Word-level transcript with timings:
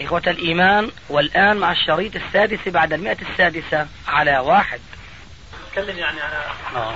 إخوة 0.00 0.22
الإيمان 0.26 0.90
والآن 1.08 1.56
مع 1.56 1.72
الشريط 1.72 2.16
السادس 2.16 2.68
بعد 2.68 2.92
المئة 2.92 3.18
السادسة 3.30 3.86
على 4.08 4.38
واحد. 4.38 4.80
تكلم 5.72 5.98
يعني 5.98 6.20
على 6.20 6.44
آه. 6.76 6.94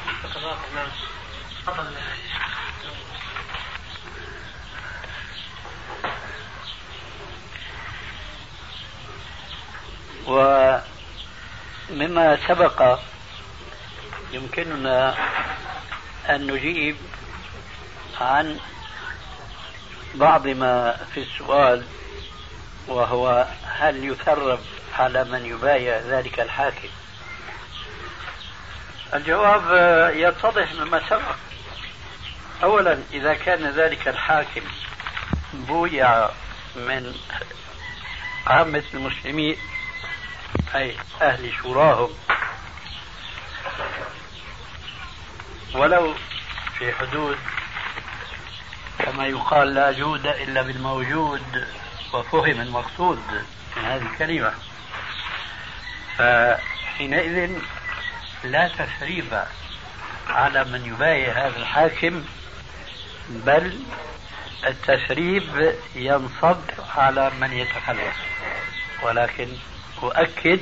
ومما 11.91 12.39
سبق 12.49 12.99
يمكننا 14.33 15.15
أن 16.31 16.47
نجيب 16.47 16.97
عن 18.21 18.59
بعض 20.15 20.47
ما 20.47 20.97
في 21.15 21.21
السؤال 21.23 21.85
وهو 22.89 23.47
هل 23.65 24.05
يثرب 24.05 24.61
على 24.99 25.25
من 25.25 25.47
يبايع 25.47 25.99
ذلك 25.99 26.41
الحاكم؟ 26.41 26.89
الجواب 29.15 29.63
يتضح 30.17 30.73
مما 30.73 31.09
سبق. 31.09 31.37
أولا 32.63 32.99
إذا 33.13 33.35
كان 33.35 33.71
ذلك 33.71 34.09
الحاكم 34.09 34.61
بويع 35.53 36.29
من 36.77 37.15
عامة 38.47 38.83
المسلمين 38.95 39.57
أي 40.75 40.97
أهل 41.23 41.53
شوراهم 41.63 42.11
ولو 45.75 46.15
في 46.79 46.93
حدود 46.93 47.39
كما 48.99 49.27
يقال 49.27 49.75
لا 49.75 49.93
جود 49.93 50.27
إلا 50.27 50.63
بالموجود 50.63 51.67
وفهم 52.13 52.61
المقصود 52.61 53.23
من 53.77 53.85
هذه 53.85 54.03
الكلمة. 54.13 54.53
فحينئذ 56.19 57.51
لا 58.45 58.69
تثريب 58.69 59.45
على 60.29 60.65
من 60.65 60.87
يبايع 60.87 61.47
هذا 61.47 61.57
الحاكم 61.57 62.25
بل 63.29 63.81
التثريب 64.67 65.75
ينصب 65.95 66.61
على 66.97 67.31
من 67.41 67.53
يتخلف 67.53 68.17
ولكن 69.03 69.49
أؤكد 70.03 70.61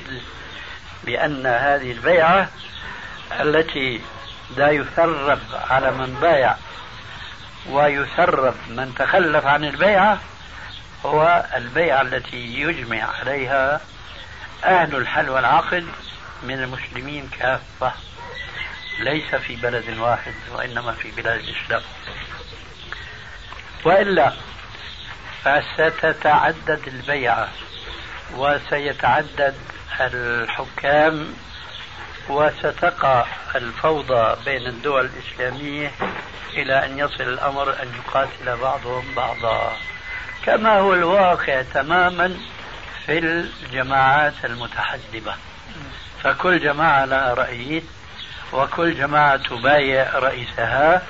بأن 1.04 1.46
هذه 1.46 1.92
البيعة 1.92 2.48
التي 3.40 4.00
لا 4.56 4.70
يثرب 4.70 5.40
على 5.70 5.90
من 5.90 6.18
بايع 6.20 6.56
ويثرب 7.70 8.54
من 8.68 8.94
تخلف 8.98 9.46
عن 9.46 9.64
البيعة 9.64 10.20
هو 11.04 11.46
البيعة 11.56 12.02
التي 12.02 12.60
يجمع 12.60 13.02
عليها 13.02 13.80
أهل 14.64 14.96
الحل 14.96 15.30
والعقد 15.30 15.86
من 16.42 16.62
المسلمين 16.62 17.30
كافة. 17.38 17.92
ليس 19.00 19.34
في 19.34 19.56
بلد 19.56 19.98
واحد 19.98 20.34
وإنما 20.52 20.92
في 20.92 21.10
بلاد 21.10 21.38
الإسلام. 21.40 21.82
وإلا 23.84 24.32
فستتعدد 25.44 26.80
البيعة 26.86 27.48
وسيتعدد 28.34 29.54
الحكام 30.00 31.34
وستقع 32.28 33.26
الفوضى 33.54 34.44
بين 34.44 34.66
الدول 34.66 35.06
الإسلامية 35.06 35.92
إلى 36.52 36.84
أن 36.84 36.98
يصل 36.98 37.22
الأمر 37.22 37.82
أن 37.82 37.92
يقاتل 37.98 38.56
بعضهم 38.56 39.14
بعضا. 39.14 39.76
كما 40.46 40.78
هو 40.78 40.94
الواقع 40.94 41.62
تماما 41.74 42.36
في 43.06 43.18
الجماعات 43.18 44.34
المتحزبة 44.44 45.34
فكل 46.22 46.60
جماعة 46.60 47.04
لها 47.04 47.34
رئيس 47.34 47.82
وكل 48.52 48.94
جماعة 48.94 49.36
تبايع 49.36 50.18
رئيسها 50.18 51.02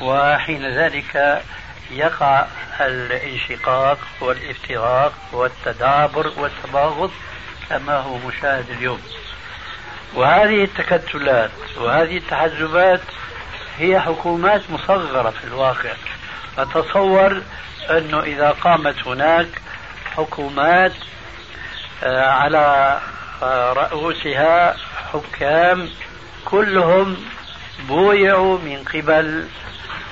وحين 0.00 0.78
ذلك 0.78 1.42
يقع 1.90 2.46
الانشقاق 2.80 3.98
والافتراق 4.20 5.12
والتدابر 5.32 6.32
والتباغض 6.36 7.10
كما 7.68 7.96
هو 7.96 8.18
مشاهد 8.18 8.70
اليوم. 8.70 9.00
وهذه 10.14 10.64
التكتلات 10.64 11.50
وهذه 11.76 12.16
التحزبات 12.16 13.00
هي 13.78 14.00
حكومات 14.00 14.62
مصغرة 14.70 15.30
في 15.30 15.44
الواقع. 15.44 15.92
أتصور 16.58 17.42
أنه 17.90 18.20
إذا 18.20 18.50
قامت 18.50 19.06
هناك 19.06 19.48
حكومات 20.16 20.92
آه، 22.04 22.26
على 22.26 23.00
آه، 23.42 23.72
رؤوسها 23.72 24.76
حكام 25.12 25.88
كلهم 26.44 27.16
بويعوا 27.88 28.58
من 28.58 28.84
قبل 28.84 29.48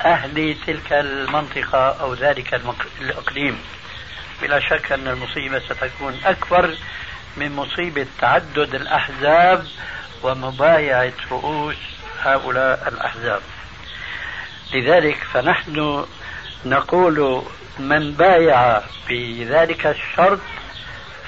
أهل 0.04 0.56
تلك 0.66 0.92
المنطقة 0.92 2.00
أو 2.00 2.14
ذلك 2.14 2.60
الإقليم. 3.00 3.58
بلا 4.42 4.60
شك 4.60 4.92
أن 4.92 5.08
المصيبة 5.08 5.58
ستكون 5.58 6.20
أكبر 6.24 6.74
من 7.36 7.56
مصيبة 7.56 8.06
تعدد 8.20 8.74
الأحزاب 8.74 9.66
ومبايعة 10.22 11.12
رؤوس 11.30 11.76
هؤلاء 12.22 12.88
الأحزاب. 12.88 13.40
لذلك 14.74 15.16
فنحن 15.32 16.06
نقول 16.64 17.42
من 17.80 18.12
بايع 18.12 18.80
بذلك 19.08 19.86
الشرط 19.86 20.40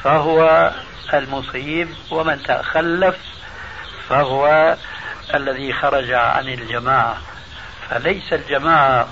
فهو 0.04 0.70
المصيب 1.14 1.88
ومن 2.10 2.42
تخلف 2.42 3.16
فهو 4.08 4.76
الذي 5.34 5.72
خرج 5.72 6.12
عن 6.12 6.48
الجماعة. 6.48 7.16
فليس 7.90 8.32
الجماعة 8.32 9.08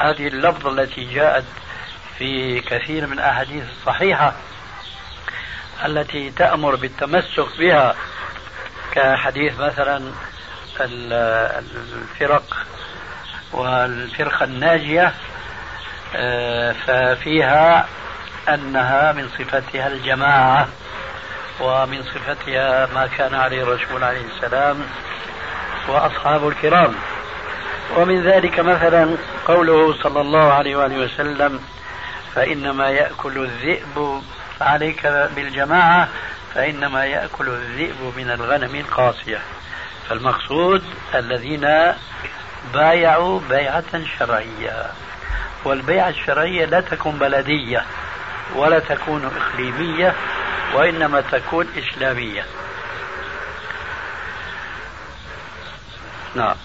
هذه 0.00 0.28
اللفظة 0.28 0.70
التي 0.70 1.14
جاءت 1.14 1.44
في 2.18 2.60
كثير 2.60 3.06
من 3.06 3.12
الأحاديث 3.12 3.64
الصحيحة 3.80 4.32
التي 5.84 6.30
تأمر 6.30 6.74
بالتمسك 6.74 7.58
بها 7.58 7.94
كحديث 8.92 9.58
مثلا 9.58 10.12
الفرق 10.80 12.66
والفرقة 13.52 14.44
الناجية. 14.44 15.14
ففيها 16.86 17.86
أنها 18.48 19.12
من 19.12 19.28
صفتها 19.38 19.86
الجماعة 19.86 20.68
ومن 21.60 22.02
صفتها 22.02 22.86
ما 22.94 23.06
كان 23.18 23.34
عليه 23.34 23.62
الرسول 23.62 24.04
عليه 24.04 24.24
السلام 24.36 24.86
وأصحاب 25.88 26.48
الكرام. 26.48 26.94
ومن 27.96 28.22
ذلك 28.22 28.60
مثلا 28.60 29.16
قوله 29.46 30.02
صلى 30.02 30.20
الله 30.20 30.52
عليه 30.52 30.76
وآله 30.76 30.98
وسلم 31.04 31.60
فإنما 32.34 32.90
يأكل 32.90 33.38
الذئب 33.38 34.22
عليك 34.60 35.06
بالجماعة 35.06 36.08
فإنما 36.54 37.04
يأكل 37.04 37.48
الذئب 37.48 38.12
من 38.16 38.30
الغنم 38.30 38.74
القاسية 38.74 39.38
فالمقصود 40.08 40.82
الذين 41.14 41.68
بايعوا 42.74 43.40
بيعة 43.48 44.04
شرعية. 44.18 44.86
والبيعة 45.64 46.08
الشرعية 46.08 46.64
لا 46.64 46.80
تكون 46.80 47.18
بلدية 47.18 47.84
ولا 48.54 48.78
تكون 48.78 49.24
إقليمية 49.36 50.14
وإنما 50.74 51.20
تكون 51.20 51.66
إسلامية. 51.78 52.46
نعم. 56.34 56.56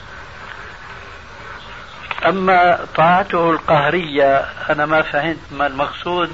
أما 2.25 2.85
طاعته 2.95 3.51
القهرية 3.51 4.37
أنا 4.69 4.85
ما 4.85 5.01
فهمت 5.01 5.51
ما 5.51 5.67
المقصود 5.67 6.31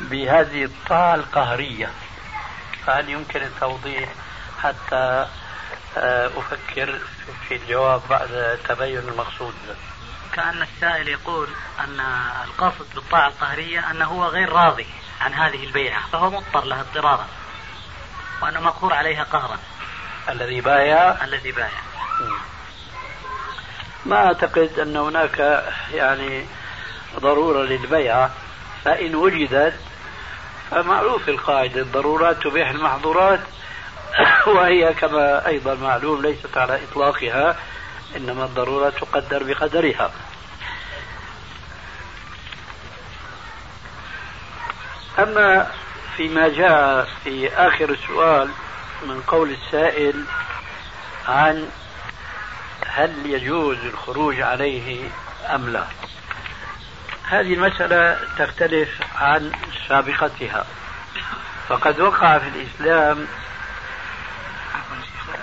بهذه 0.00 0.64
الطاعة 0.64 1.14
القهرية. 1.14 1.90
فهل 2.86 3.08
يمكن 3.08 3.42
التوضيح 3.42 4.08
حتى 4.62 5.26
آه، 5.96 6.26
أفكر 6.26 6.98
في 7.48 7.56
الجواب 7.56 8.00
بعد 8.10 8.58
تبين 8.68 8.98
المقصود؟ 8.98 9.54
كأن 10.32 10.62
السائل 10.62 11.08
يقول 11.08 11.48
أن 11.80 12.00
القصد 12.44 12.86
بالطاعة 12.94 13.28
القهرية 13.28 13.90
أنه 13.90 14.04
هو 14.04 14.24
غير 14.24 14.52
راضي 14.52 14.86
عن 15.20 15.34
هذه 15.34 15.64
البيعة 15.64 16.00
فهو 16.12 16.30
مضطر 16.30 16.64
لها 16.64 16.80
اضطرارا 16.80 17.26
وأنه 18.42 18.60
مقهور 18.60 18.94
عليها 18.94 19.24
قهرا. 19.24 19.58
الذي 20.28 20.60
بايع؟ 20.60 21.24
الذي 21.24 21.52
بايع. 21.52 21.80
ما 24.06 24.26
أعتقد 24.26 24.78
أن 24.78 24.96
هناك 24.96 25.64
يعني 25.92 26.46
ضرورة 27.20 27.62
للبيعة 27.62 28.30
فإن 28.84 29.14
وجدت 29.14 29.80
فمعروف 30.70 31.28
القاعدة 31.28 31.80
الضرورات 31.80 32.42
تبيح 32.42 32.68
المحظورات 32.70 33.40
وهي 34.54 34.94
كما 34.94 35.46
أيضا 35.46 35.74
معلوم 35.74 36.22
ليست 36.22 36.58
على 36.58 36.80
إطلاقها. 36.84 37.56
إنما 38.16 38.44
الضرورة 38.44 38.90
تقدر 38.90 39.42
بقدرها. 39.42 40.10
أما 45.18 45.70
فيما 46.16 46.48
جاء 46.48 47.08
في 47.24 47.48
آخر 47.48 47.90
السؤال 47.90 48.50
من 49.02 49.22
قول 49.26 49.50
السائل 49.50 50.24
عن 51.28 51.68
هل 52.86 53.26
يجوز 53.26 53.78
الخروج 53.78 54.40
عليه 54.40 55.08
أم 55.54 55.68
لا. 55.68 55.84
هذه 57.24 57.54
المسألة 57.54 58.18
تختلف 58.38 58.88
عن 59.16 59.52
سابقتها. 59.88 60.66
فقد 61.68 62.00
وقع 62.00 62.38
في 62.38 62.48
الإسلام 62.48 63.26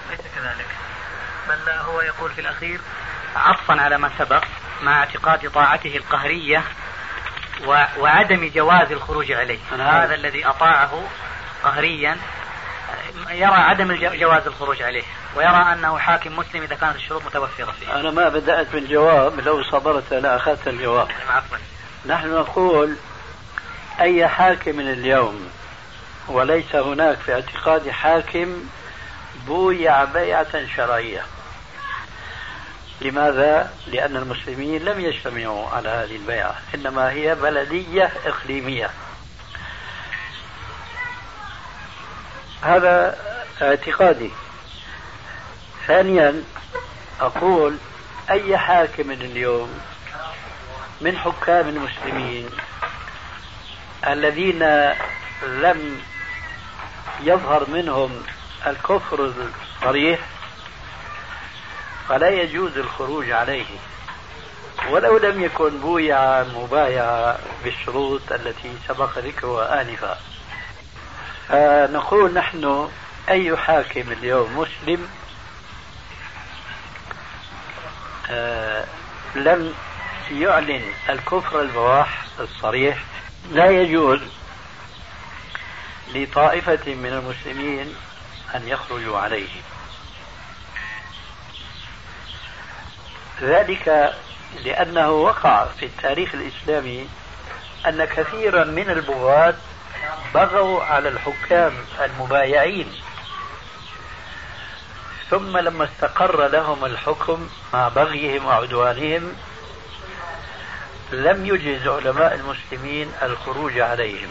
ليس 0.09 0.19
كذلك. 0.35 0.74
بل 1.47 1.69
هو 1.69 2.01
يقول 2.01 2.31
في 2.31 2.41
الأخير 2.41 2.79
عطفا 3.35 3.81
على 3.81 3.97
ما 3.97 4.11
سبق 4.19 4.43
مع 4.81 4.99
اعتقاد 4.99 5.51
طاعته 5.51 5.97
القهرية 5.97 6.63
وعدم 7.99 8.51
جواز 8.55 8.91
الخروج 8.91 9.31
عليه. 9.31 9.59
هذا 9.71 10.15
الذي 10.15 10.45
أطاعه 10.45 11.03
قهريا 11.63 12.17
يرى 13.29 13.55
عدم 13.55 13.95
جواز 13.95 14.47
الخروج 14.47 14.81
عليه 14.81 15.03
ويرى 15.35 15.73
أنه 15.73 15.97
حاكم 15.97 16.35
مسلم 16.35 16.63
إذا 16.63 16.75
كانت 16.75 16.95
الشروط 16.95 17.25
متوفرة 17.25 17.71
فيه. 17.79 17.99
أنا 17.99 18.11
ما 18.11 18.29
بدأت 18.29 18.67
بالجواب 18.73 19.39
لو 19.39 19.63
صبرت 19.63 20.13
لأخذت 20.13 20.67
الجواب. 20.67 21.07
نعم، 21.07 21.37
عفوا. 21.37 21.57
نحن 22.05 22.33
نقول 22.33 22.95
أي 23.99 24.27
حاكم 24.27 24.79
اليوم؟ 24.79 25.49
وليس 26.27 26.75
هناك 26.75 27.17
في 27.17 27.33
اعتقاد 27.33 27.89
حاكم 27.89 28.69
بويع 29.47 30.03
بيعة 30.03 30.67
شرعية. 30.75 31.21
لماذا؟ 33.01 33.73
لأن 33.87 34.15
المسلمين 34.15 34.85
لم 34.85 34.99
يجتمعوا 34.99 35.69
على 35.69 35.89
هذه 35.89 36.15
البيعة 36.15 36.55
إنما 36.75 37.11
هي 37.11 37.35
بلدية 37.35 38.11
إقليمية 38.25 38.89
هذا 42.61 43.17
اعتقادي 43.61 44.31
ثانيا 45.87 46.43
أقول 47.21 47.77
أي 48.29 48.57
حاكم 48.57 49.11
اليوم 49.11 49.79
من 51.01 51.17
حكام 51.17 51.69
المسلمين 51.69 52.49
الذين 54.07 54.59
لم 55.43 56.01
يظهر 57.23 57.69
منهم 57.69 58.23
الكفر 58.67 59.33
الصريح 59.79 60.19
فلا 62.09 62.29
يجوز 62.29 62.77
الخروج 62.77 63.31
عليه. 63.31 63.65
ولو 64.89 65.17
لم 65.17 65.43
يكن 65.43 65.69
بويع 65.79 66.43
مبايع 66.43 67.35
بالشروط 67.63 68.31
التي 68.31 68.73
سبق 68.87 69.17
ذكرها 69.17 69.81
آنفا. 69.81 70.19
فنقول 71.49 72.33
نحن 72.33 72.89
أي 73.29 73.57
حاكم 73.57 74.11
اليوم 74.11 74.59
مسلم 74.59 75.09
آه 78.29 78.85
لم 79.35 79.73
يعلن 80.31 80.83
الكفر 81.09 81.61
البواح 81.61 82.23
الصريح. 82.39 82.97
لا 83.51 83.69
يجوز 83.69 84.19
لطائفة 86.13 86.93
من 86.93 87.09
المسلمين 87.23 87.95
أن 88.55 88.67
يخرجوا 88.67 89.17
عليه. 89.17 89.49
ذلك 93.41 94.13
لأنه 94.65 95.09
وقع 95.09 95.65
في 95.65 95.85
التاريخ 95.85 96.33
الإسلامي 96.33 97.09
أن 97.87 98.05
كثيرا 98.05 98.63
من 98.63 98.89
البغاة 98.89 99.53
بغوا 100.33 100.83
على 100.83 101.09
الحكام 101.09 101.73
المبايعين. 102.01 102.93
ثم 105.29 105.57
لما 105.57 105.85
استقر 105.85 106.47
لهم 106.47 106.85
الحكم 106.85 107.49
مع 107.73 107.87
بغيهم 107.87 108.45
وعدوانهم 108.45 109.35
لم 111.11 111.45
يجز 111.45 111.87
علماء 111.87 112.35
المسلمين 112.35 113.11
الخروج 113.21 113.79
عليهم. 113.79 114.29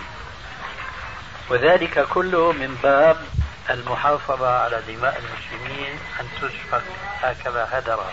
وذلك 1.51 2.07
كله 2.09 2.53
من 2.53 2.79
باب 2.83 3.17
المحافظة 3.71 4.59
على 4.59 4.83
دماء 4.89 5.21
المسلمين 5.21 5.99
أن 6.21 6.27
تسفك 6.41 6.83
هكذا 7.23 7.69
هدرا. 7.73 8.11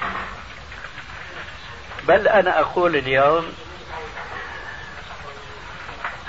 بل 2.08 2.28
أنا 2.28 2.60
أقول 2.60 2.96
اليوم 2.96 3.54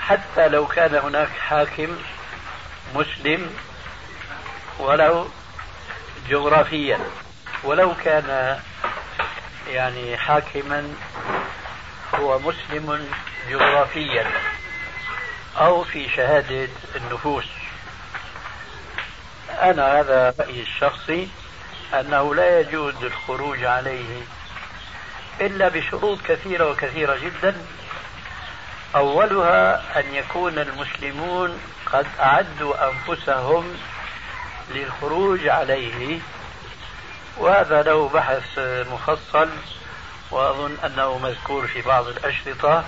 حتى 0.01 0.47
لو 0.47 0.67
كان 0.67 0.95
هناك 0.95 1.29
حاكم 1.29 1.97
مسلم 2.95 3.55
ولو 4.79 5.27
جغرافيا 6.29 6.99
ولو 7.63 7.95
كان 8.03 8.59
يعني 9.67 10.17
حاكما 10.17 10.93
هو 12.15 12.39
مسلم 12.39 13.09
جغرافيا 13.49 14.31
أو 15.57 15.83
في 15.83 16.09
شهادة 16.09 16.69
النفوس. 16.95 17.45
أنا 19.61 19.99
هذا 19.99 20.33
رأيي 20.39 20.61
الشخصي 20.61 21.29
أنه 21.93 22.35
لا 22.35 22.59
يجوز 22.59 23.03
الخروج 23.03 23.63
عليه 23.63 24.21
إلا 25.41 25.69
بشروط 25.69 26.21
كثيرة 26.21 26.71
وكثيرة 26.71 27.15
جدا. 27.15 27.55
أولها 28.95 29.83
أن 29.99 30.15
يكون 30.15 30.59
المسلمون 30.59 31.59
قد 31.85 32.05
أعدوا 32.19 32.75
أنفسهم 32.89 33.77
للخروج 34.71 35.47
عليه. 35.47 36.19
وهذا 37.37 37.83
له 37.83 38.09
بحث 38.09 38.59
مفصل 38.91 39.49
وأظن 40.31 40.77
أنه 40.85 41.17
مذكور 41.17 41.67
في 41.67 41.81
بعض 41.81 42.07
الأشرطة. 42.07 42.83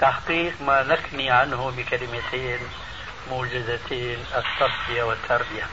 تحقيق 0.00 0.60
ما 0.60 0.82
نكني 0.82 1.30
عنه 1.30 1.72
بكلمتين 1.76 2.58
موجزتين 3.30 4.18
التصفية 4.36 5.02
والتربية. 5.02 5.66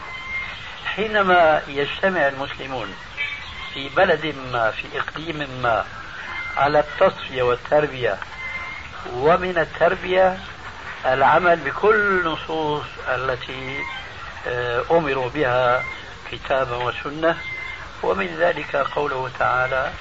حينما 0.85 1.61
يجتمع 1.67 2.27
المسلمون 2.27 2.95
في 3.73 3.89
بلد 3.89 4.35
ما 4.51 4.71
في 4.71 4.99
إقليم 4.99 5.49
ما 5.61 5.85
على 6.57 6.79
التصفية 6.79 7.43
والتربية. 7.43 8.17
ومن 9.13 9.57
التربية 9.57 10.37
العمل 11.05 11.55
بكل 11.55 11.95
النصوص 11.95 12.83
التي 13.07 13.79
آه، 14.47 14.83
أمروا 14.91 15.29
بها 15.29 15.83
كتابا 16.31 16.75
وسنة. 16.75 17.37
ومن 18.03 18.27
ذلك 18.27 18.75
قوله 18.75 19.29
تعالى 19.39 19.91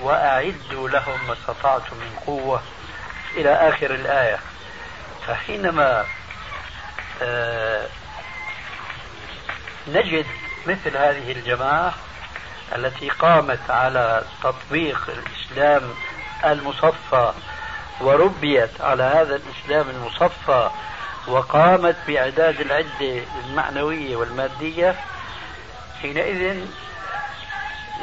وأعدوا 0.00 0.88
لهم 0.88 1.26
ما 1.26 1.32
استطعتم 1.32 1.96
من 1.96 2.16
قوة. 2.26 2.62
إلى 3.36 3.52
آخر 3.52 3.94
الآية 3.94 4.38
فحينما 5.26 6.04
آه، 7.22 7.86
نجد 9.88 10.26
مثل 10.66 10.96
هذه 10.96 11.32
الجماعة 11.32 11.94
التي 12.76 13.08
قامت 13.08 13.70
على 13.70 14.24
تطبيق 14.42 15.08
الإسلام 15.08 15.82
المصفى 16.44 17.32
وربيت 18.00 18.80
على 18.80 19.02
هذا 19.02 19.36
الإسلام 19.36 19.90
المصفى 19.90 20.70
وقامت 21.26 21.96
بإعداد 22.06 22.60
العدة 22.60 23.22
المعنوية 23.44 24.16
والمادية 24.16 24.96
حينئذ 26.02 26.64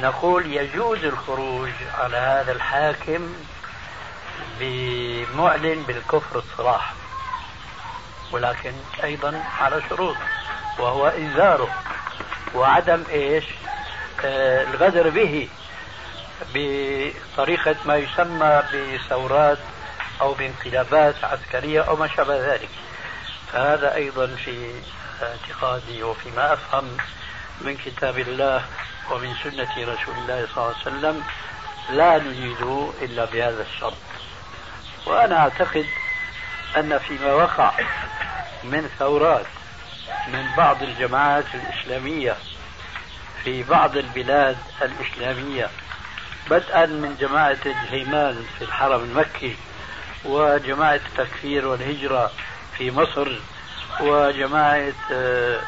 نقول 0.01 0.53
يجوز 0.53 1.03
الخروج 1.03 1.71
على 1.99 2.17
هذا 2.17 2.51
الحاكم 2.51 3.33
بمعلن 4.59 5.83
بالكفر 5.87 6.39
الصراح 6.39 6.93
ولكن 8.31 8.73
أيضا 9.03 9.43
على 9.59 9.81
شروط 9.89 10.15
وهو 10.79 11.07
إنذاره. 11.07 11.69
وعدم 12.55 13.03
إيش؟ 13.09 13.45
الغدر 14.23 15.09
به 15.09 15.49
بطريقة 16.53 17.75
ما 17.85 17.95
يسمى 17.95 18.63
بثورات 18.73 19.57
أو 20.21 20.33
بانقلابات 20.33 21.15
عسكرية 21.23 21.81
أو 21.81 21.95
ما 21.95 22.07
شابه 22.07 22.53
ذلك. 22.53 22.69
فهذا 23.53 23.95
أيضا 23.95 24.27
في 24.27 24.71
اعتقادي 25.21 26.03
وفيما 26.03 26.53
أفهم 26.53 26.97
من 27.61 27.77
كتاب 27.77 28.19
الله 28.19 28.65
ومن 29.11 29.33
سنة 29.43 29.71
رسول 29.77 30.15
الله 30.17 30.47
صلى 30.55 30.63
الله 30.63 30.75
عليه 30.75 30.97
وسلم 30.97 31.23
لا 31.89 32.17
نجيد 32.17 32.91
إلا 33.01 33.25
بهذا 33.25 33.61
الشرط. 33.61 33.97
وأنا 35.05 35.37
أعتقد 35.37 35.85
أن 36.77 36.97
فيما 36.97 37.33
وقع 37.33 37.71
من 38.63 38.89
ثورات 38.99 39.45
من 40.27 40.45
بعض 40.57 40.83
الجماعات 40.83 41.45
الإسلامية 41.53 42.35
في 43.47 43.63
بعض 43.63 43.97
البلاد 43.97 44.57
الإسلامية 44.81 45.69
بدءا 46.49 46.85
من 46.85 47.15
جماعة 47.19 47.57
الهيمان 47.65 48.45
في 48.57 48.63
الحرم 48.63 49.03
المكي 49.03 49.55
وجماعة 50.25 50.95
التكفير 50.95 51.67
والهجرة 51.67 52.31
في 52.77 52.91
مصر 52.91 53.31
وجماعة 53.99 54.91
آه، 55.11 55.59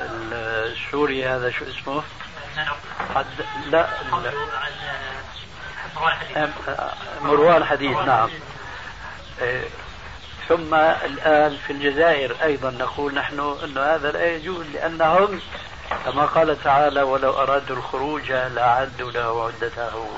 السوري 0.00 1.26
هذا 1.26 1.50
شو 1.50 1.64
اسمه؟ 1.64 2.02
حد 3.14 3.26
لا, 3.70 3.88
لا. 6.36 6.48
مروان 7.22 7.64
حديث 7.64 7.98
نعم 7.98 8.30
إيه، 9.42 9.64
ثم 10.48 10.74
الآن 10.74 11.56
في 11.66 11.72
الجزائر 11.72 12.36
أيضا 12.42 12.70
نقول 12.70 13.14
نحن 13.14 13.56
أن 13.64 13.78
هذا 13.78 14.12
لا 14.12 14.36
يجوز 14.36 14.66
لأنهم 14.66 15.40
كما 16.04 16.26
قال 16.26 16.62
تعالى 16.62 17.02
ولو 17.02 17.30
أرادوا 17.30 17.76
الخروج 17.76 18.32
لأعدوا 18.32 19.10
له 19.12 19.46
عدته. 19.46 20.08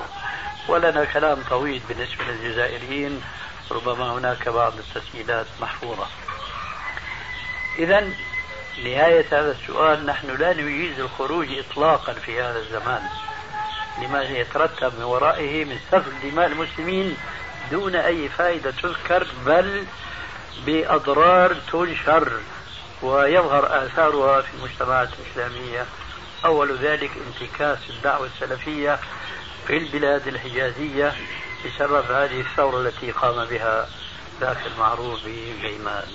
ولنا 0.67 1.05
كلام 1.05 1.43
طويل 1.49 1.81
بالنسبة 1.89 2.23
للجزائريين 2.23 3.21
ربما 3.71 4.13
هناك 4.13 4.49
بعض 4.49 4.73
التسجيلات 4.77 5.45
محفوظة. 5.61 6.07
إذا 7.79 7.99
نهاية 8.83 9.25
هذا 9.31 9.51
السؤال 9.51 10.05
نحن 10.05 10.27
لا 10.27 10.53
نجيز 10.53 10.99
الخروج 10.99 11.47
إطلاقا 11.57 12.13
في 12.13 12.41
هذا 12.41 12.59
الزمان 12.59 13.01
لما 14.01 14.23
يترتب 14.23 14.93
من 14.99 15.03
ورائه 15.03 15.65
من 15.65 15.79
سفك 15.91 16.11
دماء 16.23 16.47
المسلمين 16.47 17.17
دون 17.71 17.95
أي 17.95 18.29
فائدة 18.29 18.71
تذكر 18.71 19.27
بل 19.45 19.85
بأضرار 20.65 21.55
تنشر. 21.71 22.31
ويظهر 23.01 23.85
آثارها 23.85 24.41
في 24.41 24.47
المجتمعات 24.53 25.09
الإسلامية 25.19 25.85
أول 26.45 26.77
ذلك 26.77 27.11
انتكاس 27.27 27.77
الدعوة 27.89 28.25
السلفية 28.35 28.99
في 29.67 29.77
البلاد 29.77 30.27
الحجازية 30.27 31.15
بسبب 31.65 32.11
هذه 32.11 32.41
الثورة 32.41 32.81
التي 32.81 33.11
قام 33.11 33.45
بها 33.45 33.89
ذاك 34.41 34.57
المعروف 34.65 35.19
بجيمان 35.25 36.07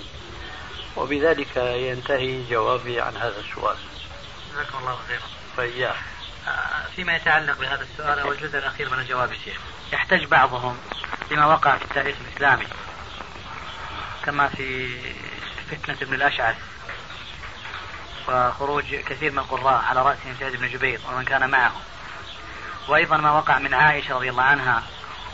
وبذلك 0.95 1.57
ينتهي 1.57 2.43
جوابي 2.49 3.01
عن 3.01 3.17
هذا 3.17 3.39
السؤال. 3.39 3.77
جزاكم 4.51 4.77
الله 4.77 4.97
خيرا. 5.07 5.21
فإياه 5.57 5.95
آه، 6.47 6.85
فيما 6.95 7.15
يتعلق 7.15 7.59
بهذا 7.59 7.87
السؤال 7.91 8.19
أو 8.19 8.31
الجزء 8.31 8.57
الأخير 8.57 8.89
من 8.89 8.99
الجواب 8.99 9.31
الشيخ 9.31 9.57
يحتج 9.93 10.25
بعضهم 10.25 10.77
لما 11.31 11.45
وقع 11.45 11.77
في 11.77 11.85
التاريخ 11.85 12.15
الإسلامي 12.27 12.67
كما 14.25 14.47
في 14.47 14.97
فتنة 15.71 15.97
ابن 16.01 16.13
الأشعث. 16.13 16.55
وخروج 18.27 18.95
كثير 18.95 19.31
من 19.31 19.39
القراء 19.39 19.83
على 19.83 20.01
رأسهم 20.01 20.35
سعيد 20.39 20.55
بن 20.55 20.67
جبير 20.67 20.99
ومن 21.09 21.25
كان 21.25 21.49
معه. 21.49 21.73
وأيضا 22.87 23.17
ما 23.17 23.31
وقع 23.31 23.59
من 23.59 23.73
عائشة 23.73 24.15
رضي 24.15 24.29
الله 24.29 24.43
عنها 24.43 24.83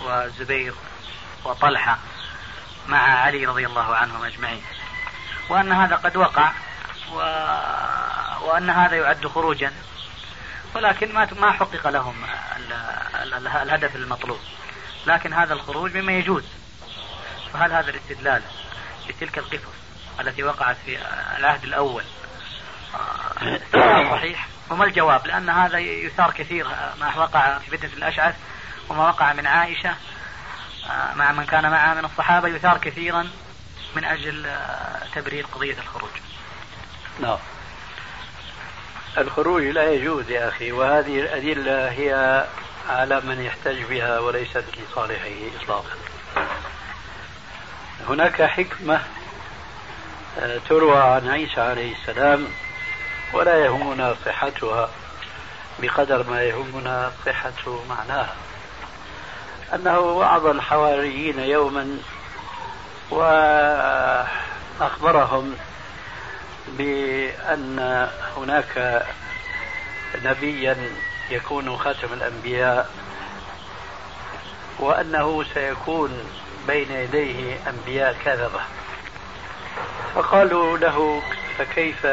والزبير 0.04 0.74
وطلحة 1.44 1.98
مع 2.88 2.98
علي 2.98 3.46
رضي 3.46 3.66
الله 3.66 3.96
عنهم 3.96 4.24
أجمعين. 4.24 4.64
وأن 5.50 5.72
هذا 5.72 5.96
قد 5.96 6.18
وقع 6.18 6.52
و... 7.12 7.18
وأن 8.42 8.70
هذا 8.70 8.96
يعد 8.96 9.28
خروجا. 9.28 9.74
ولكن 10.76 11.14
ما 11.14 11.28
ما 11.40 11.52
حقق 11.52 11.90
لهم 11.90 12.16
الهدف 13.24 13.96
المطلوب. 13.96 14.40
لكن 15.08 15.34
هذا 15.34 15.54
الخروج 15.54 15.98
مما 15.98 16.12
يجوز. 16.12 16.44
فهل 17.54 17.74
هذا 17.74 17.90
الاستدلال 17.90 18.42
بتلك 19.08 19.38
القصص 19.38 19.74
التي 20.20 20.44
وقعت 20.44 20.78
في 20.86 20.98
العهد 21.38 21.64
الأول 21.64 22.04
صحيح. 24.12 24.48
وما 24.70 24.86
الجواب؟ 24.86 25.28
لأن 25.28 25.50
هذا 25.50 25.80
يثار 25.80 26.32
كثير 26.32 26.68
ما 27.00 27.18
وقع 27.18 27.58
في 27.58 27.78
فتنة 27.78 27.94
الأشعث 27.98 28.36
وما 28.90 29.08
وقع 29.08 29.34
من 29.34 29.48
عائشة 29.48 29.96
آه، 30.90 31.14
مع 31.16 31.32
من 31.32 31.46
كان 31.46 31.72
معها 31.72 31.94
من 31.94 32.06
الصحابة 32.06 32.48
يثار 32.48 32.78
كثيرا 32.78 33.30
من 33.96 34.04
أجل 34.04 34.46
آه، 34.46 35.02
تبرير 35.16 35.46
قضية 35.46 35.78
الخروج. 35.80 36.10
نعم. 37.20 37.38
الخروج 39.18 39.64
لا 39.64 39.92
يجوز 39.94 40.30
يا 40.30 40.48
أخي 40.50 40.72
وهذه 40.72 41.20
الأدلة 41.20 41.92
هي 41.92 42.46
على 42.90 43.22
من 43.22 43.42
يحتج 43.42 43.84
بها 43.84 44.20
وليست 44.20 44.64
لصالحه 44.78 45.30
إطلاقا. 45.62 45.96
هناك 48.10 48.42
حكمة 48.42 49.02
آه، 50.40 50.60
تروى 50.70 50.98
عن 50.98 51.30
عيسى 51.30 51.62
عليه 51.62 51.96
السلام 51.96 52.48
ولا 53.34 53.66
يهمنا 53.66 54.16
صحتها 54.26 54.90
بقدر 55.80 56.30
ما 56.30 56.44
يهمنا 56.44 57.12
صحة 57.26 57.84
معناها. 57.90 58.36
أنه 59.74 60.00
وعظ 60.00 60.46
الحواريين 60.46 61.40
يوما 61.40 61.98
وأخبرهم 64.80 65.56
بأن 66.68 68.08
هناك 68.38 69.06
نبيا 70.24 70.78
يكون 71.30 71.78
خاتم 71.78 72.14
الأنبياء 72.14 72.90
وأنه 74.80 75.44
سيكون 75.54 76.24
بين 76.68 76.92
يديه 76.92 77.60
أنبياء 77.70 78.16
كذبة 78.26 78.62
فقالوا 80.16 80.78
له 80.78 81.22
فكيف 81.58 82.08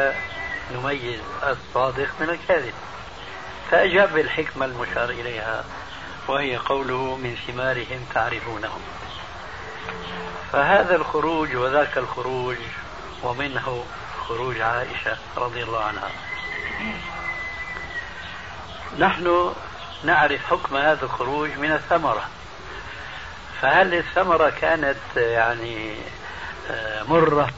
نميز 0.73 1.19
الصادق 1.43 2.09
من 2.19 2.29
الكاذب. 2.29 2.73
فأجاب 3.71 4.13
بالحكمة 4.13 4.65
المشار 4.65 5.09
إليها 5.09 5.63
وهي 6.27 6.57
قوله 6.57 7.15
من 7.15 7.35
ثمارهم 7.47 8.05
تعرفونهم 8.13 8.81
فهذا 10.51 10.95
الخروج 10.95 11.55
وذاك 11.55 11.97
الخروج 11.97 12.57
ومنه 13.23 13.85
خروج 14.27 14.61
عائشة 14.61 15.17
رضي 15.37 15.63
الله 15.63 15.83
عنها. 15.83 16.09
نحن 18.99 19.53
نعرف 20.03 20.45
حكم 20.45 20.77
هذا 20.77 21.05
الخروج 21.05 21.49
من 21.49 21.71
الثمرة. 21.71 22.29
فهل 23.61 23.93
الثمرة 23.93 24.49
كانت 24.49 24.97
يعني 25.15 25.95
آه، 26.71 27.03
مرة 27.03 27.49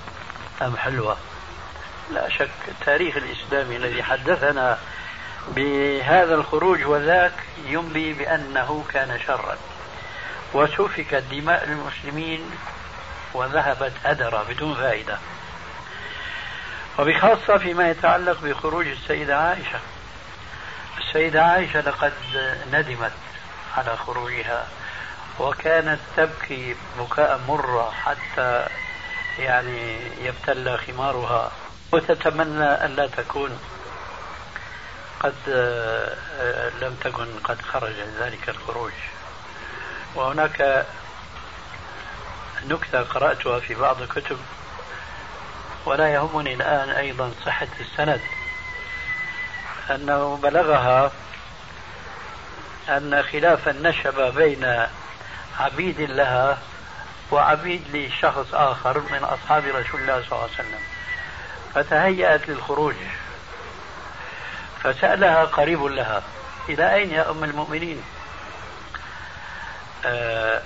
أم 0.62 0.78
حلوة؟ 0.78 1.18
لا 2.12 2.30
شك 2.30 2.50
التاريخ 2.68 3.18
الإسلامي 3.18 3.76
الذي 3.76 4.04
حدثنا 4.04 4.80
بهذا 5.48 6.36
الخروج 6.36 6.86
وذاك 6.86 7.34
ينبي 7.66 8.14
بأنه 8.14 8.86
كان 8.94 9.20
شرا. 9.28 9.58
وسفكت 10.54 11.24
دماء 11.32 11.64
المسلمين 11.64 12.52
وذهبت 13.34 13.94
هدرا 14.06 14.44
بدون 14.44 14.76
فائدة. 14.76 15.18
وبخاصة 17.00 17.58
فيما 17.58 17.90
يتعلق 17.90 18.42
بخروج 18.42 18.88
السيدة 18.88 19.38
عائشة. 19.38 19.80
السيدة 20.98 21.44
عائشة 21.44 21.82
لقد 21.82 22.14
ندمت 22.74 23.12
على 23.78 23.98
خروجها 23.98 24.68
وكانت 25.40 26.00
تبكي 26.18 26.76
بكاء 27.00 27.40
مرة 27.48 27.92
حتى 27.92 28.68
يعني 29.40 29.98
يبتل 30.22 30.78
خمارها. 30.78 31.52
وتتمنى 31.92 32.64
أن 32.64 32.96
لا 32.96 33.08
تكون 33.08 33.60
قد 35.20 35.36
لم 36.82 36.98
تكن 37.04 37.28
قد 37.44 37.62
خرج 37.62 37.96
ذلك 38.20 38.50
الخروج. 38.50 38.92
وهناك 40.16 40.86
نكتة 42.68 43.02
قرأتها 43.04 43.60
في 43.60 43.76
بعض 43.76 44.02
الكتب 44.02 44.38
ولا 45.86 46.14
يهمني 46.14 46.54
الآن 46.54 46.90
أيضا 46.90 47.32
صحة 47.46 47.68
السند. 47.80 48.22
أنه 49.90 50.40
بلغها 50.44 51.12
أن 52.90 53.24
خلافا 53.24 53.72
نشب 53.72 54.34
بين 54.36 54.88
عبيد 55.60 56.02
لها 56.02 56.58
وعبيد 57.32 57.96
لشخص 57.96 58.54
آخر 58.54 59.00
من 59.00 59.24
أصحاب 59.24 59.64
رسول 59.66 60.02
الله 60.02 60.22
صلى 60.22 60.32
الله 60.32 60.42
عليه 60.42 60.54
وسلم. 60.54 60.80
فتهيأت 61.76 62.50
للخروج. 62.50 62.96
فسألها 64.84 65.46
قريب 65.46 65.84
لها 65.84 66.24
إلى 66.70 66.94
أين 66.96 67.12
يا 67.12 67.32
أم 67.32 67.44
المؤمنين؟ 67.44 68.04
آه 70.06 70.62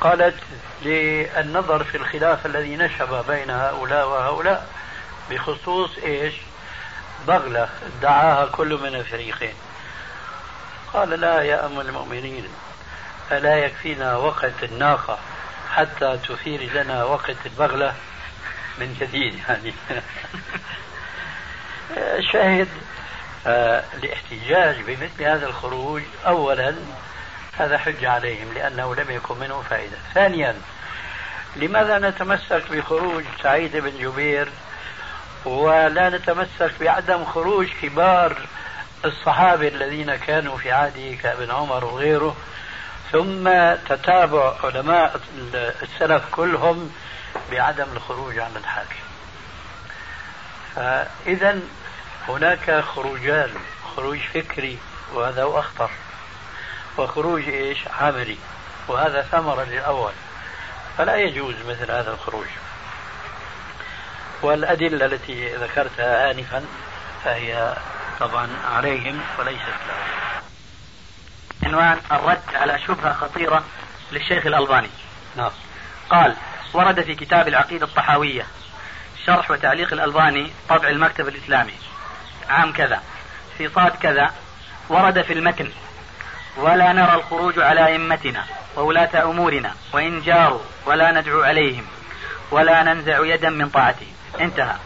قالت 0.00 0.34
للنظر 0.82 1.84
في 1.84 1.96
الخلاف 1.96 2.46
الذي 2.46 2.76
نشب 2.76 3.24
بين 3.28 3.50
هؤلاء 3.50 4.08
وهؤلاء 4.08 4.68
بخصوص 5.30 5.90
إيش؟ 6.04 6.34
بغلة 7.26 7.68
ادعاها 7.98 8.46
كل 8.46 8.74
من 8.82 8.94
الفريقين. 8.94 9.54
قال 10.92 11.10
لا 11.10 11.42
يا 11.42 11.66
أم 11.66 11.80
المؤمنين 11.80 12.48
ألا 13.32 13.56
يكفينا 13.56 14.16
وقت 14.16 14.62
الناقة 14.62 15.18
حتى 15.74 16.18
تثير 16.28 16.72
لنا 16.72 17.04
وقت 17.04 17.36
البغلة؟ 17.46 17.94
من 18.78 18.96
جديد 19.00 19.40
يعني. 19.48 19.74
شاهد 22.32 22.68
آه، 23.46 23.84
الاحتجاج 23.94 24.76
بمثل 24.86 25.22
هذا 25.22 25.46
الخروج. 25.46 26.02
أولا 26.26 26.74
هذا 27.58 27.78
حجة 27.78 28.10
عليهم 28.10 28.52
لأنه 28.54 28.94
لم 28.94 29.10
يكن 29.10 29.38
منه 29.38 29.62
فائدة. 29.70 29.96
ثانيا 30.14 30.54
لماذا 31.56 31.98
نتمسك 31.98 32.62
بخروج 32.72 33.24
سعيد 33.42 33.76
بن 33.76 33.98
جبير 33.98 34.48
ولا 35.44 36.10
نتمسك 36.10 36.72
بعدم 36.80 37.24
خروج 37.24 37.68
كبار 37.82 38.36
الصحابة 39.04 39.68
الذين 39.68 40.16
كانوا 40.16 40.56
في 40.56 40.72
عهده 40.72 41.14
كابن 41.22 41.50
عمر 41.50 41.84
وغيره؟ 41.84 42.36
ثم 43.12 43.48
تتابع 43.88 44.54
علماء 44.64 45.20
السلف 45.82 46.22
كلهم 46.30 46.90
بعدم 47.50 47.86
الخروج 47.96 48.38
عن 48.38 48.56
الحاكم. 48.56 49.04
فإذا 50.76 51.60
هناك 52.28 52.80
خروجان 52.80 53.50
خروج 53.96 54.18
فكري 54.18 54.78
وهذا 55.12 55.42
هو 55.42 55.58
أخطر 55.58 55.90
وخروج 56.98 57.48
إيش؟ 57.48 57.78
عملي 58.00 58.38
وهذا 58.88 59.22
ثمرة 59.22 59.64
للأول. 59.64 60.12
فلا 60.98 61.16
يجوز 61.16 61.54
مثل 61.68 61.90
هذا 61.90 62.10
الخروج. 62.10 62.46
والأدلة 64.42 65.06
التي 65.06 65.56
ذكرتها 65.56 66.30
آنفا 66.30 66.64
فهي 67.24 67.76
طبعا 68.20 68.48
عليهم 68.74 69.20
وليست 69.38 69.60
لهم. 69.60 70.14
عنوان 71.62 72.00
الرد 72.12 72.54
على 72.54 72.78
شبهة 72.78 73.12
خطيرة 73.12 73.64
للشيخ 74.12 74.46
الألباني. 74.46 74.90
نعم. 75.36 75.50
قال 76.10 76.36
ورد 76.74 77.00
في 77.00 77.14
كتاب 77.14 77.48
العقيدة 77.48 77.86
الطحاوية 77.86 78.46
شرح 79.26 79.50
وتعليق 79.50 79.92
الألباني 79.92 80.50
طبع 80.68 80.88
المكتب 80.88 81.28
الإسلامي. 81.28 81.72
عام 82.48 82.72
كذا. 82.72 83.02
في 83.58 83.68
صاد 83.68 83.96
كذا. 83.96 84.34
ورد 84.88 85.22
في 85.22 85.32
المتن. 85.32 85.70
ولا 86.56 86.92
نرى 86.92 87.14
الخروج 87.14 87.58
على 87.58 87.86
أئمتنا 87.86 88.44
وولاة 88.76 89.22
أمورنا. 89.22 89.74
وإن 89.92 90.22
جاروا 90.22 90.60
ولا 90.86 91.20
ندعو 91.20 91.42
عليهم. 91.42 91.86
ولا 92.50 92.82
ننزع 92.82 93.26
يدا 93.26 93.50
من 93.50 93.68
طاعتهم. 93.68 94.12
انتهى. 94.40 94.76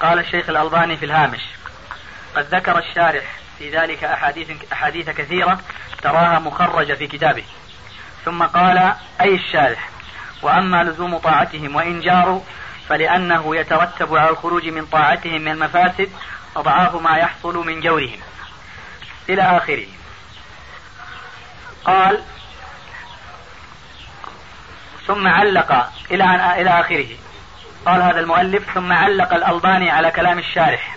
قال 0.00 0.18
الشيخ 0.18 0.48
الألباني 0.48 0.96
في 0.96 1.04
الهامش. 1.04 1.42
قد 2.36 2.54
ذكر 2.54 2.78
الشارح 2.78 3.24
في 3.58 3.70
ذلك 3.70 4.04
أحاديث, 4.04 4.50
أحاديث 4.72 5.10
كثيرة 5.10 5.60
تراها 6.02 6.38
مخرجة 6.38 6.94
في 6.94 7.06
كتابه. 7.06 7.44
ثم 8.24 8.42
قال 8.42 8.94
أي 9.20 9.34
الشارح؟ 9.34 9.95
وأما 10.46 10.84
لزوم 10.84 11.18
طاعتهم 11.18 11.76
وإن 11.76 12.00
جاروا 12.00 12.40
فلأنه 12.88 13.56
يترتب 13.56 14.16
على 14.16 14.30
الخروج 14.30 14.68
من 14.68 14.86
طاعتهم 14.86 15.40
من 15.40 15.52
المفاسد 15.52 16.10
أضعاف 16.56 16.94
ما 16.94 17.16
يحصل 17.16 17.66
من 17.66 17.80
جورهم. 17.80 18.20
إلى 19.28 19.42
آخره. 19.42 19.86
قال 21.84 22.22
ثم 25.06 25.26
علق 25.26 25.90
إلى 26.10 26.24
إلى 26.60 26.70
آخره. 26.80 27.08
قال 27.86 28.02
هذا 28.02 28.20
المؤلف 28.20 28.74
ثم 28.74 28.92
علق 28.92 29.34
الألباني 29.34 29.90
على 29.90 30.10
كلام 30.10 30.38
الشارح. 30.38 30.96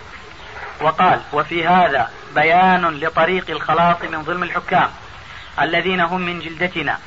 وقال 0.80 1.20
وفي 1.32 1.66
هذا 1.66 2.10
بيان 2.34 2.86
لطريق 2.86 3.50
الخلاص 3.50 3.96
من 4.02 4.22
ظلم 4.22 4.42
الحكام 4.42 4.90
الذين 5.60 6.00
هم 6.00 6.20
من 6.20 6.40
جلدتنا 6.40 6.98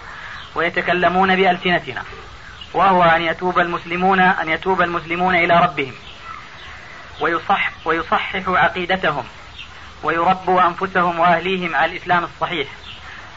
ويتكلمون 0.56 1.36
بألسنتنا. 1.36 2.04
وهو 2.74 3.04
أن 3.04 3.22
يتوب 3.22 3.60
المسلمون 3.60 4.20
أن 4.20 4.50
يتوب 4.50 4.82
المسلمون 4.82 5.36
إلى 5.36 5.60
ربهم. 5.60 5.94
ويصح 7.22 7.70
ويصححوا 7.86 8.58
عقيدتهم. 8.58 9.24
ويربوا 10.04 10.62
أنفسهم 10.62 11.20
وأهليهم 11.20 11.76
على 11.76 11.92
الإسلام 11.92 12.24
الصحيح. 12.24 12.68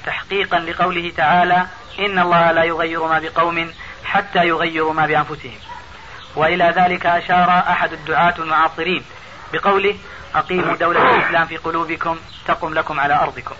تحقيقا 0.06 0.58
لقوله 0.58 1.12
تعالى 1.16 1.66
إن 1.98 2.18
الله 2.18 2.52
لا 2.52 2.64
يغير 2.64 3.06
ما 3.06 3.18
بقوم 3.18 3.72
حتى 4.04 4.48
يغيروا 4.48 4.92
ما 4.92 5.06
بأنفسهم. 5.06 5.58
وإلى 6.36 6.72
ذلك 6.76 7.06
أشار 7.06 7.50
أحد 7.50 7.92
الدعاة 7.92 8.34
المعاصرين 8.38 9.04
بقوله 9.52 9.96
أقيموا 10.34 10.76
دولة 10.76 11.16
الإسلام 11.16 11.46
في 11.46 11.56
قلوبكم 11.56 12.18
تقم 12.46 12.74
لكم 12.74 13.00
على 13.00 13.14
أرضكم. 13.14 13.54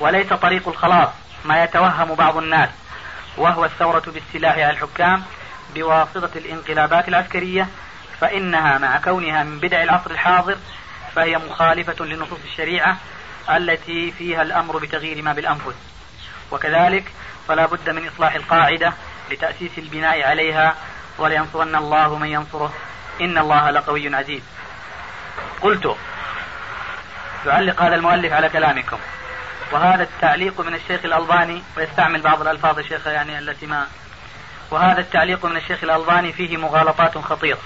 وليس 0.00 0.32
طريق 0.32 0.68
الخلاص 0.68 1.08
ما 1.44 1.64
يتوهم 1.64 2.14
بعض 2.14 2.36
الناس. 2.36 2.68
وهو 3.38 3.64
الثورة 3.64 4.02
بالسلاح 4.06 4.54
على 4.54 4.70
الحكام 4.70 5.22
بواسطة 5.74 6.30
الانقلابات 6.38 7.08
العسكرية 7.08 7.68
فإنها 8.20 8.78
مع 8.78 9.00
كونها 9.00 9.42
من 9.42 9.58
بدع 9.60 9.82
العصر 9.82 10.10
الحاضر 10.10 10.56
فهي 11.14 11.38
مخالفة 11.38 12.04
لنصوص 12.04 12.38
الشريعة 12.44 12.96
التي 13.50 14.12
فيها 14.12 14.42
الأمر 14.42 14.78
بتغيير 14.78 15.22
ما 15.22 15.32
بالأنفس. 15.32 15.74
وكذلك 16.50 17.04
فلا 17.48 17.66
بد 17.66 17.90
من 17.90 18.08
إصلاح 18.08 18.34
القاعدة 18.34 18.92
لتأسيس 19.30 19.78
البناء 19.78 20.22
عليها 20.22 20.74
ولينصرن 21.18 21.76
الله 21.76 22.18
من 22.18 22.28
ينصره. 22.28 22.74
إن 23.20 23.38
الله 23.38 23.70
لقوي 23.70 24.14
عزيز. 24.14 24.42
قلت 25.60 25.96
يعلق 27.46 27.82
هذا 27.82 27.94
المؤلف 27.94 28.32
على 28.32 28.48
كلامكم. 28.48 28.98
وهذا 29.72 30.02
التعليق 30.02 30.60
من 30.60 30.74
الشيخ 30.74 31.04
الألباني 31.04 31.62
ويستعمل 31.76 32.20
بعض 32.20 32.40
الألفاظ 32.40 32.78
الشيخ 32.78 33.06
يعني 33.06 33.38
التي 33.38 33.66
ما. 33.66 33.86
وهذا 34.70 35.00
التعليق 35.00 35.46
من 35.46 35.56
الشيخ 35.56 35.84
الألباني 35.84 36.32
فيه 36.32 36.56
مغالطات 36.56 37.18
خطيرة 37.18 37.58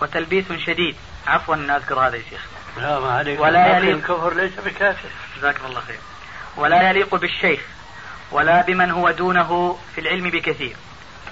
وتلبيس 0.00 0.44
شديد. 0.66 0.96
عفوا 1.26 1.54
أن 1.54 1.70
أذكر 1.70 2.00
هذا 2.00 2.16
يا 2.16 2.22
شيخ. 2.30 2.40
لا 2.76 3.00
ما 3.00 3.12
عليك. 3.12 3.40
ولا 3.40 3.76
يليق 3.76 3.96
الكفر 3.96 4.34
ليس 4.34 4.52
بكافر. 4.64 5.08
جزاكم 5.36 5.66
الله 5.66 5.80
خير. 5.80 5.98
ولا 6.56 6.90
يليق 6.90 7.14
بالشيخ 7.14 7.60
ولا 8.30 8.62
بمن 8.62 8.90
هو 8.90 9.10
دونه 9.10 9.78
في 9.94 10.00
العلم 10.00 10.30
بكثير 10.30 10.76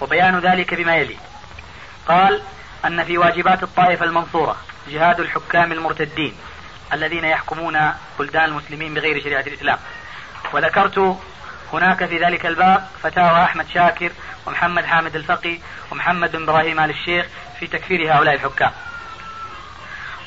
وبيان 0.01 0.39
ذلك 0.39 0.75
بما 0.75 0.97
يلي. 0.97 1.17
قال 2.09 2.43
أن 2.85 3.05
في 3.05 3.19
واجبات 3.19 3.63
الطائفة 3.63 4.05
المنصورة 4.05 4.57
جهاد 4.89 5.21
الحكام 5.21 5.73
المرتدين. 5.73 6.37
الذين 6.93 7.25
يحكمون 7.25 7.93
بلدان 8.19 8.45
المسلمين 8.45 8.95
بغير 8.95 9.23
شريعة 9.23 9.41
الإسلام. 9.41 9.79
وذكرت 10.53 11.19
هناك 11.73 12.05
في 12.05 12.19
ذلك 12.19 12.47
الباب 12.47 12.89
فتاوى 13.03 13.43
أحمد 13.43 13.67
شاكر 13.75 14.11
ومحمد 14.47 14.85
حامد 14.85 15.17
الفقي 15.17 15.59
ومحمد 15.93 16.33
بن 16.33 16.43
إبراهيم 16.43 16.81
آل 16.81 16.91
الشيخ 16.91 17.27
في 17.61 17.67
تكفير 17.67 18.15
هؤلاء 18.15 18.35
الحكام. 18.35 18.73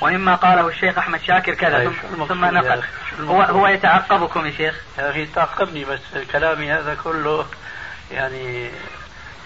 ومما 0.01 0.35
قاله 0.35 0.67
الشيخ 0.67 0.97
أحمد 0.97 1.21
شاكر 1.21 1.53
كذا 1.53 1.91
ثم, 2.11 2.25
ثم 2.25 2.45
نقل. 2.45 2.83
هو, 3.19 3.41
هو 3.41 3.67
يتعقبكم 3.67 4.45
يا 4.45 4.51
شيخ. 4.51 4.75
يا 4.97 5.09
أخي 5.09 5.25
تعقبني 5.25 5.85
بس 5.85 5.99
كلامي 6.31 6.71
هذا 6.71 6.97
كله 7.03 7.45
يعني 8.11 8.69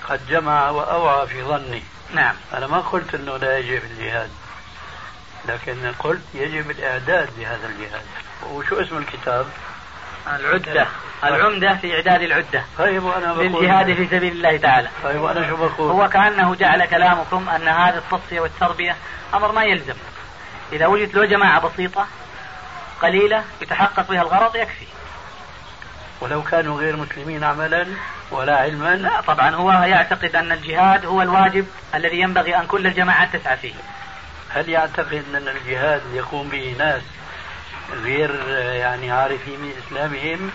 قد 0.10 0.28
جمع 0.30 0.69
وأوعى 0.69 1.28
في 1.28 1.43
ظني. 1.43 1.84
نعم. 2.13 2.36
أنا 2.54 2.67
ما 2.67 2.78
قلت 2.78 3.15
أنه 3.15 3.38
لا 3.38 3.58
يجب 3.58 3.84
الجهاد. 3.84 4.30
لكن 5.45 5.91
قلت 5.99 6.21
يجب 6.34 6.71
الإعداد 6.71 7.29
لهذا 7.38 7.67
الجهاد. 7.67 8.06
وشو 8.49 8.82
اسم 8.82 8.97
الكتاب؟ 8.97 9.45
العدة. 10.27 10.88
العمدة 11.23 11.75
في 11.75 11.95
إعداد 11.95 12.21
العدة. 12.21 12.63
طيب 12.77 13.03
وأنا 13.03 13.34
بقول 13.34 13.45
للجهاد 13.45 13.93
في 13.93 14.08
سبيل 14.08 14.32
الله 14.32 14.58
تعالى. 14.58 14.89
طيب 15.03 15.21
وأنا 15.21 15.49
شو 15.49 15.56
بقول؟ 15.56 15.91
هو 15.91 16.10
كأنه 16.10 16.56
جعل 16.56 16.86
كلامكم 16.86 17.49
أن 17.49 17.67
هذه 17.67 17.97
التصفية 17.97 18.39
والتربية 18.39 18.95
أمر 19.34 19.51
ما 19.51 19.63
يلزم. 19.63 19.95
إذا 20.73 20.88
وجدت 20.88 21.15
له 21.15 21.25
جماعة 21.25 21.67
بسيطة 21.67 22.08
قليلة 23.01 23.43
يتحقق 23.62 24.10
بها 24.10 24.21
الغرض 24.21 24.56
يكفي. 24.56 24.86
ولو 26.21 26.43
كانوا 26.43 26.79
غير 26.79 26.95
مسلمين 26.95 27.43
عملا 27.43 27.88
ولا 28.32 28.58
علما. 28.58 28.95
لا 28.95 29.21
طبعا 29.21 29.56
هو 29.56 29.71
يعتقد 29.71 30.36
أن 30.36 30.51
الجهاد 30.51 31.06
هو 31.06 31.21
الواجب 31.21 31.67
الذي 31.95 32.19
ينبغي 32.19 32.58
أن 32.58 32.67
كل 32.67 32.88
الجماعات 32.88 33.36
تسعى 33.36 33.58
فيه. 33.58 33.73
هل 34.56 34.70
يعتقد 34.70 35.24
أن 35.34 35.48
الجهاد 35.48 36.02
يقوم 36.13 36.50
به 36.50 36.76
ناس 36.80 37.02
غير 38.04 38.50
يعني 38.58 39.12
عارفين 39.12 39.60
من 39.60 39.74
إسلامهم؟ 39.88 40.52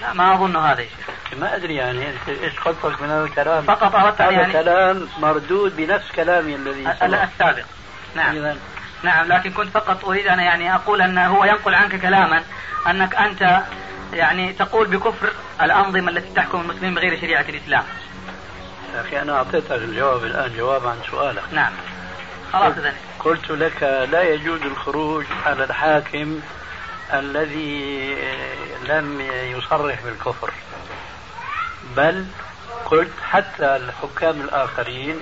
لا 0.00 0.12
ما 0.12 0.34
أظن 0.34 0.56
هذا 0.56 0.80
يا 0.80 0.88
شيخ 0.88 1.38
ما 1.40 1.56
أدري 1.56 1.74
يعني 1.74 2.08
أنت 2.08 2.28
إيش 2.28 2.60
قصدك 2.60 3.02
من 3.02 3.10
هذا 3.10 3.24
الكلام؟ 3.24 3.62
فقط 3.62 3.94
أردت 3.94 4.20
هذا 4.20 4.30
يعني 4.30 4.52
كلام 4.52 5.08
مردود 5.18 5.76
بنفس 5.76 6.12
كلامي 6.16 6.54
الذي 6.54 6.88
السابق. 7.02 7.64
نعم. 8.16 8.36
إذن. 8.36 8.58
نعم 9.02 9.32
لكن 9.32 9.50
كنت 9.52 9.68
فقط 9.68 10.04
أريد 10.04 10.26
أن 10.26 10.38
يعني 10.38 10.74
أقول 10.74 11.02
أن 11.02 11.18
هو 11.18 11.44
ينقل 11.44 11.74
عنك 11.74 12.00
كلاما 12.00 12.42
أنك 12.86 13.14
أنت 13.14 13.62
يعني 14.12 14.52
تقول 14.52 14.86
بكفر 14.86 15.32
الأنظمة 15.62 16.10
التي 16.10 16.34
تحكم 16.34 16.60
المسلمين 16.60 16.94
بغير 16.94 17.20
شريعة 17.20 17.44
الإسلام. 17.48 17.84
أخي 18.94 19.22
أنا 19.22 19.36
أعطيتك 19.36 19.72
الجواب 19.72 20.24
الآن 20.24 20.56
جواب 20.56 20.86
عن 20.86 20.96
سؤالك. 21.10 21.42
نعم. 21.52 21.72
خلاص 22.52 22.74
قلت 23.18 23.50
لك 23.50 23.82
لا 23.82 24.22
يجوز 24.22 24.62
الخروج 24.62 25.24
على 25.46 25.64
الحاكم 25.64 26.40
الذي 27.12 28.16
لم 28.88 29.20
يصرح 29.30 30.00
بالكفر. 30.04 30.52
بل 31.96 32.26
قلت 32.86 33.12
حتى 33.30 33.76
الحكام 33.76 34.40
الآخرين 34.40 35.20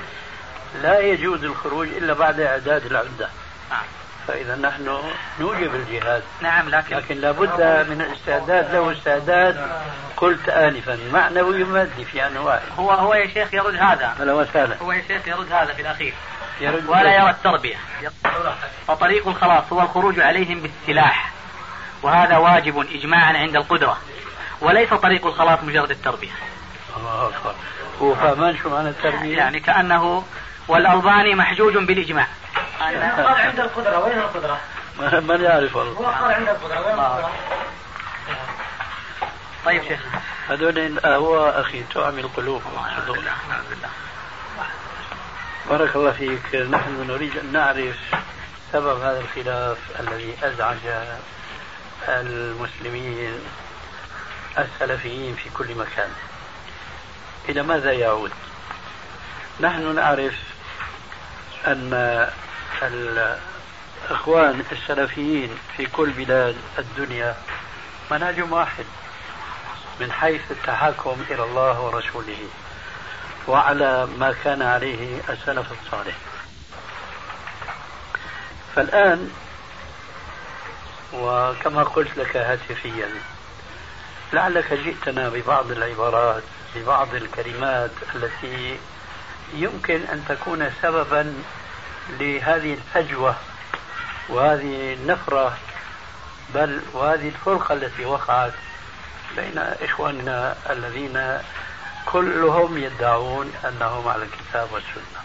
لا 0.82 0.98
يجوز 1.00 1.44
الخروج 1.44 1.88
إلا 1.88 2.12
بعد 2.12 2.40
إعداد 2.40 2.86
العدة. 2.86 3.28
نعم. 3.70 3.84
فإذا 4.28 4.56
نحن 4.56 4.98
نوجب 5.40 5.74
الجهاد. 5.74 6.22
نعم 6.40 6.68
لكن 6.68 6.96
لكن 6.96 7.16
لابد 7.16 7.86
من 7.90 8.00
الاستعداد 8.00 8.74
له 8.74 8.92
استعداد. 8.92 9.70
قلت 10.16 10.48
آنفا. 10.48 10.98
معنوي 11.12 11.62
ومادي 11.62 12.04
في 12.04 12.26
أنواع. 12.26 12.60
هو 12.78 12.90
هو 12.90 13.14
يا 13.14 13.26
شيخ 13.26 13.54
يرد 13.54 13.74
هذا. 13.74 14.14
هلا 14.20 14.32
وسهلا 14.32 14.76
هو 14.82 14.92
يا 14.92 15.02
شيخ 15.08 15.28
يرد 15.28 15.52
هذا 15.52 15.72
في 15.72 15.82
الأخير. 15.82 16.14
ولا 16.68 17.14
يرى 17.14 17.30
التربية. 17.30 17.76
فطريق 18.88 19.28
الخلاص 19.28 19.64
هو 19.72 19.80
الخروج 19.80 20.20
عليهم 20.20 20.60
بالسلاح. 20.60 21.32
وهذا 22.02 22.36
واجب 22.36 22.78
إجماعا 22.78 23.38
عند 23.38 23.56
القدرة. 23.56 23.98
وليس 24.60 24.94
طريق 24.94 25.26
الخلاص 25.26 25.58
مجرد 25.62 25.90
التربية. 25.90 26.30
الله 26.96 27.26
أكبر. 27.26 27.54
هو 28.02 28.14
فاهمان 28.14 28.56
شو 28.56 28.70
معنى 28.70 28.88
التربية؟ 28.88 29.36
يعني 29.36 29.60
كأنه 29.60 30.24
والألباني 30.68 31.34
محجوج 31.34 31.76
بالإجماع. 31.76 32.26
قال 32.80 32.96
عند 33.26 33.60
القدرة. 33.60 33.98
وين 33.98 34.18
القدرة؟ 34.18 34.60
من 35.28 35.44
يعرف 35.44 35.76
هو 35.76 35.80
والله 35.80 36.10
قال 36.10 36.32
عند 36.32 36.48
القدرة. 36.48 36.86
وين 36.86 36.98
القدرة؟ 36.98 37.30
طيب 39.64 39.82
شيخ. 39.82 40.00
هذول 40.48 40.78
الأهواء 40.78 41.60
أخي 41.60 41.82
تعمي 41.94 42.20
القلوب. 42.20 42.62
الحمد 42.74 43.10
لله 43.10 43.32
الحمد 43.48 43.64
لله. 43.70 44.09
بارك 45.70 45.96
الله 45.96 46.12
فيك. 46.12 46.54
نحن 46.54 47.06
نريد 47.08 47.36
أن 47.36 47.52
نعرف 47.52 47.96
سبب 48.72 49.00
هذا 49.00 49.20
الخلاف 49.20 49.78
الذي 50.00 50.34
أزعج 50.42 50.78
المسلمين 52.08 53.38
السلفيين 54.58 55.34
في 55.34 55.50
كل 55.50 55.74
مكان. 55.74 56.10
إلى 57.48 57.62
ماذا 57.62 57.92
يعود؟ 57.92 58.30
نحن 59.60 59.94
نعرف 59.94 60.34
أن 61.66 62.30
الإخوان 62.82 64.64
السلفيين 64.72 65.58
في 65.76 65.86
كل 65.86 66.10
بلاد 66.10 66.56
الدنيا 66.78 67.36
منهجهم 68.10 68.52
واحد 68.52 68.84
من 70.00 70.12
حيث 70.12 70.40
التحاكم 70.50 71.24
إلى 71.30 71.42
الله 71.42 71.80
ورسوله. 71.80 72.48
وعلى 73.48 74.08
ما 74.18 74.34
كان 74.44 74.62
عليه 74.62 75.20
السلف 75.28 75.66
الصالح. 75.72 76.14
فالآن 78.76 79.30
وكما 81.12 81.82
قلت 81.82 82.16
لك 82.16 82.36
هاتفيا 82.36 83.08
لعلك 84.32 84.72
جئتنا 84.72 85.28
ببعض 85.28 85.70
العبارات 85.70 86.42
ببعض 86.74 87.14
الكلمات 87.14 87.90
التي 88.14 88.78
يمكن 89.54 90.00
أن 90.12 90.24
تكون 90.28 90.72
سببا 90.82 91.34
لهذه 92.20 92.74
الفجوة 92.74 93.34
وهذه 94.28 94.94
النفرة 94.94 95.58
بل 96.54 96.80
وهذه 96.92 97.28
الفرقة 97.28 97.72
التي 97.74 98.04
وقعت 98.04 98.52
بين 99.36 99.58
إخواننا 99.58 100.56
الذين 100.70 101.38
كلهم 102.06 102.78
يدعون 102.78 103.52
أنهم 103.64 104.08
على 104.08 104.24
الكتاب 104.24 104.72
والسنة. 104.72 105.20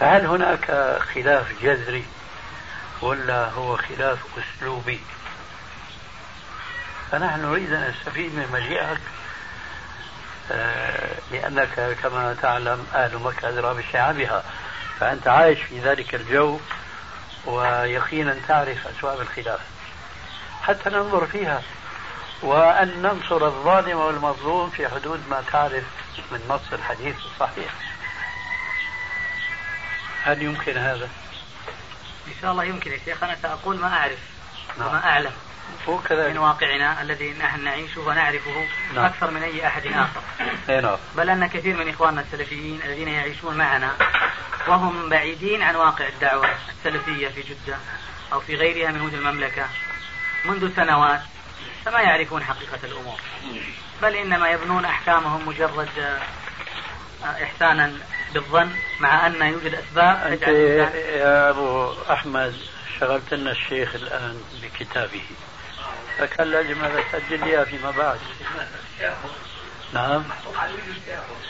فهل 0.00 0.26
هناك 0.26 0.66
خلاف 1.14 1.62
جذري 1.62 2.04
ولا 3.02 3.50
هو 3.50 3.76
خلاف 3.76 4.18
أسلوبي؟ 4.38 5.00
فنحن 7.10 7.40
نريد 7.40 7.72
أن 7.72 7.88
نستفيد 7.88 8.34
من 8.34 8.48
مجيئك 8.52 9.00
آه، 10.52 11.14
لأنك 11.32 11.96
كما 12.02 12.36
تعلم 12.42 12.86
أهل 12.94 13.18
مكة 13.18 13.48
أدرى 13.48 13.74
بشعابها 13.74 14.44
فأنت 15.00 15.28
عايش 15.28 15.58
في 15.62 15.80
ذلك 15.80 16.14
الجو 16.14 16.58
ويقينا 17.46 18.36
تعرف 18.48 18.86
أسباب 18.86 19.20
الخلاف. 19.20 19.60
حتى 20.62 20.90
ننظر 20.90 21.26
فيها 21.26 21.62
وأن 22.42 23.02
ننصر 23.02 23.46
الظالم 23.46 23.98
والمظلوم 23.98 24.70
في 24.70 24.88
حدود 24.88 25.20
ما 25.30 25.42
تعرف 25.52 25.84
من 26.32 26.40
نص 26.48 26.72
الحديث 26.72 27.16
الصحيح 27.16 27.72
هل 30.22 30.42
يمكن 30.42 30.76
هذا؟ 30.76 31.08
إن 32.28 32.32
شاء 32.42 32.52
الله 32.52 32.64
يمكن 32.64 32.92
يا 32.92 32.98
شيخ 33.04 33.22
أنا 33.22 33.36
سأقول 33.42 33.78
ما 33.78 33.88
أعرف 33.88 34.18
نعم. 34.78 34.88
وما 34.88 35.04
أعلم 35.04 35.32
هو 35.88 35.98
كذلك 35.98 36.30
من 36.30 36.38
واقعنا 36.38 37.02
الذي 37.02 37.32
نحن 37.32 37.64
نعيشه 37.64 38.00
ونعرفه 38.00 38.66
نعم. 38.94 39.04
أكثر 39.04 39.30
من 39.30 39.42
أي 39.42 39.66
أحد 39.66 39.86
آخر 39.86 40.20
أي 40.68 40.80
نعم 40.80 40.96
بل 41.16 41.30
أن 41.30 41.46
كثير 41.46 41.76
من 41.76 41.88
إخواننا 41.88 42.20
السلفيين 42.20 42.80
الذين 42.84 43.08
يعيشون 43.08 43.56
معنا 43.56 43.92
وهم 44.68 45.08
بعيدين 45.08 45.62
عن 45.62 45.76
واقع 45.76 46.08
الدعوة 46.08 46.48
السلفية 46.68 47.28
في 47.28 47.42
جدة 47.42 47.76
أو 48.32 48.40
في 48.40 48.56
غيرها 48.56 48.92
من 48.92 49.00
وجه 49.00 49.14
المملكة 49.14 49.66
منذ 50.44 50.76
سنوات 50.76 51.20
فما 51.84 52.00
يعرفون 52.00 52.44
حقيقة 52.44 52.78
الأمور. 52.84 53.20
بل 54.02 54.16
إنما 54.16 54.50
يبنون 54.50 54.84
أحكامهم 54.84 55.48
مجرد 55.48 55.88
آه، 57.24 57.44
إحسانا 57.44 57.92
بالظن 58.34 58.70
مع 59.00 59.26
أن 59.26 59.42
يوجد 59.42 59.74
أسباب 59.74 60.32
أنت 60.32 60.42
يا 60.42 61.50
أبو 61.50 61.92
أحمد 62.10 62.54
شغلت 63.00 63.34
لنا 63.34 63.50
الشيخ 63.50 63.94
الآن 63.94 64.42
بكتابه. 64.62 65.22
فكان 66.18 66.50
لازم 66.50 66.84
هذا 66.84 67.02
تسجل 67.12 67.48
لي 67.48 67.66
فيما 67.66 67.90
بعد. 67.90 68.18
نعم. 69.92 70.24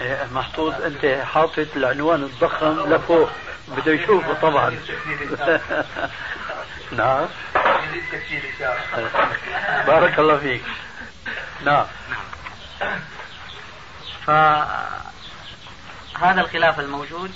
إيه، 0.00 0.26
محطوط 0.32 0.74
أنت 0.74 1.06
حاطط 1.06 1.66
العنوان 1.76 2.22
الضخم 2.22 2.94
لفوق. 2.94 3.30
بده 3.68 3.92
يشوفه 3.92 4.34
طبعا. 4.34 4.76
نعم. 6.92 7.28
بارك 9.86 10.18
الله 10.18 10.38
فيك. 10.38 10.62
نعم. 11.64 11.86
فهذا 14.26 14.80
الخلاف 16.40 16.80
الموجود 16.80 17.34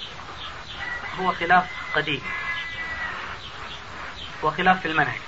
هو 1.20 1.32
خلاف 1.32 1.64
قديم. 1.94 2.22
وخلاف 4.42 4.80
في 4.80 4.88
المنهج. 4.88 5.20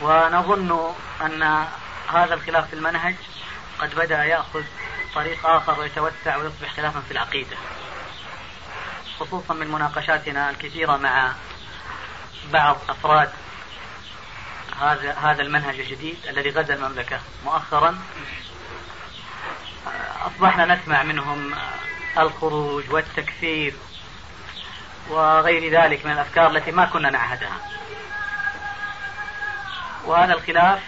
ونظن 0.00 0.94
أن 1.22 1.66
هذا 2.08 2.34
الخلاف 2.34 2.68
في 2.68 2.74
المنهج 2.74 3.14
قد 3.78 3.94
بدأ 3.94 4.24
يأخذ 4.24 4.62
طريق 5.14 5.46
آخر 5.46 5.80
ويتوسع 5.80 6.36
ويصبح 6.36 6.72
خلافا 6.76 7.00
في 7.00 7.10
العقيدة 7.10 7.56
خصوصا 9.20 9.54
من 9.54 9.68
مناقشاتنا 9.68 10.50
الكثيرة 10.50 10.96
مع 10.96 11.32
بعض 12.52 12.76
أفراد 12.88 13.30
هذا 14.80 15.12
هذا 15.12 15.42
المنهج 15.42 15.80
الجديد 15.80 16.26
الذي 16.28 16.50
غزا 16.50 16.74
المملكة. 16.74 17.20
مؤخرا 17.44 17.98
أصبحنا 20.26 20.74
نسمع 20.74 21.02
منهم 21.02 21.54
الخروج 22.18 22.84
والتكفير 22.90 23.74
وغير 25.08 25.82
ذلك 25.82 26.06
من 26.06 26.12
الأفكار 26.12 26.50
التي 26.50 26.70
ما 26.70 26.86
كنا 26.86 27.10
نعهدها. 27.10 27.60
وهذا 30.04 30.34
الخلاف 30.34 30.80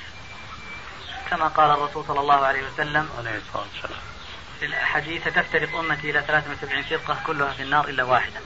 كما 1.30 1.48
قال 1.48 1.70
الرسول 1.70 2.04
صلى 2.08 2.20
الله 2.20 2.46
عليه 2.46 2.62
وسلم 2.66 3.08
عليه 3.18 3.36
الصلاة 3.36 3.66
والسلام. 3.74 4.00
في 4.60 4.66
الحديث 4.66 5.28
ستفترق 5.28 5.76
أمتي 5.76 6.10
إلى 6.10 6.22
73 6.22 6.82
فرقة 6.82 7.18
كلها 7.26 7.52
في 7.52 7.62
النار 7.62 7.88
إلا 7.88 8.04
واحدة. 8.04 8.40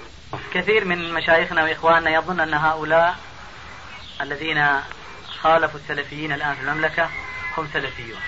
كثير 0.55 0.85
من 0.85 1.13
مشايخنا 1.15 1.65
وإخواننا 1.65 2.11
يظن 2.11 2.41
أن 2.41 2.55
هؤلاء 2.55 3.17
الذين 4.21 4.67
خالفوا 5.41 5.81
السلفيين 5.81 6.33
الآن 6.33 6.55
في 6.55 6.61
المملكة 6.61 7.11
هم 7.57 7.69
سلفيون 7.73 8.21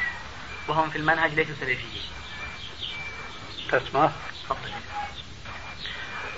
وهم 0.69 0.91
في 0.91 0.99
المنهج 0.99 1.35
ليسوا 1.35 1.55
سلفيين. 1.61 2.03
تسمع؟ 3.73 4.11
تفضل. 4.45 4.71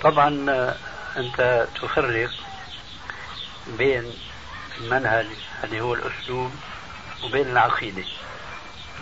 طبعا 0.03 0.27
أنت 1.17 1.67
تفرق 1.81 2.29
بين 3.67 4.13
المنهج 4.77 5.27
اللي 5.63 5.81
هو 5.81 5.93
الأسلوب 5.93 6.51
وبين 7.23 7.47
العقيدة. 7.47 8.03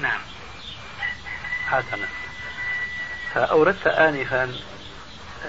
نعم. 0.02 0.22
حسنا 1.68 2.08
فأوردت 3.34 3.88
آنفا 3.88 4.56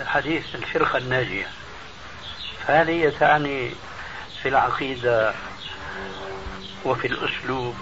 حديث 0.06 0.54
الفرقة 0.54 0.98
الناجية. 0.98 1.46
فهل 2.66 2.88
هي 2.88 3.10
تعني 3.10 3.70
في 4.42 4.48
العقيدة 4.48 5.34
وفي 6.84 7.06
الأسلوب 7.06 7.76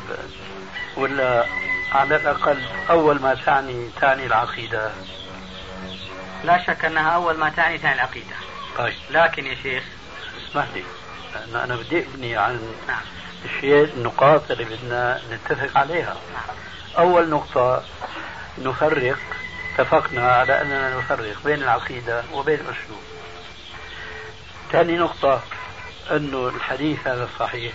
ولا 0.97 1.47
على 1.92 2.16
الأقل 2.16 2.62
أول 2.90 3.21
ما 3.21 3.35
تعني 3.35 3.90
تعني 4.01 4.27
العقيدة. 4.27 4.90
لا 6.44 6.62
شك 6.66 6.85
أنها 6.85 7.11
أول 7.11 7.37
ما 7.38 7.49
تعني 7.49 7.79
تعني 7.79 7.94
العقيدة. 7.94 8.37
طيب. 8.79 8.94
لكن 9.11 9.47
يا 9.47 9.55
شيخ 9.55 9.85
اسمح 10.51 10.66
لي. 10.75 10.83
أنا, 11.44 11.64
أنا 11.64 11.77
بدي 11.77 11.99
أبني 11.99 12.37
عن 12.37 12.75
نعم. 12.88 13.03
الشيء 13.44 13.85
النقاط 13.85 14.51
اللي 14.51 14.64
بدنا 14.64 15.21
نتفق 15.33 15.79
عليها. 15.79 16.16
نعم. 16.33 16.57
أول 16.99 17.31
نقطة 17.31 17.85
نفرق 18.59 19.18
اتفقنا 19.79 20.33
على 20.33 20.61
أننا 20.62 20.97
نفرق 20.99 21.37
بين 21.45 21.62
العقيدة 21.62 22.23
وبين 22.33 22.55
الأسلوب. 22.55 23.03
ثاني 24.73 24.97
نقطة 24.97 25.43
أنه 26.11 26.49
الحديث 26.49 27.07
هذا 27.07 27.29
صحيح. 27.38 27.73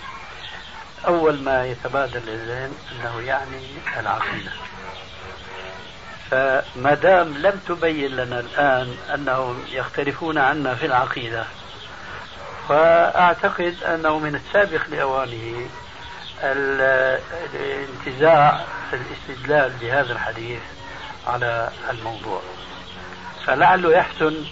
أول 1.06 1.42
ما 1.42 1.66
يتبادل 1.66 2.22
للذهن 2.26 2.72
أنه 2.92 3.20
يعني 3.20 3.66
العقيدة. 4.00 4.52
فما 6.30 6.94
دام 6.94 7.38
لم 7.38 7.60
تبين 7.68 8.16
لنا 8.16 8.40
الآن 8.40 8.96
أنهم 9.14 9.64
يختلفون 9.70 10.38
عنا 10.38 10.74
في 10.74 10.86
العقيدة 10.86 11.44
فأعتقد 12.68 13.76
أنه 13.82 14.18
من 14.18 14.34
السابق 14.34 14.80
لأوانه 14.90 15.68
الانتزاع 17.54 18.64
الاستدلال 18.92 19.72
بهذا 19.80 20.12
الحديث. 20.12 20.60
على 21.26 21.70
الموضوع. 21.90 22.42
فلعله 23.46 23.92
يحسن 23.92 24.44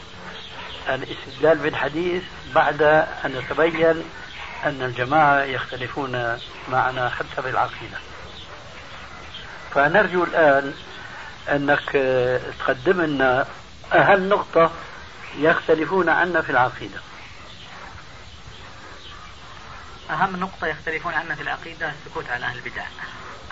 الاستدلال 0.88 1.58
بالحديث 1.58 2.22
بعد 2.54 2.82
أن 3.24 3.36
يتبين 3.36 4.04
أن 4.64 4.82
الجماعة 4.82 5.42
يختلفون 5.42 6.38
معنا 6.68 7.08
حتى 7.10 7.42
بالعقيدة 7.42 7.98
فنرجو 9.74 10.24
الآن 10.24 10.74
أنك 11.48 11.90
تقدم 12.58 13.02
لنا 13.02 13.46
أهم 13.92 14.28
نقطة 14.28 14.70
يختلفون 15.38 16.08
عنا 16.08 16.42
في 16.42 16.50
العقيدة. 16.50 17.00
أهم 20.10 20.36
نقطة 20.36 20.66
يختلفون 20.66 21.14
عنا 21.14 21.34
في 21.34 21.42
العقيدة 21.42 21.90
السكوت 21.90 22.28
عن 22.28 22.42
أهل 22.42 22.58
البدع 22.58 22.84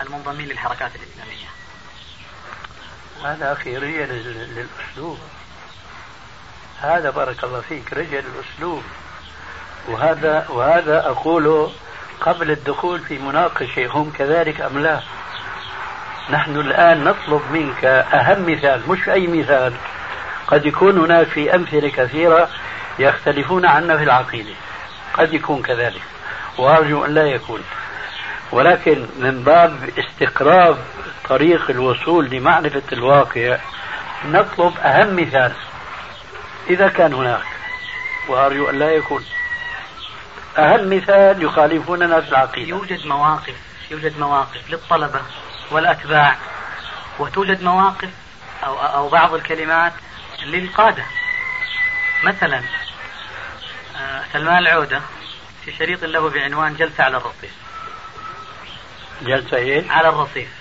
المنضمين 0.01 0.47
للحركات 0.47 0.91
الإسلامية. 0.95 1.60
هذا 3.23 3.51
أخي 3.51 3.77
رجل 3.77 4.09
للأسلوب. 4.09 5.17
هذا 6.81 7.09
بارك 7.09 7.43
الله 7.43 7.61
فيك 7.61 7.93
رجل 7.93 8.23
الأسلوب 8.35 8.83
وهذا 9.87 10.45
وهذا 10.49 11.07
أقوله 11.07 11.71
قبل 12.21 12.51
الدخول 12.51 12.99
في 12.99 13.17
مناقشة 13.17 13.87
هم 13.87 14.11
كذلك 14.17 14.61
أم 14.61 14.79
لا؟ 14.79 14.99
نحن 16.29 16.55
الآن 16.59 17.03
نطلب 17.03 17.41
منك 17.51 17.85
أهم 17.85 18.51
مثال 18.51 18.81
مش 18.89 19.09
أي 19.09 19.27
مثال. 19.27 19.73
قد 20.47 20.65
يكون 20.65 20.97
هناك 20.97 21.27
في 21.27 21.55
أمثلة 21.55 21.89
كثيرة 21.89 22.49
يختلفون 22.99 23.65
عنا 23.65 23.97
في 23.97 24.03
العقيدة. 24.03 24.53
قد 25.13 25.33
يكون 25.33 25.61
كذلك. 25.61 26.01
وأرجو 26.57 27.05
أن 27.05 27.13
لا 27.13 27.23
يكون. 27.23 27.63
ولكن 28.51 29.05
من 29.19 29.43
باب 29.43 29.89
استقراب 29.99 30.77
طريق 31.31 31.69
الوصول 31.69 32.29
لمعرفة 32.29 32.81
الواقع 32.91 33.57
نطلب 34.25 34.77
أهم 34.77 35.15
مثال. 35.15 35.53
إذا 36.69 36.87
كان 36.87 37.13
هناك 37.13 37.43
وأرجو 38.27 38.69
أن 38.69 38.79
لا 38.79 38.91
يكون. 38.91 39.25
أهم 40.57 40.89
مثال 40.97 41.43
يخالفوننا 41.43 42.21
في 42.21 42.29
العقيدة. 42.29 42.69
يوجد 42.69 43.05
مواقف 43.05 43.55
يوجد 43.91 44.19
مواقف 44.19 44.69
للطلبة 44.69 45.21
والأتباع 45.71 46.35
وتوجد 47.19 47.63
مواقف 47.63 48.09
أو, 48.63 48.75
أو 48.79 49.09
بعض 49.09 49.33
الكلمات 49.33 49.93
للقادة. 50.45 51.03
مثلا 52.23 52.61
آه، 53.97 54.23
سلمان 54.33 54.57
العودة 54.57 55.01
في 55.65 55.71
شريط 55.71 56.03
له 56.03 56.29
بعنوان 56.29 56.75
جلسة 56.75 57.03
على 57.03 57.17
الرصيف. 57.17 57.53
جلسة 59.21 59.57
إيه؟ 59.57 59.91
على 59.91 60.09
الرصيف. 60.09 60.60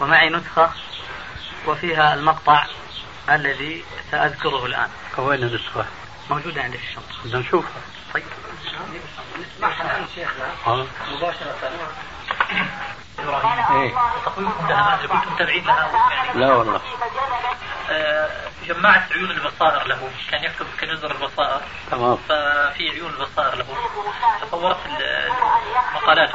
ومعي 0.00 0.28
نسخة 0.28 0.70
وفيها 1.66 2.14
المقطع 2.14 2.66
الذي 3.30 3.84
سأذكره 4.10 4.66
الآن. 4.66 4.88
وين 5.18 5.42
النسخة؟ 5.42 5.86
موجودة 6.30 6.62
عندي 6.62 6.78
في 6.78 6.84
الشنطة 6.84 7.06
بدنا 7.24 7.38
نشوفها. 7.38 7.80
طيب. 8.14 8.24
نسمعها 9.40 9.82
الآن 9.82 10.06
شيخنا 10.14 10.54
مباشرة. 11.12 11.54
تقويمكم 14.24 14.68
لها 14.68 14.96
ما 14.96 15.06
كنتم 15.06 15.32
متابعين 15.32 15.64
لها 15.64 15.90
لا 16.34 16.54
والله. 16.54 16.76
آه، 16.76 16.80
جمعت 18.66 19.12
عيون 19.12 19.30
البصائر 19.30 19.86
له. 19.86 20.10
كان 20.30 20.44
يكتب 20.44 20.66
كنزر 20.80 21.10
البصائر. 21.10 21.60
تمام. 21.90 22.16
ففي 22.16 22.90
عيون 22.90 23.10
البصائر 23.10 23.54
له. 23.54 23.66
تصورت 24.42 24.76
المقالات. 25.94 26.30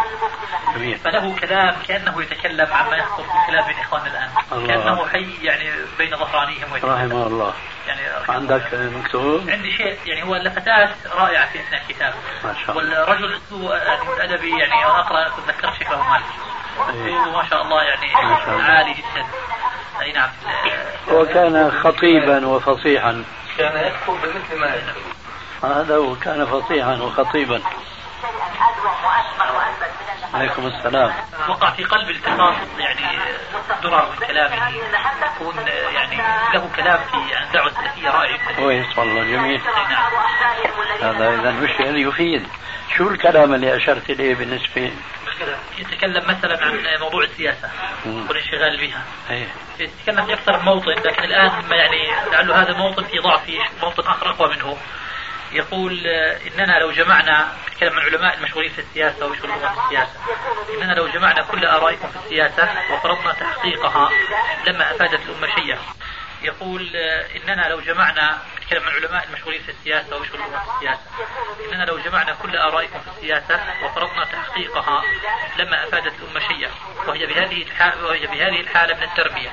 جميل. 0.76 0.98
فله 0.98 1.36
كلام 1.40 1.76
كأنه 1.88 2.22
يتكلم 2.22 2.74
عما 2.74 2.96
يحصل 2.96 3.24
في 3.24 3.32
الكلام 3.42 3.68
بين 3.68 3.80
اخواننا 3.80 4.08
الآن. 4.08 4.30
الله. 4.52 4.68
كأنه 4.68 5.08
حي 5.08 5.46
يعني 5.46 5.72
بين 5.98 6.18
ظهرانيهم 6.18 6.72
ويتكلم. 6.72 6.92
رحمه 6.92 7.28
الله. 7.28 7.54
يعني 7.88 8.02
عندك 8.30 8.74
مكتوب؟ 8.74 9.50
عندي 9.50 9.78
شيء 9.78 10.00
يعني 10.06 10.24
هو 10.24 10.36
لفتات 10.36 10.90
رائعة 11.12 11.52
في 11.52 11.60
أثناء 11.60 11.82
الكتاب 11.82 12.14
ما 12.44 12.56
شاء 12.66 12.80
الله. 12.80 13.00
والرجل 13.00 13.36
اسلوبه 13.36 13.76
يعني 13.76 14.24
أدبي 14.24 14.60
يعني 14.60 14.86
أقرأ 14.86 15.28
أتذكر 15.28 15.74
شكله 15.74 16.10
مالك 16.10 16.26
إيه. 16.90 17.32
ما 17.32 17.46
شاء 17.50 17.62
الله 17.62 17.84
يعني 17.84 18.14
ما 18.14 18.38
شاء 18.46 18.56
الله. 18.56 18.64
عالي 18.64 18.94
جدا. 18.94 19.26
أي 20.02 20.12
نعم. 20.12 20.30
وكان 21.12 21.72
خطيبا 21.84 22.48
وفصيحا. 22.48 23.24
كان 23.58 23.78
يكتب 23.78 24.14
بمثل 24.24 24.60
ما 24.60 24.68
يكتب 24.68 25.02
هذا 25.64 25.96
هو 25.96 26.16
كان 26.16 26.46
فصيحا 26.46 27.02
وخطيبا. 27.02 27.62
عليكم 30.34 30.68
السلام. 30.68 31.14
وقع 31.50 31.70
في 31.70 31.84
قلب 31.84 32.10
التقاط 32.10 32.56
يعني 32.80 33.20
درر 33.84 34.06
من 34.12 34.28
كلامه 34.28 34.56
يكون 35.36 35.56
يعني 35.94 36.18
له 36.54 36.70
كلام 36.76 37.00
في 37.12 37.36
عن 37.36 37.44
الدعوه 37.44 37.68
السلفيه 37.68 38.10
رائع 38.10 38.38
كويس 38.58 38.98
والله 38.98 39.24
جميل 39.24 39.62
نعم. 41.02 41.16
هذا 41.16 41.42
اذا 41.42 41.64
وش 41.64 41.80
يعني 41.80 42.02
يفيد. 42.02 42.48
شو 42.98 43.10
الكلام 43.10 43.54
اللي 43.54 43.78
أشرت 43.78 44.10
إليه 44.10 44.36
بالنسبة 44.36 44.92
يتكلم 45.78 46.24
مثلا 46.28 46.66
عن 46.66 47.00
موضوع 47.00 47.24
السياسة. 47.24 47.70
والانشغال 48.06 48.78
بها. 48.78 49.04
إيه. 49.30 49.48
يتكلم 49.80 50.26
في 50.26 50.34
أكثر 50.34 50.60
من 50.60 50.66
موطن 50.66 50.92
لكن 50.92 51.24
الآن 51.24 51.72
يعني 51.72 52.12
لعله 52.32 52.62
هذا 52.62 52.70
الموطن 52.70 53.04
في 53.04 53.20
ضعف 53.20 53.46
في 53.46 53.60
موطن 53.82 54.04
آخر 54.04 54.30
أقوى 54.30 54.56
منه. 54.56 54.78
يقول 55.52 56.08
إننا 56.08 56.80
لو 56.80 56.92
جمعنا 56.92 57.54
يتكلم 57.68 58.00
عن 58.00 58.06
علماء 58.06 58.38
المشغولين 58.38 58.72
في 58.72 58.80
السياسة 58.80 59.26
ويشغلون 59.28 59.60
في 59.60 59.82
السياسة. 59.86 60.14
إننا 60.76 60.94
لو 60.94 61.08
جمعنا 61.08 61.42
كل 61.42 61.66
آرائكم 61.66 62.08
في 62.08 62.16
السياسة 62.16 62.70
وفرضنا 62.94 63.34
تحقيقها 63.34 64.10
لما 64.68 64.92
أفادت 64.92 65.20
الأمة 65.30 65.56
شيئا. 65.56 65.78
يقول 66.42 66.96
إننا 67.36 67.70
لو 67.70 67.80
جمعنا 67.80 68.38
يتكلم 68.72 68.90
عن 68.90 68.96
علماء 68.96 69.28
المشغولين 69.28 69.62
في 69.62 69.72
السياسة 69.72 70.18
ويشغلون 70.18 70.48
في 70.50 70.76
السياسة. 70.76 71.02
إننا 71.72 71.84
لو 71.84 72.00
جمعنا 72.00 72.36
كل 72.42 72.58
آرائكم 72.58 73.00
في 73.00 73.08
السياسة 73.08 73.60
وفرضنا 73.84 74.24
تحقيقها 74.24 75.04
لما 75.58 75.84
أفادت 75.84 76.14
الأمة 76.20 76.40
شيئا 76.48 76.72
وهي 77.08 77.26
بهذه 77.26 77.62
الحاله 77.62 78.06
وهي 78.06 78.28
بهذه 78.28 78.62
الحالة 78.62 78.96
من 78.96 79.04
التربية. 79.04 79.50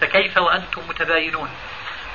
فكيف 0.00 0.38
وأنتم 0.38 0.88
متباينون؟ 0.88 1.50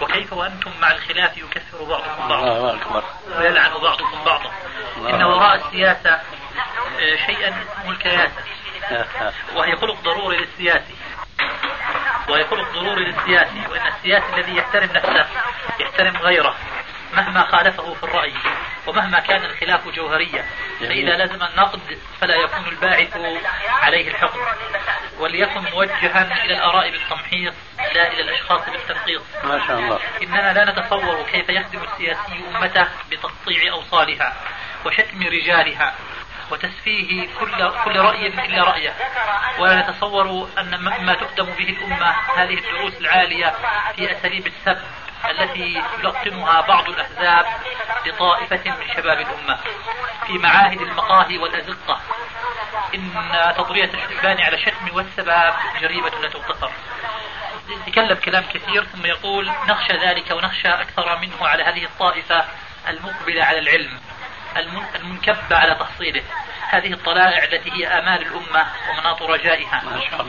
وكيف 0.01 0.33
وأنتم 0.33 0.71
مع 0.81 0.91
الخلاف 0.91 1.37
يكفر 1.37 1.83
بعضكم 1.83 2.27
بعضا؟ 2.27 3.03
ويلعن 3.37 3.71
بعضكم 3.71 4.23
بعضا. 4.25 4.51
إن 4.97 5.23
وراء 5.23 5.55
السياسة 5.55 6.11
آه، 6.99 7.15
شيئا 7.25 7.49
اسمه 7.49 7.91
الكياسه 7.91 8.43
وهي 9.55 9.75
خلق 9.75 10.01
ضروري 10.01 10.37
للسياسي 10.37 10.95
وهي 12.29 12.45
خلق 12.45 12.73
ضروري 12.73 13.05
للسياسي 13.05 13.61
وإن 13.69 13.87
السياسي 13.87 14.25
الذي 14.35 14.55
يحترم 14.55 14.89
نفسه 14.93 15.25
يحترم 15.79 16.17
غيره 16.17 16.55
مهما 17.13 17.43
خالفه 17.51 17.93
في 17.93 18.03
الرأي 18.03 18.33
ومهما 18.87 19.19
كان 19.19 19.45
الخلاف 19.45 19.87
جوهريا 19.87 20.45
فإذا 20.79 21.25
لزم 21.25 21.43
النقد 21.43 21.99
فلا 22.21 22.35
يكون 22.35 22.67
الباعث 22.67 23.17
عليه 23.81 24.07
الحكم. 24.07 24.39
وليكن 25.19 25.61
موجها 25.61 26.45
إلى 26.45 26.53
الآراء 26.53 26.91
بالتمحيص 26.91 27.53
لا 27.95 28.13
إلى 28.13 28.21
الأشخاص 28.21 28.69
بالتنقيص. 28.69 29.21
ما 29.43 29.67
شاء 29.67 29.79
الله. 29.79 29.99
إننا 30.23 30.53
لا 30.53 30.71
نتصور 30.71 31.23
كيف 31.31 31.49
يخدم 31.49 31.83
السياسي 31.83 32.41
أمته 32.55 32.87
بتقطيع 33.11 33.71
أوصالها 33.71 34.33
وشتم 34.85 35.27
رجالها. 35.27 35.95
وتسفيه 36.51 37.27
كل 37.39 37.71
كل 37.85 37.99
رأي 37.99 38.27
إلا 38.27 38.63
رأيه 38.63 38.93
ولا 39.59 39.81
نتصور 39.81 40.49
أن 40.57 40.79
مما 40.79 41.13
تقدم 41.13 41.45
به 41.45 41.69
الأمة 41.69 42.15
هذه 42.35 42.53
الدروس 42.53 42.93
العالية 42.93 43.55
في 43.95 44.11
أساليب 44.11 44.47
السب 44.47 44.81
التي 45.29 45.81
يلقنها 45.99 46.61
بعض 46.61 46.89
الأحزاب 46.89 47.45
لطائفة 48.05 48.71
من 48.71 48.87
شباب 48.95 49.19
الأمة. 49.19 49.59
في 50.27 50.33
معاهد 50.33 50.81
المقاهي 50.81 51.37
والأزقة. 51.37 52.01
إن 52.95 53.11
تطرية 53.57 53.89
الشبان 53.93 54.41
على 54.41 54.57
شتم 54.59 54.95
والسباب 54.95 55.53
جريمة 55.81 56.09
لا 56.09 56.29
تغتفر 56.29 56.71
يتكلم 57.69 58.17
كلام 58.17 58.43
كثير 58.53 58.85
ثم 58.85 59.05
يقول 59.05 59.51
نخشى 59.67 59.93
ذلك 59.93 60.31
ونخشى 60.31 60.67
أكثر 60.67 61.17
منه 61.17 61.47
على 61.47 61.63
هذه 61.63 61.83
الطائفة 61.83 62.45
المقبلة 62.87 63.43
على 63.43 63.59
العلم. 63.59 63.99
المنكبة 64.95 65.57
على 65.57 65.75
تحصيله. 65.75 66.23
هذه 66.69 66.93
الطلائع 66.93 67.43
التي 67.43 67.71
هي 67.71 67.87
آمال 67.87 68.21
الأمة 68.21 68.65
ومناط 68.89 69.21
رجائها 69.21 69.83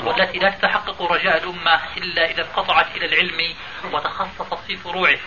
والتي 0.04 0.38
لا 0.38 0.50
تتحقق 0.50 1.02
رجاء 1.02 1.36
الأمة 1.36 1.80
إلا 1.96 2.30
إذا 2.30 2.42
انقطعت 2.42 2.96
إلى 2.96 3.06
العلم 3.06 3.54
وتخصصت 3.92 4.58
في 4.66 4.76
فروعه. 4.76 5.18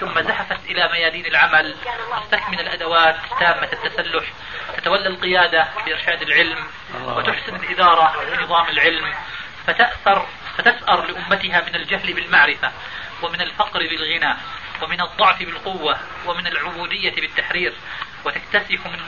ثم 0.00 0.22
زحفت 0.22 0.64
إلى 0.64 0.88
ميادين 0.92 1.26
العمل. 1.26 1.76
مستكمل 2.16 2.60
الأدوات 2.60 3.16
تامة 3.40 3.68
التسلح. 3.72 4.24
تتولى 4.76 5.06
القيادة 5.06 5.68
بإرشاد 5.86 6.22
العلم 6.22 6.64
وتحسن 7.02 7.56
الإدارة 7.56 8.14
بنظام 8.36 8.68
العلم. 8.68 9.14
فتأثر 9.66 10.26
فتسأر 10.56 11.06
لأمتها 11.06 11.60
من 11.60 11.74
الجهل 11.74 12.12
بالمعرفة 12.12 12.72
ومن 13.22 13.40
الفقر 13.40 13.78
بالغنى 13.80 14.36
ومن 14.82 15.00
الضعف 15.00 15.38
بالقوة 15.38 15.98
ومن 16.26 16.46
العبودية 16.46 17.14
بالتحرير. 17.14 17.74
وتكتسح 18.24 18.86
من, 18.86 18.98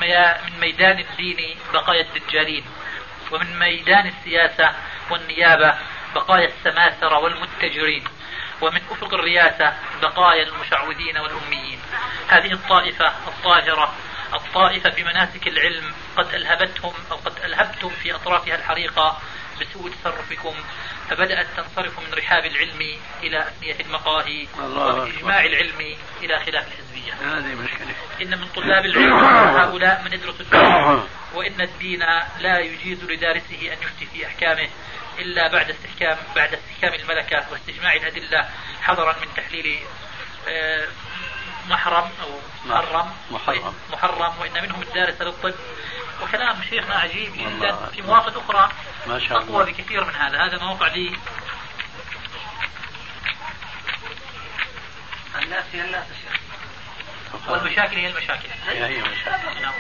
من 0.47 0.61
ميدان 0.61 0.99
الدين 0.99 1.59
بقايا 1.73 2.03
الدجالين 2.03 2.65
ومن 3.33 3.59
ميدان 3.59 4.07
السياسة 4.07 4.73
والنيابة 5.11 5.75
بقايا 6.15 6.49
السماسرة 6.49 7.19
والمتجرين 7.19 8.05
ومن 8.61 8.81
أفق 8.91 9.15
الرياسة 9.15 9.75
بقايا 10.03 10.43
المشعوذين 10.43 11.19
والأميين. 11.19 11.81
هذه 12.29 12.53
الطائفة 12.53 13.13
الطاهرة 13.29 13.95
الطائفة 14.35 14.91
بمناسك 14.91 15.49
العلم 15.49 15.95
قد 16.17 16.35
ألهبتهم 16.35 16.95
أو 17.11 17.17
قد 17.17 17.33
ألهبتم 17.45 17.89
في 17.89 18.15
أطرافها 18.15 18.55
الحريقة 18.55 19.21
بسوء 19.61 19.91
تصرفكم 19.91 20.55
فبدأت 21.11 21.47
تنصرف 21.57 21.99
من 21.99 22.15
رحاب 22.15 22.45
العلم 22.45 22.99
إلى 23.23 23.49
أثنية 23.49 23.77
المقاهي 23.81 24.47
وإجماع 24.59 25.45
العلم 25.45 25.97
إلى 26.23 26.41
خلاف 26.41 26.67
الحزبية. 26.67 27.13
هذه 27.13 27.55
مشكلة. 27.55 27.95
إن 28.23 28.41
من 28.41 28.49
طلاب 28.49 28.85
العلم 28.85 29.15
هؤلاء 29.61 30.03
من 30.05 30.13
يدرس 30.13 30.41
الدين 30.41 31.03
وإن 31.35 31.61
الدين 31.61 32.05
لا 32.41 32.59
يجيز 32.59 33.05
لدارسه 33.05 33.73
أن 33.73 33.79
يفتي 33.83 34.07
في 34.07 34.27
أحكامه 34.27 34.69
إلا 35.19 35.49
بعد 35.49 35.71
استحكام 35.71 36.17
بعد 36.37 36.55
استحكام 36.55 36.95
الملكة 36.95 37.47
واستجماع 37.53 37.95
الأدلة 37.95 38.49
حذرا 38.83 39.13
من 39.13 39.29
تحليل 39.37 39.79
آه، 40.49 40.87
محرم 41.69 42.11
أو 42.23 42.41
محرم. 42.67 43.13
محرم. 43.31 43.75
محرم. 43.93 44.33
وإن 44.41 44.63
منهم 44.63 44.83
الدارس 44.83 45.23
للطب 45.23 45.55
وكلام 46.23 46.63
شيخنا 46.71 46.95
عجيب 46.95 47.33
جدا 47.33 47.87
في 47.87 48.03
مواقع 48.03 48.29
أخرى 48.29 48.71
ما 49.07 49.19
شاء 49.19 49.39
الله. 49.39 49.61
أقوى 49.61 49.73
بكثير 49.73 50.05
من 50.05 50.15
هذا. 50.15 50.47
هذا 50.47 50.59
موقع 50.59 50.87
لي. 50.87 51.17
الناس 55.43 55.65
هي 55.73 55.85
الناس 55.85 56.07
والمشاكل 57.49 57.97
هي 57.97 58.07
المشاكل. 58.07 58.49
هي 58.69 58.85
هي 58.85 59.03
مشاكل 59.03 59.63
نعم 59.63 59.75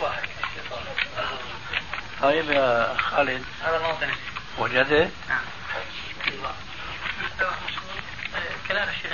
واحد 0.00 0.28
طيب 2.22 2.50
يا 2.50 2.96
خالد. 2.98 3.44
هذا 3.62 3.76
الموطن 3.76 4.10
وجدت؟ 4.58 5.12
نعم. 5.28 5.44
كلام 8.68 8.88
الشيخ 8.88 9.12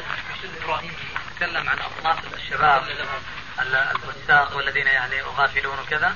إبراهيم. 0.62 0.93
تكلم 1.37 1.68
عن 1.68 1.79
اصناف 1.79 2.35
الشباب 2.35 2.83
الفساق 3.61 4.57
والذين 4.57 4.87
يعني 4.87 5.22
غافلون 5.22 5.79
وكذا. 5.79 6.14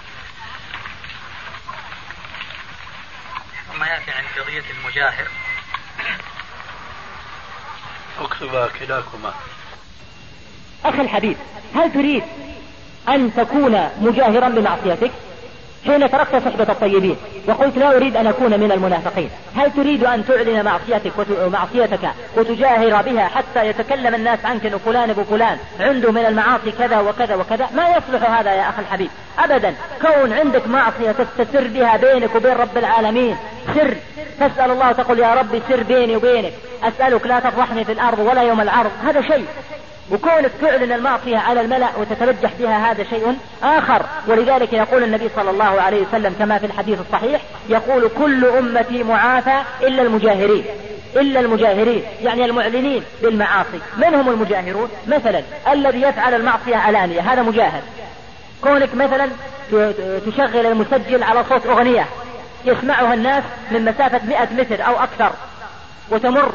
ثم 3.72 3.84
يأتي 3.84 4.10
عن 4.10 4.24
قضية 4.38 4.64
المجاهر. 4.70 5.28
اكتبا 8.18 8.68
كلاكما 8.78 9.34
أخي 10.84 11.00
الحبيب 11.00 11.36
هل 11.74 11.92
تريد 11.92 12.24
أن 13.08 13.34
تكون 13.34 13.90
مجاهرا 13.98 14.48
بمعصيتك 14.48 15.10
حين 15.86 16.10
تركت 16.10 16.36
صحبة 16.36 16.72
الطيبين 16.72 17.16
وقلت 17.48 17.78
لا 17.78 17.96
أريد 17.96 18.16
أن 18.16 18.26
أكون 18.26 18.60
من 18.60 18.72
المنافقين. 18.72 19.30
هل 19.56 19.72
تريد 19.72 20.04
أن 20.04 20.26
تعلن 20.26 20.64
معصيتك 20.64 21.12
ومعصيتك 21.30 22.10
وتجاهر 22.36 23.02
بها 23.02 23.28
حتى 23.28 23.66
يتكلم 23.66 24.14
الناس 24.14 24.38
عنك 24.44 24.66
أن 24.66 24.78
فلان 24.78 25.10
أبو 25.10 25.24
فلان 25.24 25.58
عنده 25.80 26.12
من 26.12 26.26
المعاصي 26.26 26.70
كذا 26.78 27.00
وكذا 27.00 27.34
وكذا؟ 27.34 27.68
ما 27.74 27.88
يصلح 27.88 28.30
هذا 28.30 28.54
يا 28.54 28.68
أخي 28.68 28.82
الحبيب؟ 28.82 29.10
أبدا. 29.38 29.74
كون 30.00 30.32
عندك 30.32 30.68
معصية 30.68 31.12
تستسر 31.12 31.68
بها 31.68 31.96
بينك 31.96 32.34
وبين 32.34 32.52
رب 32.52 32.78
العالمين. 32.78 33.36
سر. 33.74 33.96
تسأل 34.40 34.70
الله 34.70 34.92
تقول 34.92 35.18
يا 35.18 35.34
ربي 35.34 35.62
سر 35.68 35.82
بيني 35.82 36.16
وبينك. 36.16 36.52
أسألك 36.82 37.26
لا 37.26 37.40
تفضحني 37.40 37.84
في 37.84 37.92
الأرض 37.92 38.18
ولا 38.18 38.42
يوم 38.42 38.60
العرض. 38.60 38.90
هذا 39.04 39.20
شيء. 39.20 39.46
وكونك 40.10 40.50
تعلن 40.60 40.92
المعصية 40.92 41.36
على 41.36 41.60
الملأ 41.60 41.88
وتترجح 41.98 42.50
بها 42.60 42.90
هذا 42.90 43.04
شيء 43.04 43.36
آخر. 43.62 44.06
ولذلك 44.26 44.72
يقول 44.72 45.04
النبي 45.04 45.28
صلى 45.36 45.50
الله 45.50 45.80
عليه 45.80 46.02
وسلم 46.06 46.34
كما 46.38 46.58
في 46.58 46.66
الحديث 46.66 46.98
الصحيح 47.00 47.40
يقول 47.68 48.10
كل 48.18 48.44
أمتي 48.44 49.02
معافى 49.02 49.60
إلا 49.82 50.02
المجاهرين. 50.02 50.64
إلا 51.16 51.40
المجاهرين 51.40 52.02
يعني 52.22 52.44
المعلنين 52.44 53.02
بالمعاصي. 53.22 53.80
من 53.96 54.14
هم 54.14 54.28
المجاهرون؟ 54.28 54.88
مثلا 55.06 55.42
الذي 55.72 56.02
يفعل 56.02 56.34
المعصية 56.34 56.76
علانية 56.76 57.20
هذا 57.20 57.42
مجاهر 57.42 57.82
كونك 58.62 58.94
مثلا 58.94 59.28
تشغل 60.26 60.66
المسجل 60.66 61.22
على 61.22 61.44
صوت 61.48 61.66
أغنية 61.66 62.06
يسمعها 62.64 63.14
الناس 63.14 63.44
من 63.70 63.84
مسافة 63.84 64.20
مئة 64.28 64.48
متر 64.52 64.86
أو 64.86 64.96
أكثر. 65.02 65.32
وتمر 66.10 66.52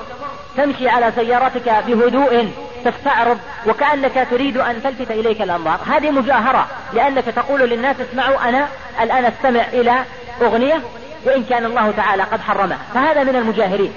تمشي 0.58 0.90
على 0.90 1.12
سيارتك 1.16 1.84
بهدوء 1.88 2.52
تستعرض 2.86 3.38
وكأنك 3.68 4.28
تريد 4.32 4.58
أن 4.58 4.84
تلفت 4.84 5.12
إليك 5.12 5.42
الأنظار. 5.42 5.80
هذه 5.88 6.12
مجاهرة 6.12 6.68
لأنك 6.94 7.26
تقول 7.26 7.62
للناس 7.62 7.96
اسمعوا 8.10 8.50
أنا 8.50 8.68
الآن 9.02 9.26
أستمع 9.26 9.62
إلى 9.74 9.94
أغنية 10.42 10.82
وإن 11.26 11.44
كان 11.44 11.66
الله 11.66 11.92
تعالى 11.92 12.24
قد 12.24 12.42
حرمها. 12.42 12.80
فهذا 12.94 13.24
من 13.24 13.36
المجاهرين. 13.36 13.94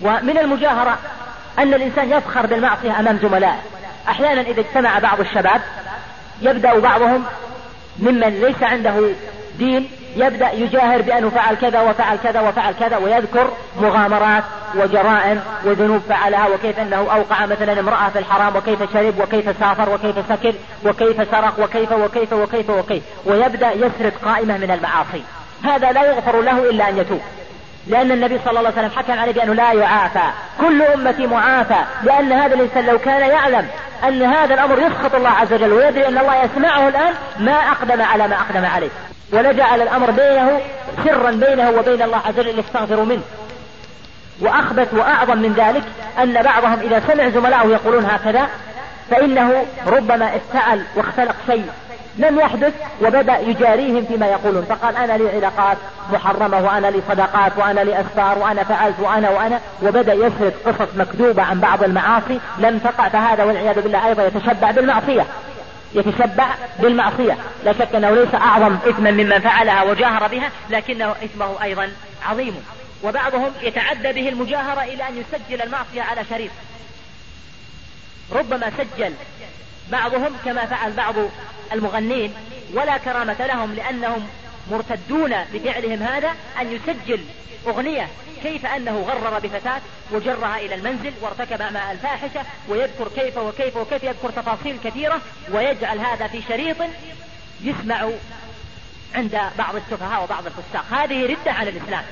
ومن 0.00 0.38
المجاهرة 0.38 0.98
أن 1.58 1.74
الإنسان 1.74 2.10
يفخر 2.10 2.46
بالمعصية 2.46 3.00
أمام 3.00 3.18
زملائه 3.22 3.58
أحيانا 4.08 4.40
إذا 4.40 4.60
اجتمع 4.60 4.98
بعض 4.98 5.20
الشباب 5.20 5.60
يبدأ 6.42 6.78
بعضهم 6.78 7.24
ممن 7.98 8.40
ليس 8.40 8.62
عنده 8.62 9.10
دين 9.58 9.90
يبدأ 10.16 10.50
يجاهر 10.52 11.02
بأنه 11.02 11.30
فعل 11.30 11.54
كذا 11.54 11.80
وفعل 11.80 12.16
كذا 12.16 12.40
وفعل 12.40 12.74
كذا 12.80 12.96
ويذكر 12.96 13.50
مغامرات 13.80 14.44
وجرائم 14.74 15.40
وذنوب 15.64 16.02
فعلها 16.08 16.48
وكيف 16.48 16.78
أنه 16.78 16.96
أوقع 16.96 17.46
مثلا 17.46 17.80
امرأة 17.80 18.08
في 18.08 18.18
الحرام 18.18 18.56
وكيف 18.56 18.92
شرب 18.92 19.20
وكيف 19.20 19.58
سافر 19.60 19.90
وكيف 19.94 20.16
سكر 20.28 20.54
وكيف 20.84 21.30
سرق 21.30 21.54
وكيف 21.58 21.92
وكيف 21.92 22.32
وكيف 22.32 22.70
وكيف 22.70 23.02
ويبدأ 23.26 23.70
يسرد 23.72 24.12
قائمة 24.24 24.56
من 24.58 24.70
المعاصي. 24.70 25.22
هذا 25.64 25.92
لا 25.92 26.02
يغفر 26.02 26.40
له 26.40 26.70
إلا 26.70 26.88
أن 26.88 26.98
يتوب. 26.98 27.20
لأن 27.86 28.12
النبي 28.12 28.38
صلى 28.44 28.58
الله 28.58 28.72
عليه 28.76 28.78
وسلم 28.78 28.98
حكم 28.98 29.20
عليه 29.20 29.32
بأنه 29.32 29.52
لا 29.52 29.72
يعافى. 29.72 30.30
كل 30.60 30.82
أمتي 30.82 31.26
معافى. 31.26 31.84
لأن 32.02 32.32
هذا 32.32 32.54
الإنسان 32.54 32.86
لو 32.86 32.98
كان 32.98 33.30
يعلم 33.30 33.66
أن 34.08 34.22
هذا 34.22 34.54
الأمر 34.54 34.78
يسخط 34.78 35.14
الله 35.14 35.30
عز 35.30 35.52
وجل 35.52 35.72
ويدري 35.72 36.08
أن 36.08 36.18
الله 36.18 36.44
يسمعه 36.44 36.88
الآن 36.88 37.14
ما 37.38 37.52
أقدم 37.52 38.02
على 38.02 38.28
ما 38.28 38.36
أقدم 38.36 38.64
عليه. 38.64 38.90
ولجعل 39.32 39.82
الأمر 39.82 40.10
بينه 40.10 40.60
سرا 41.04 41.30
بينه 41.30 41.70
وبين 41.70 42.02
الله 42.02 42.20
عز 42.26 42.38
وجل 42.38 42.58
يستغفر 42.58 43.02
منه. 43.02 43.22
وأخبث 44.40 44.94
وأعظم 44.94 45.38
من 45.38 45.52
ذلك 45.52 45.82
أن 46.22 46.42
بعضهم 46.42 46.78
إذا 46.80 47.02
سمع 47.08 47.28
زملائه 47.28 47.68
يقولون 47.68 48.04
هكذا 48.04 48.48
فإنه 49.10 49.66
ربما 49.86 50.36
افتعل 50.36 50.82
واختلق 50.96 51.34
شيء 51.46 51.66
لم 52.18 52.40
يحدث 52.40 52.72
وبدأ 53.02 53.38
يجاريهم 53.38 54.04
فيما 54.04 54.26
يقولون. 54.26 54.62
فقال 54.62 54.96
أنا 54.96 55.12
لي 55.12 55.30
علاقات 55.36 55.76
محرمة 56.12 56.60
وأنا 56.64 56.86
لي 56.86 57.00
صداقات 57.08 57.52
وأنا 57.56 57.80
لي 57.80 58.00
أسفار 58.00 58.38
وأنا 58.38 58.64
فعلت 58.64 59.00
وأنا 59.00 59.30
وأنا. 59.30 59.60
وبدأ 59.82 60.14
يسرد 60.14 60.52
قصص 60.66 60.88
مكذوبة 60.96 61.42
عن 61.42 61.60
بعض 61.60 61.82
المعاصي 61.82 62.40
لم 62.58 62.78
تقع. 62.78 63.08
فهذا 63.08 63.44
والعياذ 63.44 63.80
بالله 63.80 64.06
أيضا 64.06 64.26
يتشبع 64.26 64.70
بالمعصية. 64.70 65.26
يتشبع 65.94 66.54
بالمعصية. 66.78 67.38
لا 67.64 67.72
شك 67.72 67.94
أنه 67.94 68.10
ليس 68.10 68.34
أعظم 68.34 68.74
إثما 68.74 69.10
ممن 69.10 69.38
فعلها 69.38 69.82
وجاهر 69.82 70.28
بها 70.28 70.50
لكنه 70.70 71.10
إثمه 71.10 71.62
أيضا 71.62 71.92
عظيم. 72.26 72.64
وبعضهم 73.02 73.52
يتعدى 73.62 74.12
به 74.12 74.28
المجاهرة 74.28 74.82
إلى 74.82 75.08
أن 75.08 75.16
يسجل 75.16 75.62
المعصية 75.62 76.02
على 76.02 76.24
شريط 76.30 76.50
ربما 78.32 78.72
سجل 78.78 79.14
بعضهم 79.90 80.32
كما 80.44 80.66
فعل 80.66 80.92
بعض 80.92 81.14
المغنين 81.72 82.34
ولا 82.74 82.98
كرامة 82.98 83.46
لهم 83.46 83.74
لأنهم 83.74 84.26
مرتدون 84.70 85.34
بفعلهم 85.54 86.02
هذا 86.02 86.30
أن 86.60 86.72
يسجل 86.72 87.20
أغنية 87.66 88.08
كيف 88.42 88.66
أنه 88.66 89.00
غرر 89.00 89.38
بفتاة 89.38 89.80
وجرها 90.10 90.58
إلى 90.58 90.74
المنزل 90.74 91.12
وارتكب 91.20 91.62
مع 91.62 91.92
الفاحشة 91.92 92.42
ويذكر 92.68 93.08
كيف 93.08 93.36
وكيف 93.36 93.76
وكيف 93.76 94.04
يذكر 94.04 94.30
تفاصيل 94.30 94.76
كثيرة 94.84 95.20
ويجعل 95.52 95.98
هذا 95.98 96.26
في 96.26 96.42
شريط 96.48 96.76
يسمع 97.60 98.10
عند 99.14 99.40
بعض 99.58 99.76
السفهاء 99.76 100.24
وبعض 100.24 100.46
الفساق. 100.46 100.84
هذه 100.90 101.26
ردة 101.26 101.52
عن 101.52 101.68
الإسلام. 101.68 102.04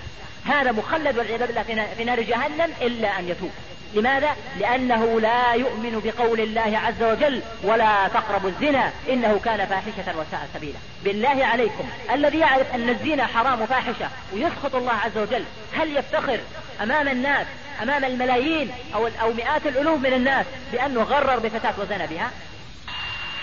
هذا 0.44 0.72
مخلد 0.72 1.18
والعياذ 1.18 1.46
بالله 1.46 1.86
في 1.96 2.04
نار 2.04 2.22
جهنم 2.22 2.72
إلا 2.82 3.18
أن 3.18 3.28
يتوب. 3.28 3.50
لماذا؟ 3.94 4.36
لأنه 4.58 5.20
لا 5.20 5.52
يؤمن 5.52 6.00
بقول 6.04 6.40
الله 6.40 6.78
عز 6.78 7.02
وجل 7.02 7.42
ولا 7.62 8.08
تقربوا 8.08 8.50
الزنا 8.50 8.92
إنه 9.10 9.40
كان 9.44 9.66
فاحشة 9.66 10.18
وساء 10.18 10.48
سبيلا 10.54 10.78
بالله 11.04 11.44
عليكم 11.46 11.84
الذي 12.12 12.38
يعرف 12.38 12.74
أن 12.74 12.88
الزنا 12.88 13.26
حرام 13.26 13.66
فاحشة 13.66 14.08
ويسخط 14.32 14.74
الله 14.74 14.92
عز 14.92 15.18
وجل 15.18 15.44
هل 15.74 15.96
يفتخر 15.96 16.40
أمام 16.82 17.08
الناس 17.08 17.46
أمام 17.82 18.04
الملايين 18.04 18.70
أو, 18.94 19.08
أو 19.22 19.32
مئات 19.32 19.66
الألوف 19.66 20.00
من 20.00 20.12
الناس 20.12 20.46
بأنه 20.72 21.02
غرر 21.02 21.38
بفتاة 21.38 21.74
وزنى 21.78 22.06
بها 22.06 22.30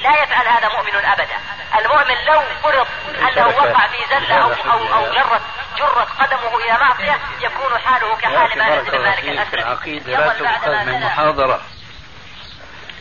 لا 0.07 0.23
يفعل 0.23 0.47
هذا 0.47 0.67
مؤمن 0.67 1.05
أبدا. 1.05 1.37
المؤمن 1.79 2.15
لو 2.27 2.41
فرض 2.63 2.87
أنه 3.19 3.47
وقع 3.47 3.87
في 3.87 3.97
زلة 4.09 4.35
أو 4.35 4.51
أو 4.71 4.93
أو 4.93 5.13
جرت 5.13 5.41
جرت 5.77 6.07
قدمه 6.19 6.57
إلى 6.57 6.77
معصية 6.81 7.19
يكون 7.41 7.77
حاله 7.77 8.15
كحال 8.15 8.57
ما 8.57 8.81
بن 8.81 8.99
مالك 8.99 9.23
الأسد. 9.23 9.53
العقيدة 9.53 10.11
لا 10.11 10.33
تؤخذ 10.33 10.85
من 10.85 10.99
محاضرة. 10.99 11.61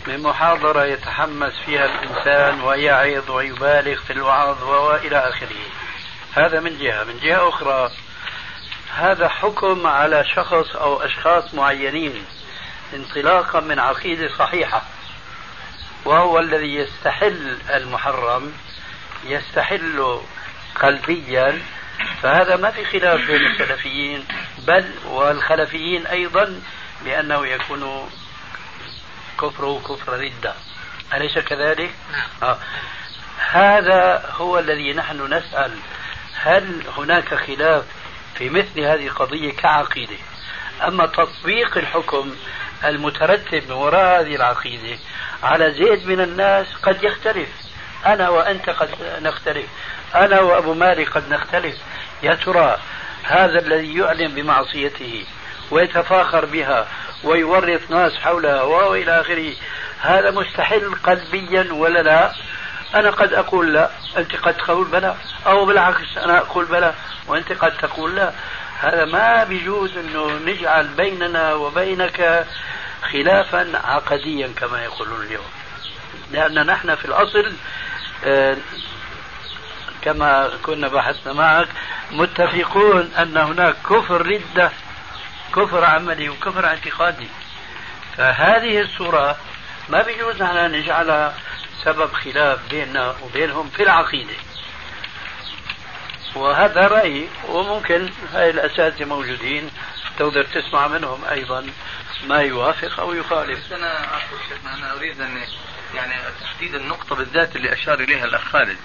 من 0.07 0.23
محاضرة 0.23 0.85
يتحمس 0.85 1.53
فيها 1.67 1.85
الإنسان 1.85 2.61
ويعظ 2.61 3.31
ويبالغ 3.31 4.03
في 4.03 4.13
الوعظ 4.13 4.63
وإلى 4.63 5.19
آخره. 5.19 5.57
هذا 6.37 6.61
من 6.61 6.79
جهة. 6.79 7.05
من 7.05 7.19
جهة 7.21 7.49
أخرى 7.49 7.91
هذا 8.97 9.29
حكم 9.29 9.87
على 9.87 10.25
شخص 10.25 10.77
أو 10.77 11.03
أشخاص 11.03 11.55
معينين 11.55 12.27
انطلاقا 12.95 13.61
من 13.61 13.79
عقيدة 13.79 14.37
صحيحة. 14.39 14.83
وهو 16.07 16.39
الذي 16.39 16.75
يستحل 16.75 17.59
المحرم 17.75 18.53
يستحل 19.25 20.21
قلبيا 20.75 21.63
فهذا 22.23 22.57
ما 22.57 22.71
في 22.71 22.85
خلاف 22.85 23.27
بين 23.27 23.47
السلفيين 23.47 24.25
بل 24.59 24.91
والخلفيين 25.07 26.07
أيضا 26.07 26.61
بأنه 27.05 27.47
يكون 27.47 28.11
كفره 29.41 29.83
كفر 29.89 30.21
ردة 30.21 30.55
أليس 31.15 31.39
كذلك؟ 31.39 31.95
نعم. 32.13 32.51
آه. 32.51 32.59
هذا 33.51 34.31
هو 34.33 34.59
الذي 34.59 34.93
نحن 34.93 35.35
نسأل 35.35 35.73
هل 36.35 36.83
هناك 36.97 37.35
خلاف 37.35 37.85
في 38.35 38.51
مثل 38.51 38.81
هذه 38.81 39.07
القضية 39.07 39.53
كعقيدة 39.53 40.17
أما 40.87 41.07
تطبيق 41.07 41.79
الحكم 41.79 42.35
المترتب 42.85 43.63
من 43.69 43.73
وراء 43.73 44.21
هذه 44.21 44.37
العقيدة. 44.37 44.99
على 45.43 45.71
زيد 45.71 46.07
من 46.07 46.21
الناس 46.21 46.67
قد 46.83 47.05
يختلف. 47.05 47.49
أنا 48.07 48.29
وأنت 48.29 48.71
قد 48.71 48.89
نختلف. 49.23 49.67
أنا 50.15 50.41
وأبو 50.41 50.75
مالك 50.75 51.09
قد 51.09 51.29
نختلف. 51.29 51.77
يا 52.23 52.35
ترى 52.35 52.79
هذا 53.23 53.59
الذي 53.59 53.99
يعلن 53.99 54.35
بمعصيته 54.35 55.25
ويتفاخر 55.71 56.45
بها 56.45 56.87
ويورط 57.25 57.81
ناس 57.91 58.17
حولها 58.17 58.63
وإلى 58.63 59.21
آخره 59.21 59.53
هذا 60.01 60.31
مستحيل 60.31 60.95
قلبيا 60.95 61.73
ولا 61.73 62.03
لا؟ 62.03 62.33
أنا 62.95 63.11
قد 63.11 63.33
أقول 63.33 63.75
لا. 63.75 63.91
أنت 64.17 64.37
قد 64.37 64.55
تقول 64.55 64.85
بلى. 64.85 65.15
أو 65.47 65.67
بالعكس 65.67 66.19
أنا 66.19 66.39
أقول 66.39 66.65
بلى. 66.65 66.95
وأنت 67.27 67.53
قد 67.53 67.77
تقول 67.77 68.17
لا. 68.17 68.33
هذا 68.81 69.05
ما 69.05 69.45
بيجوز 69.45 69.97
أنه 69.97 70.39
نجعل 70.45 70.89
بيننا 70.89 71.55
وبينك 71.55 72.47
خلافا 73.13 73.81
عقديا 73.85 74.51
كما 74.57 74.85
يقولون 74.85 75.23
اليوم. 75.23 75.51
لأن 76.31 76.67
نحن 76.67 76.95
في 76.95 77.05
الأصل 77.05 77.53
آه، 78.25 78.57
كما 80.03 80.51
كنا 80.63 80.89
بحثنا 80.89 81.33
معك 81.33 81.69
متفقون 82.11 83.13
أن 83.19 83.37
هناك 83.37 83.75
كفر 83.91 84.27
ردة 84.27 84.71
كفر 85.57 85.85
عملي 85.85 86.29
وكفر 86.29 86.67
اعتقادي. 86.67 87.29
فهذه 88.17 88.81
الصورة 88.81 89.37
ما 89.89 90.03
بيجوز 90.03 90.43
أن 90.43 90.73
نجعلها 90.73 91.35
سبب 91.85 92.13
خلاف 92.13 92.59
بيننا 92.71 93.15
وبينهم 93.23 93.69
في 93.69 93.83
العقيدة. 93.83 94.35
وهذا 96.37 96.81
رأيي 96.81 97.29
وممكن 97.49 98.11
هاي 98.33 98.51
الأساتذة 98.51 99.05
موجودين 99.05 99.71
تقدر 100.19 100.45
تسمع 100.45 100.89
منهم 100.89 101.25
أيضا 101.25 101.67
ما 102.27 102.39
يوافق 102.39 103.01
أو 103.01 103.15
يخالف 103.15 103.73
أنا 103.73 104.05
أقول 104.05 104.41
شيخنا 104.49 104.75
أنا 104.75 104.97
أريد 104.97 105.21
أن 105.21 105.45
يعني 105.95 106.15
تحديد 106.41 106.75
النقطة 106.75 107.17
بالذات 107.17 107.57
اللي 107.57 107.73
أشار 107.73 108.01
إليها 108.01 108.25
الأخ 108.25 108.45
خالد 108.45 108.79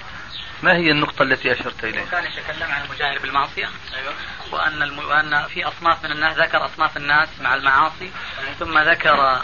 ما 0.64 0.76
هي 0.76 0.92
النقطة 0.92 1.24
التي 1.24 1.52
أشرت 1.52 1.84
إليها؟ 1.84 2.06
كان 2.06 2.24
يتكلم 2.24 2.72
عن 2.72 2.86
المجاهر 2.86 3.20
بالمعصية 3.20 3.70
أيوة. 3.96 4.14
وأن 4.52 4.84
الم... 4.84 5.00
وأن 5.00 5.48
في 5.48 5.68
أصناف 5.68 6.04
من 6.04 6.12
الناس 6.12 6.38
ذكر 6.38 6.66
أصناف 6.66 6.98
الناس 6.98 7.30
مع 7.42 7.56
المعاصي 7.56 8.12
ثم 8.60 8.78
ذكر 8.78 9.42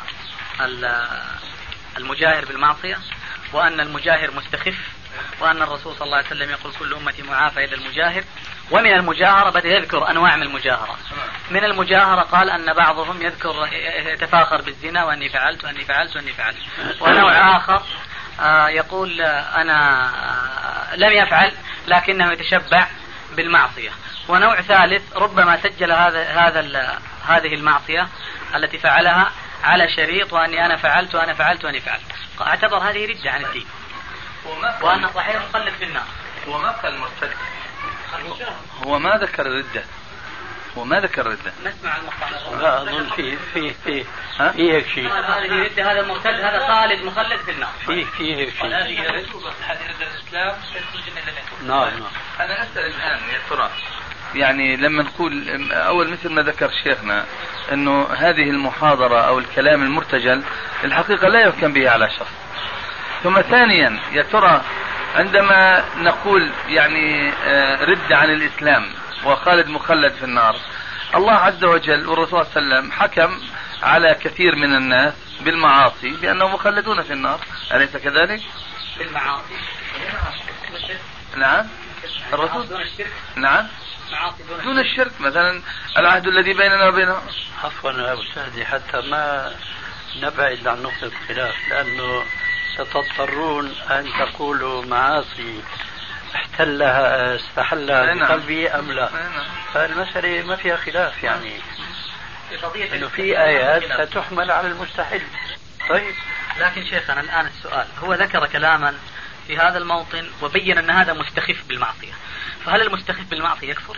المجاهر 1.97 2.45
بالمعصية 2.45 2.97
وأن 3.53 3.79
المجاهر 3.79 4.31
مستخف 4.31 4.77
وأن 5.41 5.61
الرسول 5.61 5.95
صلى 5.95 6.05
الله 6.05 6.17
عليه 6.17 6.27
وسلم 6.27 6.49
يقول 6.49 6.73
كل 6.79 6.93
أمتي 6.93 7.21
معافى 7.21 7.63
إلا 7.63 7.75
المجاهر 7.75 8.23
ومن 8.71 8.93
المجاهرة 8.93 9.49
بدأ 9.49 9.69
يذكر 9.69 10.09
أنواع 10.09 10.35
من 10.35 10.43
المجاهرة. 10.43 10.97
من 11.51 11.63
المجاهرة 11.63 12.21
قال 12.21 12.49
أن 12.49 12.73
بعضهم 12.73 13.21
يذكر 13.21 13.69
يتفاخر 14.05 14.61
بالزنا 14.61 15.05
وأني 15.05 15.29
فعلت 15.29 15.63
وأني 15.63 15.85
فعلت 15.85 16.15
وأني 16.15 16.33
فعلت. 16.33 16.57
ونوع 17.01 17.57
آخر 17.57 17.83
آه، 18.39 18.69
يقول 18.69 19.21
أنا 19.21 20.09
آه، 20.91 20.95
لم 20.95 21.11
يفعل 21.11 21.51
لكنه 21.87 22.31
يتشبع 22.31 22.87
بالمعصية. 23.35 23.89
ونوع 24.27 24.61
ثالث 24.61 25.17
ربما 25.17 25.57
سجل 25.57 25.91
هذا 25.91 26.23
هذا 26.23 26.99
هذه 27.27 27.53
المعصية 27.53 28.07
التي 28.55 28.77
فعلها 28.77 29.31
على 29.63 29.89
شريط 29.95 30.33
وأني 30.33 30.65
أنا 30.65 30.77
فعلت 30.77 31.15
وأنا 31.15 31.33
فعلت 31.33 31.65
وأني 31.65 31.79
فعلت. 31.79 32.03
أعتبر 32.41 32.77
هذه 32.77 33.05
ردة 33.05 33.31
عن 33.31 33.45
الدين. 33.45 33.65
وأن 34.81 35.07
صحيح 35.15 35.41
مخلد 35.49 35.73
في 35.73 35.85
النار. 35.85 36.03
هو 36.47 36.57
ما 36.57 36.71
قال 36.71 36.97
مرتد 36.97 37.31
هو 38.85 38.99
ما 38.99 39.17
ذكر 39.17 39.45
الردة. 39.45 39.83
هو 40.77 40.83
ما 40.83 40.99
ذكر 40.99 41.21
الردة. 41.21 41.53
نسمع 41.65 41.97
المقطع 41.97 42.59
لا 42.61 42.81
أظن 42.81 43.09
في 43.15 43.37
في 43.53 43.73
في 43.73 44.03
في 44.53 44.73
هيك 44.73 44.87
شيء. 44.87 45.09
هذه 45.09 45.63
ردة 45.63 45.91
هذا 45.91 46.07
مرتد 46.07 46.27
هذا 46.27 46.67
خالد 46.67 47.03
مخلد 47.03 47.39
في 47.39 47.51
النار. 47.51 47.71
في 47.85 48.05
في 48.05 48.35
هيك 48.35 48.49
شيء. 48.49 48.67
هذه 48.67 49.01
ردة 49.01 49.51
هذه 49.61 49.79
ردة 49.89 50.07
الإسلام 50.15 50.55
نعم 51.67 51.89
نعم. 51.89 52.11
أنا 52.39 52.63
أسأل 52.63 52.85
الآن 52.85 53.19
يا 53.33 53.39
ترى 53.49 53.69
يعني 54.35 54.75
لما 54.75 55.03
نقول 55.03 55.71
أول 55.71 56.09
مثل 56.09 56.29
ما 56.29 56.41
ذكر 56.41 56.71
شيخنا 56.83 57.25
أنه 57.71 58.07
هذه 58.13 58.49
المحاضرة 58.49 59.19
أو 59.19 59.39
الكلام 59.39 59.83
المرتجل 59.83 60.43
الحقيقة 60.83 61.27
لا 61.27 61.39
يحكم 61.39 61.73
به 61.73 61.89
على 61.89 62.09
شخص. 62.09 62.33
ثم 63.23 63.41
ثانيا 63.41 63.99
يا 64.11 64.23
ترى 64.23 64.61
عندما 65.15 65.83
نقول 65.97 66.51
يعني 66.67 67.31
آه، 67.31 67.85
رد 67.85 68.11
عن 68.11 68.29
الإسلام 68.29 68.93
وخالد 69.25 69.67
مخلد 69.67 70.13
في 70.13 70.23
النار 70.23 70.55
الله 71.15 71.33
عز 71.33 71.63
وجل 71.63 72.07
والرسول 72.07 72.45
صلى 72.45 72.57
الله 72.57 72.75
عليه 72.75 72.79
وسلم 72.79 72.91
حكم 72.91 73.39
على 73.83 74.13
كثير 74.13 74.55
من 74.55 74.75
الناس 74.75 75.13
بالمعاصي 75.41 76.09
بأنهم 76.09 76.53
مخلدون 76.53 77.01
في 77.01 77.13
النار. 77.13 77.39
أليس 77.73 77.97
كذلك؟ 77.97 78.41
بالمعاصي. 78.99 79.53
نعم. 81.37 81.67
الرسول؟ 82.33 82.65
نعم. 83.35 83.67
دون 84.63 84.79
الشرك. 84.79 85.21
مثلا 85.21 85.61
العهد 85.97 86.27
الذي 86.27 86.53
بيننا 86.53 86.87
وبينهم 86.87 87.21
عفوا 87.63 87.91
يا 87.91 88.13
أستاذي 88.13 88.65
حتى 88.65 89.01
ما 89.01 89.51
نبعد 90.21 90.67
عن 90.67 90.81
نقطة 90.81 91.03
الخلاف 91.03 91.55
لأنه 91.69 92.23
ستضطرون 92.75 93.75
أن 93.89 94.09
تقولوا 94.19 94.85
معاصي 94.85 95.61
احتلها 96.35 97.35
استحلها 97.35 98.13
نعم. 98.13 98.19
بقلبي 98.19 98.69
أم 98.69 98.91
لا؟ 98.91 99.09
نعم. 99.11 99.45
فالمسألة 99.73 100.47
ما 100.47 100.55
فيها 100.55 100.77
خلاف 100.77 101.23
يعني. 101.23 101.59
إنه 102.93 103.07
في 103.07 103.39
آيات 103.39 104.09
ستحمل 104.09 104.51
على 104.51 104.67
المستحيل. 104.67 105.21
طيب. 105.89 106.15
لكن 106.59 106.85
شيخنا 106.85 107.21
الآن 107.21 107.45
السؤال. 107.45 107.87
هو 107.99 108.13
ذكر 108.13 108.47
كلاما 108.47 108.95
في 109.47 109.57
هذا 109.57 109.77
الموطن 109.77 110.29
وبين 110.41 110.77
أن 110.77 110.89
هذا 110.89 111.13
مستخف 111.13 111.63
بالمعصية. 111.67 112.13
فهل 112.65 112.81
المستخف 112.81 113.29
بالمعصية 113.29 113.69
يكفر؟ 113.69 113.97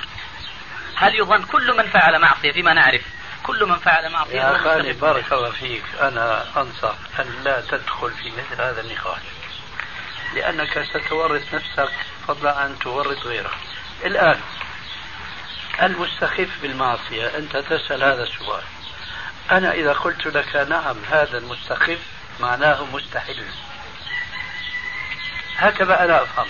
هل 0.96 1.16
يظن 1.16 1.44
كل 1.44 1.78
من 1.78 1.84
فعل 1.84 2.20
معصية 2.20 2.52
فيما 2.52 2.74
نعرف؟ 2.74 3.02
كل 3.44 3.66
من 3.66 3.76
فعل 3.76 4.10
معصية 4.10 4.34
يا 4.34 4.58
خالد 4.58 5.00
بارك 5.00 5.34
الله 5.34 5.52
فيك. 5.52 5.84
أنا 6.02 6.46
أنصح 6.58 6.96
أن 7.20 7.44
لا 7.44 7.62
تدخل 7.62 8.12
في 8.12 8.32
مثل 8.32 8.62
هذا 8.62 8.82
النقاش 8.82 9.22
لأنك 10.36 10.86
ستورط 10.94 11.42
نفسك 11.54 11.92
فضلا 12.28 12.58
عن 12.58 12.80
تورط 12.80 13.26
غيرك. 13.26 13.58
الآن 14.06 14.40
المستخف 15.82 16.50
بالمعصية 16.62 17.38
أنت 17.38 17.58
تسأل 17.58 18.04
هذا 18.04 18.24
السؤال. 18.24 18.64
أنا 19.52 19.72
إذا 19.72 19.94
قلت 19.94 20.28
لك 20.28 20.56
نعم 20.56 20.96
هذا 21.12 21.38
المستخف 21.38 22.00
معناه 22.40 22.86
مستحل. 22.94 23.44
هكذا 25.58 26.04
أنا 26.04 26.24
أفهم. 26.24 26.48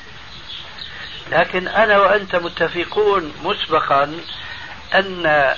لكن 1.31 1.67
أنا 1.67 1.97
وأنت 1.97 2.35
متفقون 2.35 3.33
مسبقا 3.43 4.19
أن 4.93 5.55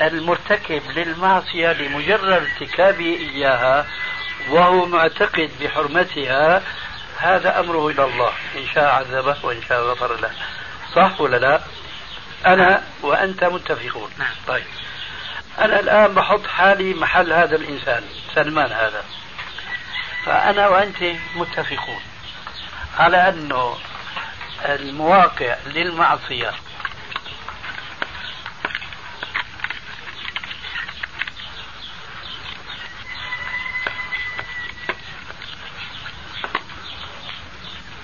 المرتكب 0.00 0.82
للمعصية 0.96 1.72
لمجرد 1.72 2.32
ارتكابه 2.32 3.16
إياها 3.16 3.86
وهو 4.50 4.86
معتقد 4.86 5.50
بحرمتها 5.60 6.62
هذا 7.18 7.60
أمره 7.60 7.88
إلى 7.88 8.04
الله 8.04 8.32
إن 8.56 8.66
شاء 8.74 8.84
عذبه 8.84 9.36
وإن 9.42 9.62
شاء 9.68 9.82
غفر 9.82 10.16
له. 10.20 10.30
صح 10.94 11.20
ولا 11.20 11.36
لا؟ 11.36 11.60
أنا 12.46 12.82
وأنت 13.02 13.44
متفقون. 13.44 14.10
نعم. 14.18 14.34
طيب. 14.46 14.64
أنا 15.58 15.80
الآن 15.80 16.14
بحط 16.14 16.46
حالي 16.46 16.94
محل 16.94 17.32
هذا 17.32 17.56
الإنسان 17.56 18.04
سلمان 18.34 18.72
هذا. 18.72 19.04
فأنا 20.24 20.68
وأنت 20.68 21.02
متفقون 21.36 22.00
على 22.98 23.28
أنه 23.28 23.76
المواقع 24.64 25.56
للمعصية 25.66 26.50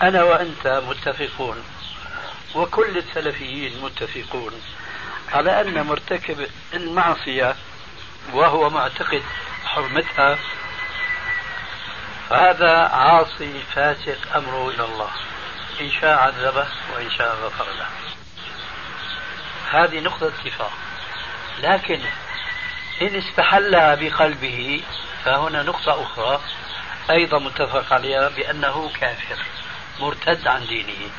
أنا 0.02 0.22
وأنت 0.22 0.82
متفقون 0.88 1.64
وكل 2.54 2.98
السلفيين 2.98 3.82
متفقون 3.82 4.52
على 5.32 5.60
أن 5.60 5.86
مرتكب 5.86 6.46
المعصية 6.74 7.54
وهو 8.32 8.70
معتقد 8.70 9.22
حرمتها 9.64 10.38
فهذا 12.30 12.78
عاصي 12.78 13.62
فاسق 13.74 14.36
أمره 14.36 14.68
إلى 14.70 14.84
الله 14.84 15.10
إن 15.80 15.90
شاء 15.90 16.18
عذبه 16.18 16.66
وإن 16.94 17.10
شاء 17.10 17.36
غفر 17.36 17.66
له. 17.78 17.86
هذه 19.70 20.00
نقطة 20.00 20.26
اتفاق. 20.26 20.72
لكن 21.62 22.00
إن 23.02 23.14
استحلها 23.14 23.94
بقلبه 23.94 24.82
فهنا 25.24 25.62
نقطة 25.62 26.02
أخرى 26.02 26.40
أيضا 27.10 27.38
متفق 27.38 27.92
عليها 27.92 28.28
بأنه 28.28 28.90
كافر. 29.00 29.38
مرتد 30.00 30.48
عن 30.48 30.66
دينه. 30.66 31.10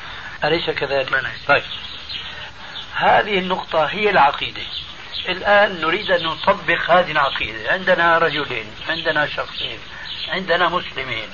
أليس 0.43 0.69
كذلك؟ 0.69 1.29
طيب. 1.47 1.63
هذه 2.95 3.39
النقطة 3.39 3.85
هي 3.85 4.09
العقيدة. 4.09 4.61
الآن 5.29 5.81
نريد 5.81 6.11
أن 6.11 6.23
نطبق 6.23 6.91
هذه 6.91 7.11
العقيدة. 7.11 7.71
عندنا 7.71 8.17
رجلين 8.17 8.65
عندنا 8.89 9.27
شخصين 9.27 9.79
عندنا 10.29 10.69
مسلمين. 10.69 11.29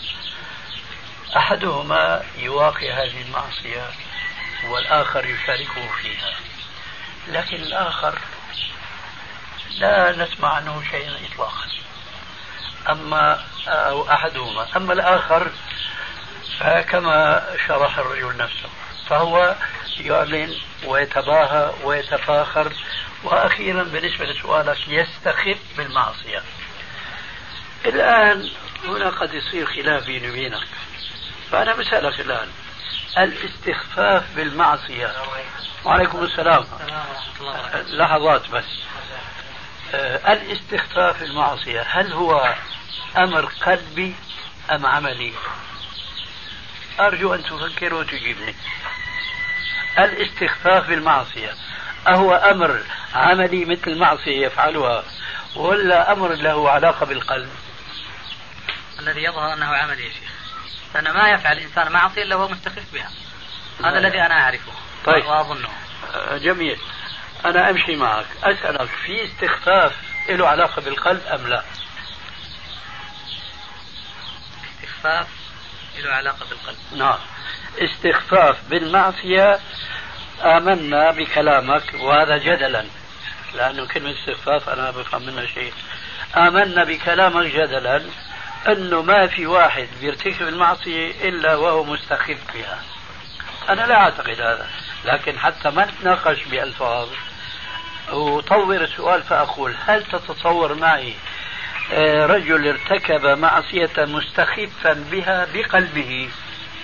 أحدهما 1.37 2.23
يواقع 2.37 3.03
هذه 3.03 3.21
المعصية 3.21 3.89
والآخر 4.69 5.25
يشاركه 5.25 5.87
فيها. 6.01 6.33
لكن 7.27 7.57
الآخر 7.57 8.19
لا 9.79 10.11
نسمع 10.11 10.53
عنه 10.53 10.83
شيئا 10.91 11.17
إطلاقا. 11.31 11.67
أما 12.89 13.43
أو 13.67 14.11
أحدهما. 14.11 14.67
أما 14.75 14.93
الآخر 14.93 15.51
فكما 16.59 17.45
شرح 17.67 17.97
الرجل 17.97 18.37
نفسه 18.37 18.69
فهو 19.09 19.55
يعلن 19.99 20.55
ويتباهى 20.85 21.71
ويتفاخر 21.83 22.73
وأخيرا 23.23 23.83
بالنسبة 23.83 24.25
لسؤالك 24.25 24.87
يستخف 24.87 25.57
بالمعصية. 25.77 26.41
الآن 27.85 28.49
هنا 28.85 29.09
قد 29.09 29.33
يصير 29.33 29.65
خلاف 29.65 30.05
بيني 30.05 30.29
وبينك 30.29 30.67
فأنا 31.51 31.75
بسألك 31.75 32.19
الآن 32.19 32.47
الاستخفاف 33.17 34.23
بالمعصية. 34.35 35.13
وعليكم 35.85 36.23
السلام. 36.23 36.65
لحظات 37.89 38.49
بس. 38.49 38.65
آه، 39.93 40.33
الاستخفاف 40.33 41.19
بالمعصية 41.19 41.81
هل 41.81 42.13
هو 42.13 42.55
أمر 43.17 43.45
قلبي 43.45 44.15
أم 44.71 44.85
عملي؟ 44.85 45.33
أرجو 46.99 47.33
أن 47.33 47.43
تفكر 47.43 47.93
وتجيبني. 47.93 48.55
الاستخفاف 49.99 50.87
بالمعصية 50.87 51.53
أهو 52.07 52.35
أمر 52.35 52.83
عملي 53.13 53.65
مثل 53.65 53.91
المعصية 53.91 54.45
يفعلها 54.45 55.03
ولا 55.55 56.11
أمر 56.11 56.33
له 56.33 56.69
علاقة 56.69 57.05
بالقلب. 57.05 57.49
الذي 58.99 59.23
يظهر 59.23 59.53
أنه 59.53 59.65
عملي 59.65 60.03
يا 60.03 60.09
شيخ. 60.09 60.31
لأن 60.95 61.13
ما 61.13 61.29
يفعل 61.29 61.57
الإنسان 61.57 61.91
معصية 61.91 62.23
إلا 62.23 62.35
وهو 62.35 62.47
مستخف 62.47 62.93
بها. 62.93 63.11
هذا. 63.79 63.97
الذي 63.97 64.21
أنا 64.21 64.33
أعرفه 64.33 64.71
طيب. 65.05 65.25
وأظنه. 65.25 65.69
آه، 66.13 66.37
جميل. 66.37 66.79
أنا 67.45 67.69
أمشي 67.69 67.95
معك. 67.95 68.25
أسألك 68.43 68.89
في 69.05 69.25
استخفاف 69.25 69.95
له 70.29 70.47
علاقة 70.47 70.81
بالقلب 70.81 71.21
أم 71.25 71.47
لا؟ 71.47 71.63
استخفاف 74.83 75.36
له 75.99 76.11
علاقة 76.11 76.45
بالقلب. 76.49 76.77
نعم. 76.97 77.17
استخفاف 77.77 78.57
بالمعصية 78.69 79.59
آمنا 80.43 81.11
بكلامك 81.11 81.83
وهذا 81.99 82.37
جدلا. 82.37 82.85
لأنه 83.55 83.87
كلمة 83.87 84.11
استخفاف 84.11 84.69
أنا 84.69 84.91
بفهم 84.91 85.25
منها 85.25 85.45
شيء. 85.45 85.73
آمنا 86.37 86.83
بكلامك 86.83 87.45
جدلا 87.45 88.01
أنه 88.67 89.01
ما 89.01 89.27
في 89.27 89.45
واحد 89.45 89.87
بيرتكب 90.01 90.47
المعصية 90.47 91.29
إلا 91.29 91.55
وهو 91.55 91.83
مستخف 91.83 92.37
بها. 92.53 92.81
أنا 93.69 93.81
لا 93.81 93.95
أعتقد 93.95 94.41
هذا 94.41 94.67
لكن 95.05 95.39
حتى 95.39 95.69
ما 95.69 95.85
نتناقش 95.85 96.43
بألفاظ. 96.43 97.09
أطور 98.09 98.83
السؤال 98.83 99.23
فأقول 99.23 99.75
هل 99.85 100.03
تتصور 100.03 100.73
معي 100.73 101.13
رجل 102.25 102.67
ارتكب 102.67 103.25
معصية 103.25 103.91
مستخفا 103.97 104.93
بها 105.11 105.47
بقلبه. 105.53 106.29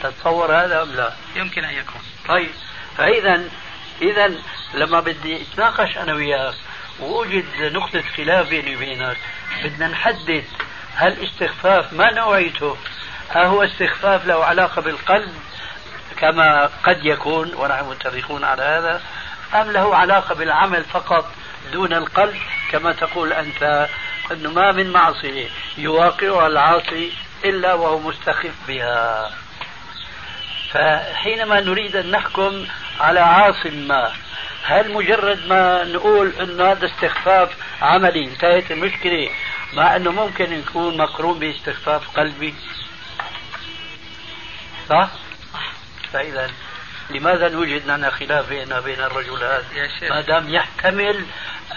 تتصور 0.04 0.56
هذا 0.56 0.84
أم 0.84 0.91
لا؟ 0.91 1.14
يمكن 1.36 1.64
أن 1.64 1.74
يكون. 1.74 2.01
طيب. 2.28 2.51
فإذا 2.97 3.43
إذا 4.01 4.32
لما 4.74 4.99
بدي 4.99 5.41
أتناقش 5.41 5.97
أنا 5.97 6.14
وياك 6.14 6.54
ووجد 6.99 7.45
نقطة 7.62 8.04
خلاف 8.18 8.49
بيني 8.49 8.76
وبينك 8.76 9.18
بدنا 9.64 9.88
نحدد 9.88 10.43
هل 10.95 11.24
استخفاف 11.24 11.93
ما 11.93 12.12
نوعيته؟ 12.12 12.78
هل 13.30 13.45
هو 13.45 13.64
استخفاف 13.64 14.26
له 14.26 14.45
علاقة 14.45 14.82
بالقلب 14.82 15.34
كما 16.18 16.70
قد 16.84 17.06
يكون 17.06 17.54
ونحن 17.54 17.89
متفقون 17.89 18.43
على 18.43 18.64
هذا 18.64 19.01
أم 19.54 19.72
له 19.72 19.95
علاقة 19.95 20.36
بالعمل 20.36 20.84
فقط 20.84 21.32
دون 21.72 21.93
القلب 21.93 22.38
كما 22.72 22.93
تقول 22.93 23.34
أنت 23.34 23.88
أنه 24.34 24.51
ما 24.51 24.71
من 24.71 24.91
معصية 24.91 25.47
يواقعها 25.77 26.47
العاصي 26.47 27.11
إلا 27.45 27.73
وهو 27.73 27.99
مستخف 27.99 28.53
بها 28.67 29.31
فحينما 30.71 31.61
نريد 31.61 31.95
أن 31.95 32.11
نحكم 32.11 32.65
على 32.99 33.19
عاص 33.19 33.65
ما 33.65 34.11
هل 34.63 34.93
مجرد 34.93 35.47
ما 35.47 35.84
نقول 35.84 36.34
أنه 36.41 36.71
هذا 36.71 36.86
استخفاف 36.86 37.49
عملي 37.81 38.25
انتهت 38.25 38.71
المشكلة 38.71 39.29
مع 39.73 39.95
أنه 39.95 40.11
ممكن 40.11 40.53
يكون 40.53 40.97
مقرون 40.97 41.39
باستخفاف 41.39 42.17
قلبي 42.17 42.53
صح؟ 44.89 45.09
فإذا 46.13 46.51
لماذا 47.09 47.49
نوجد 47.49 47.86
لنا 47.86 48.09
خلاف 48.09 48.49
بيننا 48.49 48.79
وبين 48.79 48.99
الرجل 48.99 49.43
هذا. 49.43 49.65
ما 50.09 50.21
دام 50.21 50.53
يحتمل 50.53 51.25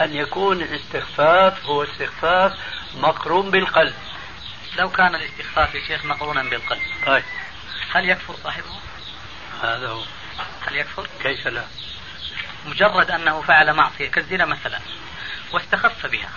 أن 0.01 0.14
يكون 0.14 0.62
الاستخفاف 0.62 1.64
هو 1.64 1.82
استخفاف 1.82 2.53
مقرون 2.97 3.51
بالقلب. 3.51 3.94
لو 4.76 4.90
كان 4.90 5.14
الاستخفاف 5.14 5.74
يا 5.74 5.86
شيخ 5.86 6.05
مقرونا 6.05 6.42
بالقلب. 6.42 6.82
طيب. 7.07 7.24
هل 7.94 8.09
يكفر 8.09 8.34
صاحبه؟ 8.44 8.80
هذا 9.62 9.88
هو. 9.88 10.03
هل 10.66 10.76
يكفر؟ 10.76 11.09
كيف 11.22 11.49
لا؟ 11.49 11.64
مجرد 12.66 13.11
أنه 13.11 13.42
فعل 13.42 13.72
معصية 13.72 14.11
كالزنا 14.11 14.44
مثلا 14.44 14.78
واستخف 15.53 16.07
بها 16.07 16.30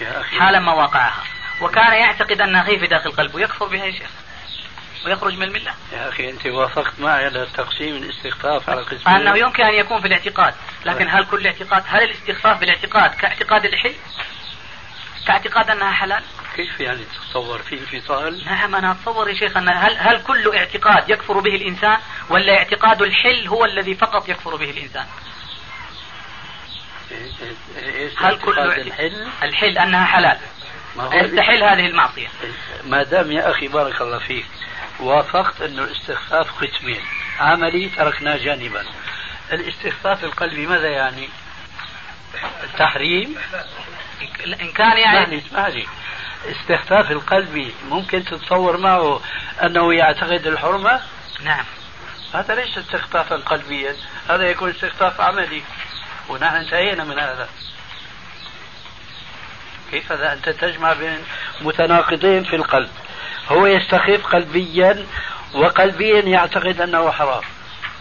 يا 0.00 0.20
أخي. 0.20 0.40
حالا 0.40 0.60
ما 0.60 0.72
وقعها 0.72 1.24
وكان 1.60 1.92
يعتقد 1.92 2.40
أنها 2.40 2.68
هي 2.68 2.78
في 2.78 2.86
داخل 2.86 3.12
قلبه 3.12 3.40
يكفر 3.40 3.66
بها 3.66 3.84
يا 3.84 3.92
شيخ. 3.92 4.10
ويخرج 5.06 5.34
من 5.34 5.42
الملة. 5.42 5.74
يا 5.92 6.08
أخي 6.08 6.30
أنت 6.30 6.46
وافقت 6.46 7.00
معي 7.00 7.24
على 7.24 7.46
تقسيم 7.56 7.96
الاستخفاف 7.96 8.70
على 8.70 8.82
قسمين. 8.82 9.16
أنه 9.16 9.36
يمكن 9.36 9.62
أن 9.62 9.74
يكون 9.74 10.00
في 10.00 10.06
الاعتقاد 10.06 10.54
لكن 10.84 11.08
هل 11.08 11.24
كل 11.24 11.46
اعتقاد 11.46 11.82
هل 11.86 12.02
الاستخفاف 12.02 12.60
بالاعتقاد 12.60 13.10
كاعتقاد 13.10 13.64
الحل؟ 13.64 13.94
كاعتقاد 15.26 15.70
أنها 15.70 15.92
حلال؟ 15.92 16.22
كيف 16.56 16.80
يعني 16.80 17.00
تتصور؟ 17.04 17.58
في 17.58 17.78
انفصال؟ 17.80 18.44
نعم 18.44 18.74
أنا 18.74 18.92
أتصور 18.92 19.28
يا 19.28 19.34
شيخ 19.34 19.56
أن 19.56 19.68
هل, 19.68 19.96
هل 19.98 20.22
كل 20.22 20.56
اعتقاد 20.56 21.10
يكفر 21.10 21.40
به 21.40 21.54
الإنسان 21.54 21.98
ولا 22.30 22.58
اعتقاد 22.58 23.02
الحل 23.02 23.48
هو 23.48 23.64
الذي 23.64 23.94
فقط 23.94 24.28
يكفر 24.28 24.56
به 24.56 24.70
الإنسان؟ 24.70 25.06
هل 28.18 28.38
كل 28.38 28.58
الحل؟ 28.58 29.28
الحل 29.42 29.78
أنها 29.78 30.04
حلال؟ 30.04 30.38
يستحل 31.12 31.62
هذه 31.62 31.86
المعصية. 31.86 32.28
ما 32.84 33.02
دام 33.02 33.32
يا 33.32 33.50
أخي 33.50 33.68
بارك 33.68 34.00
الله 34.00 34.18
فيك 34.18 34.46
وافقت 35.02 35.60
أن 35.60 35.78
الاستخفاف 35.78 36.64
قسمين. 36.64 37.00
عملي 37.40 37.88
تركناه 37.88 38.36
جانبا. 38.36 38.84
الاستخفاف 39.52 40.24
القلبي 40.24 40.66
ماذا 40.66 40.88
يعني؟ 40.88 41.28
التحريم 42.64 43.36
إن 44.60 44.72
كان 44.72 44.98
يعني 44.98 45.38
اسمعني 45.38 45.86
استخفاف 46.46 47.10
القلبي 47.10 47.74
ممكن 47.88 48.24
تتصور 48.24 48.76
معه 48.76 49.20
أنه 49.62 49.94
يعتقد 49.94 50.46
الحرمة؟ 50.46 51.00
نعم. 51.44 51.64
هذا 52.34 52.54
ليس 52.54 52.78
استخفافا 52.78 53.36
قلبيا 53.36 53.96
هذا 54.28 54.50
يكون 54.50 54.70
استخفاف 54.70 55.20
عملي. 55.20 55.62
ونحن 56.28 56.56
انتهينا 56.56 57.04
من 57.04 57.18
هذا. 57.18 57.48
كيف 59.90 60.12
هذا 60.12 60.32
أنت 60.32 60.48
تجمع 60.48 60.92
بين 60.92 61.18
متناقضين 61.60 62.44
في 62.44 62.56
القلب؟ 62.56 62.90
هو 63.52 63.66
يستخف 63.66 64.26
قلبيا 64.26 65.06
وقلبيا 65.54 66.20
يعتقد 66.20 66.80
أنه 66.80 67.10
حرام. 67.10 67.42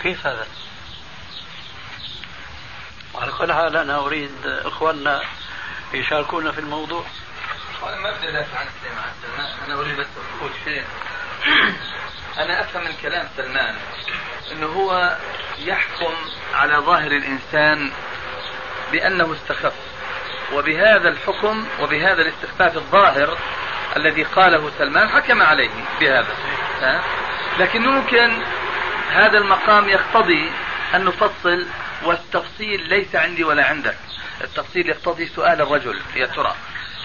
كيف 0.03 0.27
هذا؟ 0.27 0.47
على 3.15 3.31
كل 3.31 3.53
حال 3.53 3.77
أنا 3.77 4.05
أريد 4.05 4.31
إخواننا 4.45 5.21
يشاركونا 5.93 6.51
في 6.51 6.59
الموضوع. 6.59 7.05
أنا 7.83 7.95
ما 7.95 8.11
بدي 8.11 8.29
أدافع 8.29 8.59
عن 8.59 8.65
سليمان 8.81 9.49
أنا 9.65 9.79
أريد 9.79 9.97
بس 9.97 10.07
أقول 10.39 10.51
شيء. 10.65 10.83
أنا 12.37 12.61
أفهم 12.61 12.83
من 12.83 12.93
كلام 13.01 13.27
سلمان 13.37 13.75
أنه 14.51 14.67
هو 14.67 15.17
يحكم 15.59 16.13
على 16.53 16.75
ظاهر 16.77 17.11
الإنسان 17.11 17.91
بأنه 18.91 19.33
استخف 19.33 19.73
وبهذا 20.53 21.09
الحكم 21.09 21.67
وبهذا 21.79 22.21
الاستخفاف 22.21 22.77
الظاهر 22.77 23.37
الذي 23.95 24.23
قاله 24.23 24.71
سلمان 24.77 25.09
حكم 25.09 25.41
عليه 25.41 25.69
بهذا. 25.99 26.35
لكن 27.59 27.81
ممكن 27.81 28.43
هذا 29.11 29.37
المقام 29.37 29.89
يقتضي 29.89 30.51
أن 30.95 31.05
نفصل 31.05 31.65
والتفصيل 32.03 32.89
ليس 32.89 33.15
عندي 33.15 33.43
ولا 33.43 33.65
عندك. 33.65 33.95
التفصيل 34.43 34.89
يقتضي 34.89 35.25
سؤال 35.25 35.61
الرجل 35.61 35.99
يا 36.15 36.25
ترى 36.25 36.55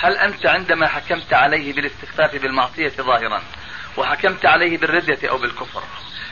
هل 0.01 0.17
أنت 0.17 0.47
عندما 0.47 0.89
حكمت 0.89 1.33
عليه 1.33 1.73
بالاستخفاف 1.73 2.37
بالمعصية 2.37 2.89
ظاهرا 2.89 3.43
وحكمت 3.97 4.47
عليه 4.47 4.79
بالردة 4.79 5.29
أو 5.29 5.39
بالكفر 5.39 5.83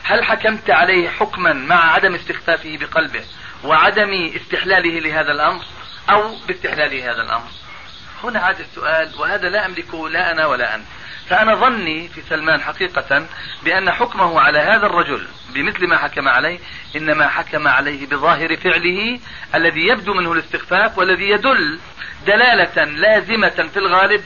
هل 0.03 0.23
حكمت 0.23 0.69
عليه 0.69 1.09
حكما 1.09 1.53
مع 1.53 1.93
عدم 1.93 2.15
استخفافه 2.15 2.77
بقلبه 2.77 3.23
وعدم 3.63 4.31
استحلاله 4.35 4.99
لهذا 4.99 5.31
الأمر 5.31 5.63
أو 6.09 6.35
باستحلاله 6.47 7.11
هذا 7.11 7.21
الأمر؟ 7.21 7.49
هنا 8.23 8.39
عاد 8.39 8.59
السؤال 8.59 9.11
وهذا 9.19 9.49
لا 9.49 9.65
أملكه 9.65 10.09
لا 10.09 10.31
أنا 10.31 10.45
ولا 10.45 10.75
أنت. 10.75 10.85
فأنا 11.29 11.55
ظني 11.55 12.07
في 12.07 12.21
سلمان 12.21 12.61
حقيقة 12.61 13.25
بأن 13.63 13.91
حكمه 13.91 14.41
على 14.41 14.59
هذا 14.59 14.85
الرجل 14.85 15.27
بمثل 15.53 15.87
ما 15.87 15.97
حكم 15.97 16.27
عليه 16.27 16.59
إنما 16.95 17.27
حكم 17.27 17.67
عليه 17.67 18.07
بظاهر 18.07 18.57
فعله 18.57 19.19
الذي 19.55 19.87
يبدو 19.87 20.13
منه 20.13 20.31
الاستخفاف 20.31 20.97
والذي 20.97 21.29
يدل 21.29 21.79
دلالة 22.27 22.83
لازمة 22.83 23.69
في 23.73 23.77
الغالب 23.77 24.23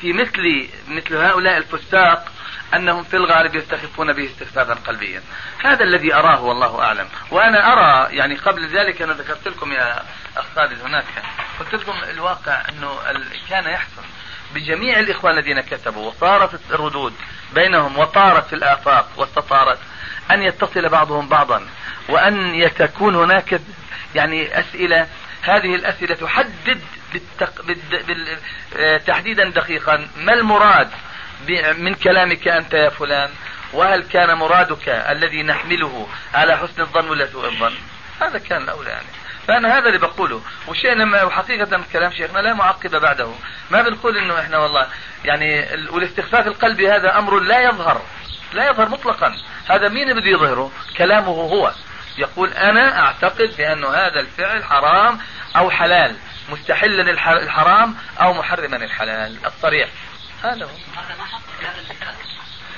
في 0.00 0.12
مثل 0.12 0.68
مثل 0.88 1.16
هؤلاء 1.16 1.58
الفساق 1.58 2.32
أنهم 2.74 3.02
في 3.02 3.16
الغالب 3.16 3.54
يستخفون 3.54 4.12
به 4.12 4.24
استخفافا 4.24 4.74
قلبيا. 4.74 5.22
هذا 5.64 5.84
الذي 5.84 6.14
أراه 6.14 6.44
والله 6.44 6.80
أعلم. 6.80 7.08
وأنا 7.30 7.72
أرى 7.72 8.16
يعني 8.16 8.34
قبل 8.34 8.68
ذلك 8.68 9.02
أنا 9.02 9.12
ذكرت 9.12 9.48
لكم 9.48 9.72
يا 9.72 10.02
خالد 10.42 10.80
هناك. 10.82 11.04
قلت 11.60 11.74
لكم 11.74 11.94
الواقع 12.10 12.62
أنه 12.68 12.98
كان 13.48 13.64
يحصل. 13.64 14.02
بجميع 14.54 14.98
الإخوان 14.98 15.38
الذين 15.38 15.60
كتبوا 15.60 16.08
وصارت 16.08 16.60
الردود 16.70 17.14
بينهم 17.54 17.98
وطارت 17.98 18.46
في 18.46 18.52
الآفاق 18.52 19.08
واستطارت 19.16 19.78
أن 20.30 20.42
يتصل 20.42 20.88
بعضهم 20.88 21.28
بعضا 21.28 21.66
وأن 22.08 22.70
تكون 22.78 23.14
هناك 23.14 23.60
يعني 24.14 24.60
أسئلة. 24.60 25.08
هذه 25.42 25.74
الأسئلة 25.74 26.14
تحدد 26.14 26.80
بالتق... 27.12 27.62
بال... 27.62 28.38
آه، 28.76 28.96
تحديدا 28.96 29.50
دقيقا 29.50 30.08
ما 30.16 30.32
المراد 30.32 30.90
من 31.78 31.94
كلامك 31.94 32.48
أنت 32.48 32.74
يا 32.74 32.88
فلان؟ 32.88 33.30
وهل 33.72 34.02
كان 34.02 34.34
مرادك 34.34 34.88
الذي 34.88 35.42
نحمله 35.42 36.08
على 36.34 36.56
حسن 36.58 36.82
الظن 36.82 37.08
ولا 37.08 37.26
سوء 37.26 37.46
الظن؟ 37.46 37.74
هذا 38.20 38.38
كان 38.38 38.62
الأولى 38.62 38.90
يعني. 38.90 39.06
فأنا 39.48 39.78
هذا 39.78 39.86
اللي 39.86 39.98
بقوله. 39.98 40.42
والشيء 40.66 40.92
لما 40.92 41.22
وحقيقة 41.22 41.84
كلام 41.92 42.12
شيخنا 42.12 42.38
لا 42.38 42.54
معقب 42.54 42.90
بعده. 42.90 43.30
ما 43.70 43.82
بنقول 43.82 44.18
إنه 44.18 44.40
إحنا 44.40 44.58
والله 44.58 44.86
يعني 45.24 45.60
والاستخفاف 45.90 46.46
القلبي 46.46 46.90
هذا 46.90 47.18
أمر 47.18 47.40
لا 47.40 47.60
يظهر. 47.60 48.02
لا 48.52 48.70
يظهر 48.70 48.88
مطلقا. 48.88 49.36
هذا 49.68 49.88
مين 49.88 50.12
بده 50.12 50.26
يظهره؟ 50.26 50.72
كلامه 50.96 51.28
هو. 51.28 51.72
يقول 52.18 52.52
أنا 52.52 52.98
أعتقد 52.98 53.54
بأنه 53.58 53.88
هذا 53.88 54.20
الفعل 54.20 54.64
حرام 54.64 55.18
أو 55.56 55.70
حلال. 55.70 56.16
مستحلا 56.48 57.10
الحرام 57.32 57.96
أو 58.20 58.32
محرما 58.32 58.76
الحلال. 58.76 59.36
الصريح 59.46 59.88
هذا 60.42 60.64
هو. 60.64 60.70
هذا 60.96 61.16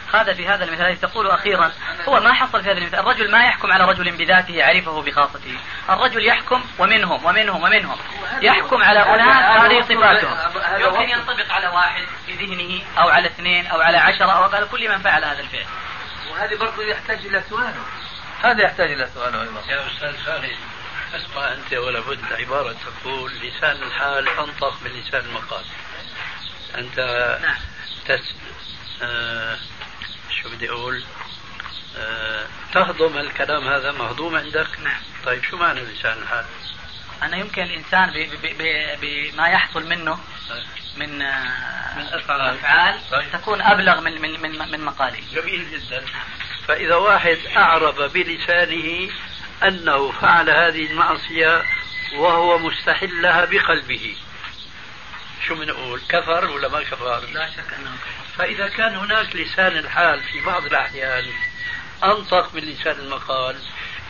في 0.09 0.49
هذا 0.49 0.65
المثال 0.65 1.01
تقول 1.01 1.31
أخيرا 1.31 1.73
هو 2.09 2.21
ما 2.21 2.33
حصل 2.33 2.63
في 2.63 2.71
هذا 2.71 2.79
المثال. 2.79 2.99
الرجل 2.99 3.31
ما 3.31 3.45
يحكم 3.45 3.73
على 3.73 3.85
رجل 3.85 4.17
بذاته 4.17 4.55
يعرفه 4.55 5.03
بخاصته. 5.03 5.59
الرجل 5.91 6.27
يحكم 6.27 6.65
ومنهم 6.79 7.25
ومنهم 7.25 7.63
ومنهم. 7.63 7.99
يحكم 8.43 8.83
على 8.83 8.99
أناس 8.99 9.63
هذه 9.63 9.83
صفاتهم 9.83 10.37
يمكن 10.81 11.09
ينطبق 11.11 11.53
على 11.53 11.69
واحد 11.69 12.07
في 12.27 12.33
ذهنه 12.33 12.83
أو 12.99 13.09
على 13.09 13.27
اثنين 13.29 13.67
أو 13.67 13.81
على 13.81 13.97
عشرة 13.97 14.33
أو 14.33 14.43
على 14.43 14.67
كل 14.67 14.89
من 14.89 14.99
فعل 14.99 15.25
هذا 15.25 15.41
الفعل. 15.41 15.67
وهذه 16.31 16.57
برضه 16.59 16.85
يحتاج 16.85 17.27
إلى 17.27 17.43
سؤاله. 17.51 17.85
هذا 18.45 18.63
يحتاج 18.63 18.91
إلى 18.91 19.09
سؤاله 19.15 19.43
أيضا. 19.43 19.61
يا 19.69 19.87
أستاذ 19.87 20.19
خالد 20.25 20.57
أسمع 21.15 21.53
أنت 21.53 21.73
ولا 21.73 22.01
بد 22.01 22.33
عبارة 22.33 22.77
تقول 23.03 23.33
لسان 23.33 23.83
الحال 23.83 24.29
أنطق 24.29 24.83
من 24.83 24.91
لسان 24.91 25.21
المقال. 25.21 25.65
أنت 26.79 26.99
نعم. 27.43 27.57
تس... 28.07 28.35
آه 29.03 29.57
شو 30.43 30.49
بدي 30.49 30.70
أقول 30.70 31.05
آه 31.97 32.47
تهضم 32.74 33.18
الكلام 33.18 33.68
هذا 33.68 33.93
مهضوم 33.93 34.36
عندك؟ 34.36 34.80
نعم. 34.80 35.01
طيب 35.24 35.45
شو 35.45 35.57
معنى 35.57 35.80
لسان 35.80 36.18
الحال؟ 36.22 36.45
أنا 37.22 37.36
يمكن 37.36 37.62
الإنسان 37.62 38.28
بما 39.01 39.49
يحصل 39.49 39.89
منه 39.89 40.18
من 40.97 41.22
آه، 41.22 41.99
من 41.99 42.03
أفعال, 42.03 43.01
طيب. 43.11 43.32
تكون 43.32 43.62
أبلغ 43.62 44.01
من 44.01 44.20
من 44.20 44.41
من, 44.41 44.70
من 44.70 44.84
مقاله 44.84 45.20
جميل 45.32 45.70
جدا. 45.70 46.05
فإذا 46.68 46.95
واحد 46.95 47.39
أعرب 47.57 48.12
بلسانه 48.12 49.11
أنه 49.62 50.12
فعل 50.12 50.51
هذه 50.51 50.86
المعصية 50.86 51.64
وهو 52.14 52.59
مستحل 52.59 53.22
لها 53.22 53.45
بقلبه 53.45 54.16
شو 55.47 55.55
بنقول 55.55 56.01
كفر 56.09 56.45
ولا 56.45 56.68
ما 56.68 56.82
كفر؟ 56.82 57.20
لا 57.20 57.51
شك 57.51 57.74
أنه 57.78 57.97
كفر. 57.97 58.18
فإذا 58.39 58.68
كان 58.68 58.97
هناك 58.97 59.36
لسان 59.36 59.76
الحال 59.76 60.20
في 60.20 60.41
بعض 60.41 60.64
الأحيان 60.64 61.24
أنطق 62.05 62.55
من 62.55 62.61
لسان 62.61 62.97
المقال 63.01 63.57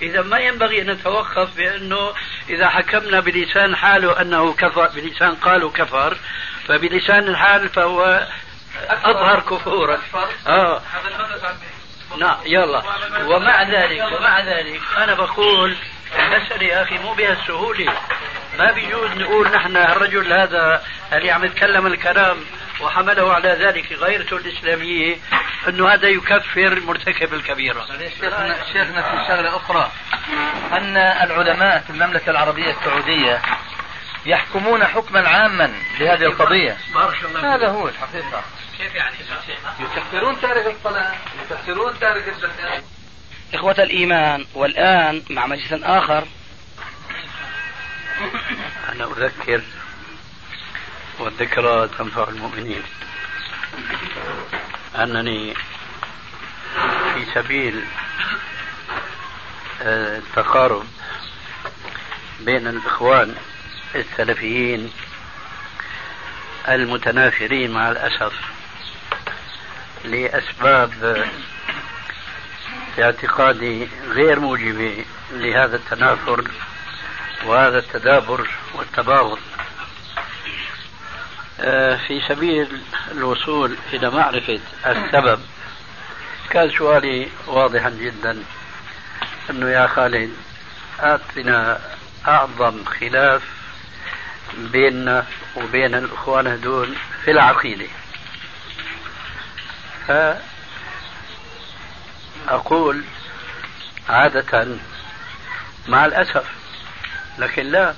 إذا 0.03 0.22
ما 0.22 0.39
ينبغي 0.39 0.83
أن 0.83 0.91
نتوقف 0.91 1.57
بأنه 1.57 2.14
إذا 2.49 2.68
حكمنا 2.68 3.20
بلسان 3.20 3.76
حاله 3.76 4.20
أنه 4.20 4.53
كفر 4.53 4.89
بلسان 4.89 5.35
قالوا 5.35 5.70
كفر 5.70 6.16
فبلسان 6.66 7.29
الحال 7.29 7.68
فهو 7.68 8.29
أظهر 8.89 9.41
كفورا. 9.41 9.99
آه. 10.47 10.83
نعم 12.18 12.37
يلا. 12.47 12.83
ومع 13.26 13.62
ذلك 13.62 14.03
ومع 14.12 14.41
ذلك 14.41 14.81
أنا 14.97 15.14
بقول 15.14 15.76
المسألة 16.18 16.66
يا 16.66 16.83
أخي 16.83 16.99
مو 16.99 17.12
بهالسهولة 17.12 17.93
ما 18.59 18.72
بيجوز 18.72 19.11
نقول 19.11 19.51
نحن 19.51 19.76
الرجل 19.76 20.33
هذا 20.33 20.83
اللي 21.12 21.31
عم 21.31 21.45
يتكلم 21.45 21.87
الكلام 21.87 22.37
وحمله 22.81 23.33
على 23.33 23.49
ذلك 23.49 23.93
غيرته 23.93 24.37
الإسلامية 24.37 25.16
أنه 25.68 25.89
هذا 25.89 26.09
يكفر 26.09 26.81
مرتكب 26.81 27.35
الكبيرة 27.35 27.87
شيخنا, 28.20 28.57
شيخنا 28.72 29.03
في 29.03 29.29
شغلة 29.29 29.57
أخرى. 29.57 29.91
أن 30.72 30.97
العلماء 30.97 31.79
في 31.81 31.91
المملكة 31.91 32.31
العربية 32.31 32.70
السعودية 32.70 33.43
يحكمون 34.26 34.85
حكما 34.85 35.29
عاما 35.29 35.72
لهذه 36.01 36.22
القضية. 36.22 36.76
بارك 36.95 37.24
الله 37.24 37.55
هذا 37.55 37.68
هو 37.68 37.89
الحقيقة. 37.89 38.43
كيف 38.79 38.95
يعني 38.95 39.16
يكفرون 39.81 40.41
تارك 40.41 40.66
الصلاة 40.66 41.14
يكفرون 41.51 41.99
تارك 42.01 42.29
الزكاة 42.29 42.83
إخوة 43.55 43.72
الإيمان 43.79 44.47
والآن 44.55 45.22
مع 45.31 45.47
مجلس 45.47 45.72
آخر. 45.72 46.24
أنا 48.93 49.05
أذكر 49.05 49.62
والذكرى 51.19 51.89
تنفع 51.99 52.29
المؤمنين. 52.29 52.83
أنني 54.97 55.55
في 57.14 57.25
سبيل 57.35 57.85
آه، 59.83 60.19
التقارب 60.19 60.85
بين 62.41 62.66
الإخوان 62.66 63.35
السلفيين 63.95 64.93
المتنافرين 66.69 67.71
مع 67.71 67.91
الأسف 67.91 68.33
لأسباب 70.05 70.91
في 72.97 73.05
اعتقادي 73.05 73.89
غير 74.09 74.41
موجبة 74.41 75.05
لهذا 75.33 75.77
التنافر 75.77 76.45
وهذا 77.47 77.79
التدابر 77.79 78.49
والتباغض. 78.75 79.39
في 82.07 82.21
سبيل 82.29 82.83
الوصول 83.11 83.77
إلى 83.93 84.11
معرفة 84.11 84.61
السبب 84.87 85.41
كان 86.51 86.71
سؤالي 86.71 87.29
واضحا 87.47 87.91
جدا 87.91 88.43
أنه 89.51 89.71
يا 89.71 89.87
خالد 89.87 90.31
أعطنا 91.03 91.81
أعظم 92.29 92.85
خلاف 92.85 93.43
بيننا 94.59 95.27
وبين 95.57 95.95
الإخوان 95.95 96.47
هدول 96.47 96.95
في 97.25 97.31
العقيدة. 97.31 97.87
فأقول 102.47 103.03
عادة 104.09 104.69
مع 105.89 106.07
الأسف 106.07 106.45
لكن 107.39 107.67
لا 107.67 107.95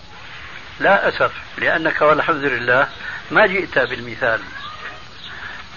لا 0.80 1.08
أسف 1.08 1.32
لأنك 1.58 2.00
والحمد 2.02 2.44
لله 2.44 2.88
ما 3.30 3.46
جئت 3.46 3.78
بالمثال. 3.78 4.40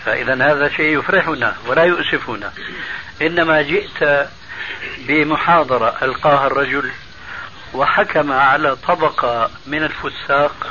فإذا 0.05 0.33
هذا 0.33 0.69
شيء 0.69 0.99
يفرحنا 0.99 1.55
ولا 1.67 1.83
يؤسفنا. 1.83 2.53
إنما 3.21 3.61
جئت 3.61 4.29
بمحاضرة 4.97 5.95
ألقاها 6.01 6.47
الرجل 6.47 6.91
وحكم 7.73 8.31
على 8.31 8.75
طبقة 8.75 9.51
من 9.67 9.83
الفساق 9.83 10.67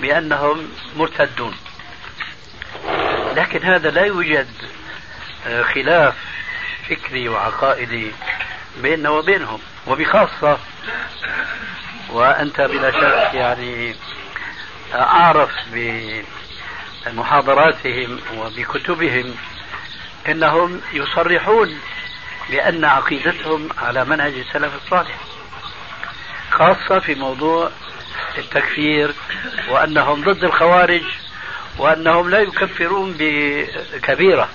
بأنهم 0.00 0.68
مرتدون. 0.96 1.54
لكن 3.36 3.62
هذا 3.62 3.90
لا 3.90 4.04
يوجد 4.04 4.48
آه، 5.46 5.62
خلاف 5.62 6.14
فكري 6.88 7.28
وعقائدي 7.28 8.12
بيننا 8.82 9.10
وبينهم. 9.10 9.60
وبخاصة 9.86 10.58
وأنت 12.08 12.60
بلا 12.60 12.90
شك 12.90 13.34
يعني 13.34 13.94
أعرف 14.94 15.50
بمحاضراتهم 17.06 18.20
وبكتبهم 18.36 19.34
أنهم 20.28 20.80
يصرحون 20.92 21.78
بأن 22.50 22.84
عقيدتهم 22.84 23.68
على 23.78 24.04
منهج 24.04 24.32
السلف 24.34 24.72
الصالح 24.84 25.16
خاصة 26.50 26.98
في 26.98 27.14
موضوع 27.14 27.70
التكفير 28.38 29.14
وأنهم 29.68 30.24
ضد 30.24 30.44
الخوارج 30.44 31.02
وأنهم 31.78 32.30
لا 32.30 32.38
يكفرون 32.38 33.14
بكبيرة 33.18 34.48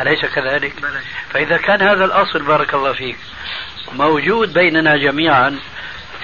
أليس 0.00 0.20
كذلك؟ 0.24 0.72
فإذا 1.30 1.56
كان 1.56 1.82
هذا 1.82 2.04
الأصل 2.04 2.42
بارك 2.42 2.74
الله 2.74 2.92
فيك 2.92 3.16
موجود 3.92 4.52
بيننا 4.52 4.96
جميعا 4.96 5.58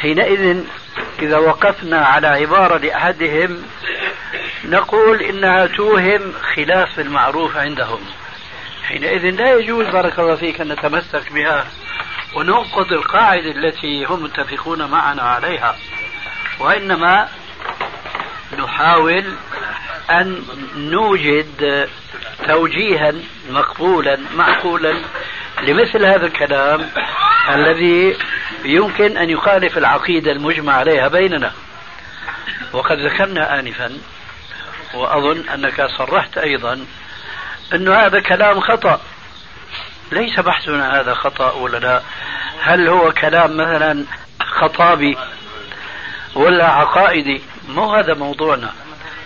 حينئذ 0.01 0.64
إذا 1.22 1.38
وقفنا 1.38 1.99
على 2.07 2.26
عبارة 2.26 2.78
لأحدهم 2.78 3.62
نقول 4.64 5.22
إنها 5.22 5.66
توهم 5.66 6.32
خلاف 6.55 7.01
المعروف 7.01 7.57
عندهم. 7.57 8.01
حينئذ 8.88 9.30
لا 9.30 9.55
يجوز 9.55 9.86
بارك 9.86 10.18
الله 10.18 10.36
فيك 10.36 10.61
أن 10.61 10.72
نتمسك 10.72 11.32
بها 11.32 11.66
وننقض 12.34 12.92
القاعدة 12.92 13.51
التي 13.51 14.05
هم 14.05 14.22
متفقون 14.22 14.90
معنا 14.90 15.22
عليها 15.22 15.76
وإنما 16.61 17.28
نحاول 18.59 19.24
أن 20.11 20.42
نوجد 20.76 21.88
توجيها 22.47 23.12
مقبولا 23.51 24.18
معقولا 24.34 25.01
لمثل 25.63 26.05
هذا 26.05 26.27
الكلام 26.27 26.91
الذي 27.49 28.17
يمكن 28.65 29.17
أن 29.17 29.31
يخالف 29.31 29.79
العقيدة 29.79 30.33
المجمع 30.33 30.73
عليها 30.73 31.09
بيننا. 31.09 31.53
وقد 32.73 32.99
ذكرنا 32.99 33.59
آنفا 33.59 33.93
وأظن 34.95 35.49
أنك 35.49 35.87
صرحت 35.99 36.39
أيضا 36.39 36.87
أن 37.75 37.89
هذا 37.89 38.21
كلام 38.21 38.61
خطأ. 38.61 39.01
ليس 40.13 40.41
بحثنا 40.41 41.01
هذا 41.01 41.15
خطأ 41.15 41.53
ولا 41.53 41.79
لا. 41.79 42.03
هل 42.61 42.89
هو 42.89 43.13
كلام 43.13 43.57
مثلا 43.57 44.05
خطابي 44.41 45.19
ولا 46.35 46.67
عقائدي؟ 46.67 47.43
مو 47.69 47.95
هذا 47.95 48.15
موضوعنا. 48.15 48.73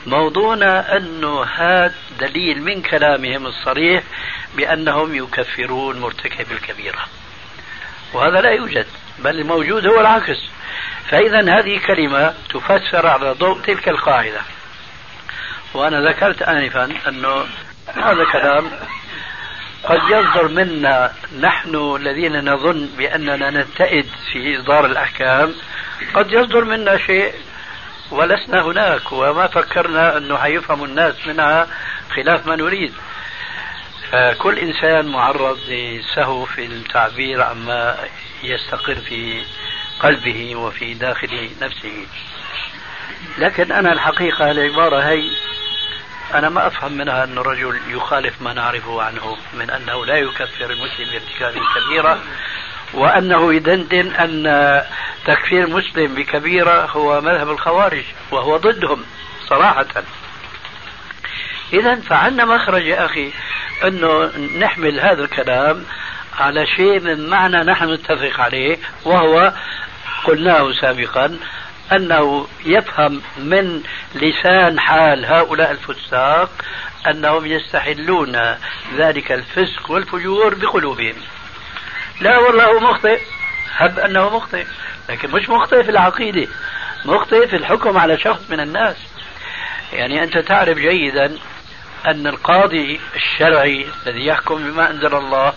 موضوعنا 0.07 0.96
أنه 0.96 1.44
هذا 1.44 1.94
دليل 2.20 2.62
من 2.62 2.82
كلامهم 2.82 3.46
الصريح 3.46 4.03
بأنهم 4.57 5.14
يكفرون 5.14 6.01
مرتكب 6.01 6.53
الكبيرة. 6.53 7.07
وهذا 8.12 8.40
لا 8.40 8.51
يوجد 8.51 8.86
بل 9.18 9.40
الموجود 9.40 9.86
هو 9.86 10.01
العكس. 10.01 10.38
فإذا 11.09 11.59
هذه 11.59 11.80
كلمة 11.86 12.34
تفسر 12.51 13.07
على 13.07 13.32
ضوء 13.32 13.61
تلك 13.61 13.88
القاعدة. 13.88 14.40
وأنا 15.74 16.09
ذكرت 16.09 16.42
آنفا 16.42 16.84
أنه 17.09 17.44
هذا 17.94 18.24
كلام 18.32 18.70
قد 19.84 20.01
يصدر 20.11 20.48
منا 20.48 21.12
نحن 21.40 21.96
الذين 21.96 22.51
نظن 22.53 22.88
بأننا 22.98 23.51
نتئد 23.51 24.07
في 24.32 24.59
إصدار 24.59 24.86
الأحكام 24.86 25.55
قد 26.14 26.32
يصدر 26.32 26.64
منا 26.64 26.98
شيء 26.98 27.34
ولسنا 28.11 28.62
هناك 28.62 29.12
وما 29.12 29.46
فكرنا 29.46 30.16
أنه 30.16 30.38
حيفهم 30.38 30.84
الناس 30.84 31.26
منها 31.26 31.66
خلاف 32.16 32.46
ما 32.46 32.56
نريد. 32.56 32.94
فكل 34.12 34.58
إنسان 34.58 35.06
معرض 35.06 35.58
لسهو 35.68 36.44
في 36.44 36.66
التعبير 36.66 37.42
عما 37.42 37.96
يستقر 38.42 38.94
في 38.94 39.42
قلبه 40.00 40.56
وفي 40.56 40.94
داخل 40.94 41.50
نفسه. 41.62 42.06
لكن 43.38 43.72
أنا 43.72 43.92
الحقيقة 43.92 44.50
العبارة 44.50 45.00
هي 45.00 45.30
أنا 46.34 46.48
ما 46.48 46.66
أفهم 46.66 46.92
منها 46.92 47.24
أن 47.24 47.38
الرجل 47.38 47.80
يخالف 47.88 48.42
ما 48.42 48.52
نعرفه 48.52 49.02
عنه 49.02 49.36
من 49.54 49.70
أنه 49.70 50.06
لا 50.06 50.16
يكفر 50.16 50.70
المسلم 50.70 51.11
بارتكاب 51.12 51.52
كبيرة 51.52 52.22
وأنه 52.95 53.55
يدندن 53.55 54.14
أن 54.14 54.82
تكفير 55.26 55.66
مسلم 55.66 56.14
بكبيرة 56.14 56.86
هو 56.86 57.20
مذهب 57.20 57.51
الخوارج 57.51 58.05
وهو 58.30 58.57
ضدهم 58.57 59.05
صراحة. 59.47 60.05
إذا 61.72 61.95
فعنا 61.95 62.45
مخرج 62.45 62.86
يا 62.86 63.05
أخي 63.05 63.32
أنه 63.84 64.30
نحمل 64.59 65.01
هذا 65.01 65.24
الكلام 65.24 65.84
على 66.38 66.66
شيء 66.66 67.01
من 67.01 67.28
معنى 67.28 67.57
نحن 67.57 67.93
نتفق 67.93 68.41
عليه 68.41 68.78
وهو 69.05 69.53
قلناه 70.24 70.72
سابقا 70.72 71.38
أنه 71.93 72.47
يفهم 72.64 73.22
من 73.36 73.82
لسان 74.14 74.80
حال 74.80 75.26
هؤلاء 75.26 75.70
الفساق 75.70 76.51
أنهم 77.07 77.47
يستحلون 77.47 78.57
ذلك 78.97 79.32
الفسق 79.32 79.91
والفجور 79.91 80.55
بقلوبهم. 80.55 81.14
لا 82.20 82.38
والله 82.38 82.64
هو 82.64 82.80
مخطئ. 82.80 83.20
هب 83.76 83.98
أنه 83.98 84.36
مخطئ. 84.36 84.66
لكن 85.08 85.30
مش 85.30 85.48
مخطئ 85.48 85.82
في 85.82 85.90
العقيدة. 85.90 86.48
مخطئ 87.04 87.48
في 87.48 87.56
الحكم 87.56 87.98
على 87.98 88.18
شخص 88.18 88.50
من 88.50 88.60
الناس. 88.60 88.96
يعني 89.92 90.22
أنت 90.22 90.38
تعرف 90.38 90.78
جيدا 90.78 91.38
أن 92.06 92.26
القاضي 92.26 93.00
الشرعي 93.16 93.86
الذي 94.06 94.26
يحكم 94.26 94.56
بما 94.56 94.90
أنزل 94.90 95.14
الله 95.14 95.54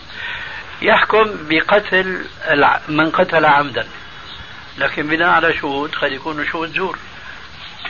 يحكم 0.82 1.26
بقتل 1.50 2.26
من 2.88 3.10
قتل 3.12 3.46
عمدا. 3.46 3.88
لكن 4.78 5.08
بناء 5.08 5.30
على 5.30 5.54
شهود 5.54 5.96
قد 5.96 6.12
يكون 6.12 6.46
شهود 6.46 6.74
زور. 6.74 6.98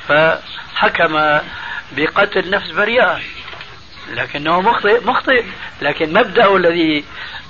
فحكم 0.08 1.40
بقتل 1.92 2.50
نفس 2.50 2.72
بريئة. 2.72 3.20
لكنه 4.10 4.62
مخطئ 4.62 5.06
مخطئ. 5.06 5.46
لكن 5.82 6.14
مبدأه 6.14 6.58
الذي 6.58 7.06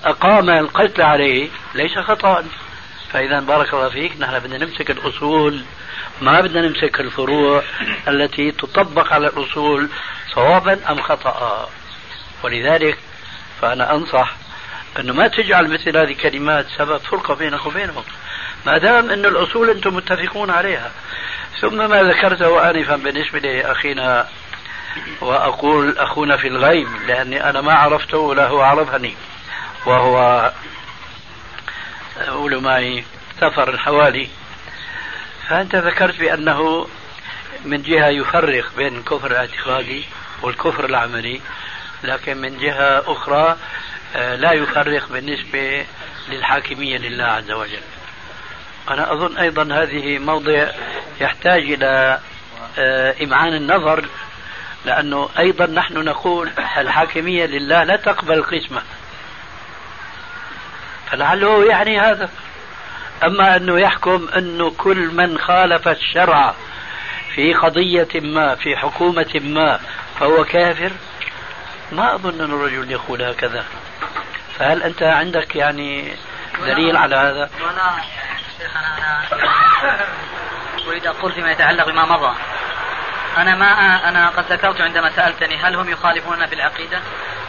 أقام 0.05 0.49
القتل 0.49 1.01
عليه 1.01 1.49
ليس 1.75 1.99
خطأ. 1.99 2.45
فإذا 3.11 3.39
بارك 3.39 3.73
الله 3.73 3.89
فيك 3.89 4.13
نحن 4.19 4.39
بدنا 4.39 4.65
نمسك 4.65 4.91
الأصول. 4.91 5.63
ما 6.21 6.41
بدنا 6.41 6.67
نمسك 6.67 6.99
الفروع 6.99 7.63
التي 8.07 8.51
تطبق 8.51 9.13
على 9.13 9.27
الأصول 9.27 9.89
صوابا 10.35 10.79
أم 10.89 11.01
خطأ. 11.01 11.69
ولذلك 12.43 12.97
فأنا 13.61 13.95
أنصح 13.95 14.33
أنه 14.99 15.13
ما 15.13 15.27
تجعل 15.27 15.67
مثل 15.67 15.97
هذه 15.97 16.11
الكلمات 16.11 16.65
سبب 16.77 16.97
فرقة 16.97 17.35
بينك 17.35 17.65
وبينهم. 17.65 18.03
ما 18.65 18.77
دام 18.77 19.09
أن 19.09 19.25
الأصول 19.25 19.69
أنتم 19.69 19.95
متفقون 19.95 20.49
عليها. 20.49 20.91
ثم 21.61 21.89
ما 21.89 22.03
ذكرته 22.03 22.69
آنفا 22.69 22.95
بالنسبة 22.95 23.39
لأخينا 23.39 24.27
وأقول 25.21 25.97
أخونا 25.97 26.37
في 26.37 26.47
الغيب 26.47 26.87
لأني 27.07 27.49
أنا 27.49 27.61
ما 27.61 27.73
عرفته 27.73 28.17
ولا 28.17 28.47
هو 28.47 28.61
عرفني. 28.61 29.15
وهو 29.85 30.51
قولوا 32.27 32.61
معي 32.61 33.03
سفر 33.41 33.77
حوالي. 33.77 34.27
ف 35.47 35.49
فأنت 35.49 35.75
ذكرت 35.75 36.19
بأنه 36.19 36.87
من 37.65 37.81
جهة 37.81 38.07
يفرق 38.07 38.75
بين 38.77 38.97
الكفر 38.97 39.31
الاعتقادي 39.31 40.03
والكفر 40.41 40.85
العملي 40.85 41.41
لكن 42.03 42.37
من 42.37 42.57
جهة 42.57 43.03
أخرى 43.07 43.57
آه، 44.15 44.35
لا 44.35 44.51
يفرق 44.51 45.09
بالنسبة 45.09 45.85
للحاكمية 46.29 46.97
لله 46.97 47.25
عز 47.25 47.51
وجل. 47.51 47.81
أنا 48.89 49.13
أظن 49.13 49.37
أيضا 49.37 49.63
هذه 49.63 50.19
موضع 50.19 50.67
يحتاج 51.21 51.61
إلى 51.61 52.19
آه، 52.77 53.15
إمعان 53.23 53.53
النظر 53.53 54.05
لأنه 54.85 55.29
أيضا 55.39 55.65
نحن 55.65 55.93
نقول 55.93 56.51
الحاكمية 56.77 57.45
لله 57.45 57.83
لا 57.83 57.95
تقبل 57.95 58.33
القسمة 58.33 58.81
فلعله 61.11 61.65
يعني 61.65 61.99
هذا. 61.99 62.29
أما 63.23 63.55
أنه 63.55 63.79
يحكم 63.79 64.27
أنه 64.37 64.71
كل 64.77 64.97
من 64.97 65.37
خالف 65.37 65.87
الشرع 65.87 66.53
في 67.35 67.53
قضية 67.53 68.07
ما 68.15 68.55
في 68.55 68.77
حكومة 68.77 69.41
ما 69.43 69.79
فهو 70.19 70.43
كافر 70.43 70.91
ما 71.91 72.15
أظن 72.15 72.41
أن 72.41 72.51
الرجل 72.51 72.91
يقول 72.91 73.21
هكذا. 73.21 73.65
فهل 74.59 74.83
أنت 74.83 75.03
عندك 75.03 75.55
يعني 75.55 76.13
دليل 76.65 76.97
على 76.97 77.15
هذا؟ 77.15 77.49
ولا 77.61 77.91
شيخ 78.59 78.77
أنا 78.77 79.25
أريد 80.87 81.05
أقول 81.07 81.31
فيما 81.31 81.51
يتعلق 81.51 81.85
بما 81.89 82.05
مضى. 82.05 82.35
أنا 83.37 83.55
ما 83.55 84.09
أنا 84.09 84.29
قد 84.29 84.51
ذكرت 84.51 84.81
عندما 84.81 85.11
سألتني 85.15 85.57
هل 85.57 85.75
هم 85.75 85.89
يخالفوننا 85.89 86.47
في 86.47 86.55
العقيدة 86.55 86.99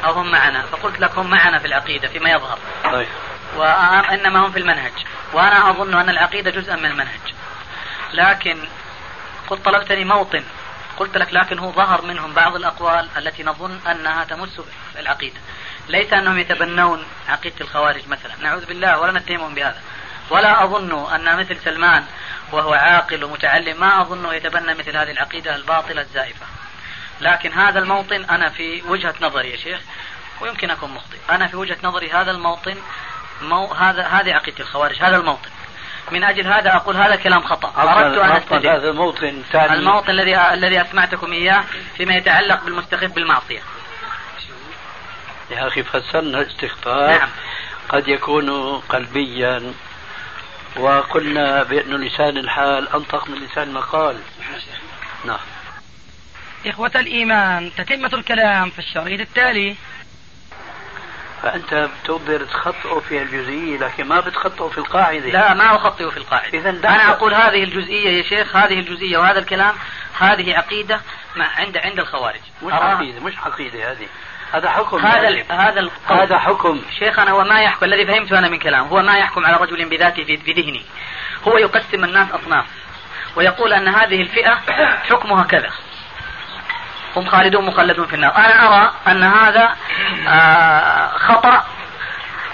أو 0.04 0.12
هم 0.12 0.30
معنا. 0.30 0.62
فقلت 0.62 1.00
لك 1.00 1.18
هم 1.18 1.30
معنا 1.30 1.58
في 1.58 1.66
العقيدة 1.66 2.08
فيما 2.08 2.30
يظهر. 2.30 2.58
طيب. 2.84 3.08
وإنما 3.56 4.46
هم 4.46 4.52
في 4.52 4.58
المنهج. 4.58 4.92
وأنا 5.32 5.70
أظن 5.70 5.94
أن 5.94 6.08
العقيدة 6.08 6.50
جزءا 6.50 6.76
من 6.76 6.86
المنهج. 6.86 7.34
لكن 8.12 8.58
قلت 9.46 9.64
طلبتني 9.64 10.04
موطن. 10.04 10.44
قلت 10.96 11.16
لك 11.18 11.34
لكن 11.34 11.58
هو 11.58 11.72
ظهر 11.72 12.02
منهم 12.02 12.32
بعض 12.32 12.56
الأقوال 12.56 13.08
التي 13.16 13.42
نظن 13.42 13.78
أنها 13.90 14.24
تمس 14.24 14.60
العقيدة. 14.98 15.40
ليس 15.88 16.12
أنهم 16.12 16.38
يتبنون 16.38 17.04
عقيدة 17.28 17.56
الخوارج 17.60 18.08
مثلا. 18.08 18.32
نعوذ 18.42 18.66
بالله 18.66 19.00
ولا 19.00 19.12
نتهمهم 19.12 19.54
بهذا. 19.54 19.80
ولا 20.30 20.64
أظن 20.64 21.14
أن 21.14 21.36
مثل 21.36 21.56
سلمان 21.56 22.04
وهو 22.52 22.74
عاقل 22.74 23.24
ومتعلم 23.24 23.80
ما 23.80 24.00
أظنه 24.00 24.34
يتبنى 24.34 24.74
مثل 24.74 24.96
هذه 24.96 25.10
العقيدة 25.10 25.56
الباطلة 25.56 26.00
الزائفة. 26.00 26.46
لكن 27.20 27.52
هذا 27.52 27.78
الموطن 27.78 28.24
أنا 28.24 28.48
في 28.48 28.82
وجهة 28.88 29.14
نظري 29.20 29.50
يا 29.50 29.56
شيخ 29.56 29.80
ويمكن 30.40 30.70
أكون 30.70 30.90
مخطئ. 30.90 31.16
أنا 31.30 31.46
في 31.46 31.56
وجهة 31.56 31.76
نظري 31.82 32.10
هذا 32.10 32.30
الموطن 32.30 32.76
مو 33.42 33.66
هذا 33.66 34.06
هذه 34.06 34.34
عقيدة 34.34 34.60
الخوارج 34.60 35.02
هذا 35.02 35.16
الموطن. 35.16 35.50
من 36.12 36.24
أجل 36.24 36.46
هذا 36.46 36.76
أقول 36.76 36.96
هذا 36.96 37.16
كلام 37.16 37.42
خطأ. 37.42 37.72
أردت 37.78 38.18
أن 38.18 38.30
استدل 38.30 38.68
هذا 38.68 38.90
الموطن 38.90 39.42
ثاني. 39.52 39.74
الموطن 39.74 40.10
الذي 40.10 40.36
الذي 40.36 40.80
أسمعتكم 40.80 41.32
إياه 41.32 41.64
فيما 41.96 42.14
يتعلق 42.14 42.64
بالمستخف 42.64 43.12
بالمعصية. 43.12 43.62
يا 45.50 45.68
أخي 45.68 45.82
فسرنا 45.82 46.38
الاستخفاف 46.38 47.20
نعم. 47.20 47.28
قد 47.88 48.08
يكون 48.08 48.78
قلبيا 48.80 49.74
وقلنا 50.76 51.62
بأن 51.62 51.94
لسان 51.94 52.38
الحال 52.38 52.88
أنطق 52.88 53.28
من 53.28 53.38
لسان 53.38 53.68
المقال 53.68 54.18
نعم. 55.24 55.38
إخوة 56.66 56.90
الإيمان 56.94 57.70
تتمة 57.76 58.10
الكلام 58.14 58.70
في 58.70 58.78
الشريط 58.78 59.20
التالي. 59.20 59.76
فأنت 61.42 61.88
بتقدر 62.02 62.44
تخطئه 62.44 63.00
في 63.08 63.22
الجزئية 63.22 63.78
لكن 63.78 64.04
ما 64.04 64.20
بتخطئه 64.20 64.68
في 64.68 64.78
القاعدة. 64.78 65.28
لا 65.30 65.54
ما 65.54 65.76
أخطئه 65.76 66.08
في 66.08 66.16
القاعدة. 66.16 66.58
إذا 66.58 66.70
أنا 66.70 67.10
أقول 67.10 67.34
هذه 67.34 67.64
الجزئية 67.64 68.18
يا 68.18 68.22
شيخ 68.22 68.56
هذه 68.56 68.78
الجزئية 68.78 69.18
وهذا 69.18 69.38
الكلام 69.38 69.74
هذه 70.18 70.56
عقيدة 70.56 71.00
مع 71.36 71.46
عند 71.46 71.76
عند 71.76 71.98
الخوارج. 71.98 72.40
مش 72.62 72.72
عقيدة 72.72 73.20
مش 73.20 73.38
عقيدة 73.38 73.92
هذه. 73.92 74.06
هذا 74.52 74.70
حكم 74.70 75.06
هذا 75.06 75.44
هذا 75.50 75.80
القول 75.80 76.18
هذا 76.20 76.38
حكم. 76.38 76.82
شيخنا 76.98 77.30
هو 77.30 77.44
ما 77.44 77.60
يحكم 77.60 77.84
الذي 77.84 78.06
فهمته 78.06 78.38
أنا 78.38 78.48
من 78.48 78.58
كلام. 78.58 78.86
هو 78.86 79.02
ما 79.02 79.18
يحكم 79.18 79.46
على 79.46 79.56
رجل 79.56 79.88
بذاته 79.88 80.24
في 80.24 80.52
ذهنه 80.52 80.80
هو 81.48 81.58
يقسم 81.58 82.04
الناس 82.04 82.28
أصناف. 82.30 82.64
ويقول 83.36 83.72
أن 83.72 83.88
هذه 83.88 84.22
الفئة 84.22 84.58
حكمها 85.10 85.44
كذا. 85.44 85.70
هم 87.16 87.26
خالدون 87.26 87.66
مخلدون 87.66 88.06
في 88.06 88.14
النار. 88.14 88.36
أنا 88.36 88.66
أرى 88.68 88.92
أن 89.08 89.22
هذا 89.22 89.76
آه 90.28 91.08
خطأ. 91.08 91.64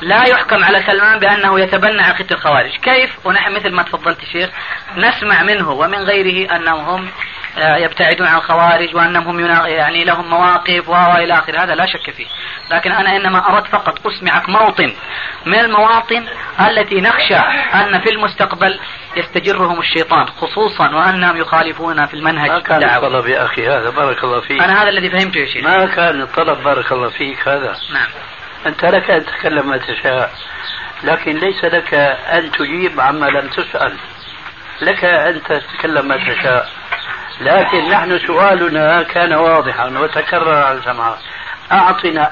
لا 0.01 0.25
يحكم 0.25 0.65
على 0.65 0.83
سلمان 0.83 1.19
بأنه 1.19 1.61
يتبنى 1.61 2.03
عقيده 2.03 2.37
الخوارج. 2.37 2.77
كيف؟ 2.77 3.27
ونحن 3.27 3.53
مثل 3.53 3.73
ما 3.73 3.83
تفضلت 3.83 4.25
شيخ 4.33 4.51
نسمع 4.97 5.43
منه 5.43 5.71
ومن 5.71 5.99
غيره 5.99 6.57
أنهم 6.57 6.85
هم 6.85 7.11
يبتعدون 7.57 8.27
عن 8.27 8.37
الخوارج 8.37 8.97
وأنهم 8.97 9.29
هم 9.29 9.67
يعني 9.67 10.05
لهم 10.05 10.31
مواقف 10.31 10.89
وإلى 10.89 11.35
آخره. 11.35 11.63
هذا 11.63 11.75
لا 11.75 11.87
شك 11.87 12.11
فيه. 12.11 12.27
لكن 12.71 12.93
أنا 12.93 13.17
إنما 13.17 13.49
اردت 13.49 13.67
فقط 13.67 14.07
أسمعك 14.07 14.49
موطن 14.49 14.93
من 15.47 15.59
المواطن 15.59 16.29
التي 16.69 17.01
نخشى 17.01 17.37
أن 17.75 18.01
في 18.01 18.11
المستقبل 18.11 18.81
يستجرهم 19.17 19.81
الشيطان 19.81 20.27
خصوصا 20.27 20.95
وأنهم 20.95 21.37
يخالفون 21.37 22.07
في 22.07 22.15
المنهج 22.15 22.51
ما 22.51 22.61
كان 22.61 22.85
الطلب 22.85 23.27
يا 23.27 23.45
أخي 23.45 23.69
هذا؟ 23.69 23.91
بارك 23.91 24.25
الله 24.25 24.41
فيك. 24.41 24.63
أنا 24.63 24.83
هذا 24.83 24.89
الذي 24.89 25.11
فهمته 25.11 25.39
يا 25.39 25.47
شيخ. 25.47 25.65
ما 25.65 25.87
كان 25.87 26.23
الطلب 26.23 26.63
بارك 26.63 26.93
الله 26.93 27.09
فيك 27.09 27.49
هذا؟ 27.49 27.77
نعم. 27.93 28.09
أنت 28.67 28.85
لك 28.85 29.11
أن 29.11 29.27
تتكلم 29.27 29.69
ما 29.69 29.77
تشاء 29.77 30.31
لكن 31.03 31.37
ليس 31.37 31.65
لك 31.65 31.95
أن 31.95 32.51
تجيب 32.51 33.01
عما 33.01 33.27
لم 33.27 33.49
تسأل. 33.49 33.97
لك 34.83 35.05
أن 35.05 35.43
تتكلم 35.43 36.09
ما 36.09 36.17
تشاء. 36.17 36.69
لكن 37.41 37.89
نحن 37.89 38.19
سؤالنا 38.19 39.03
كان 39.03 39.33
واضحا 39.33 39.99
وتكرر 39.99 40.55
على 40.55 40.79
الجماعة. 40.79 41.19
أعطنا 41.73 42.31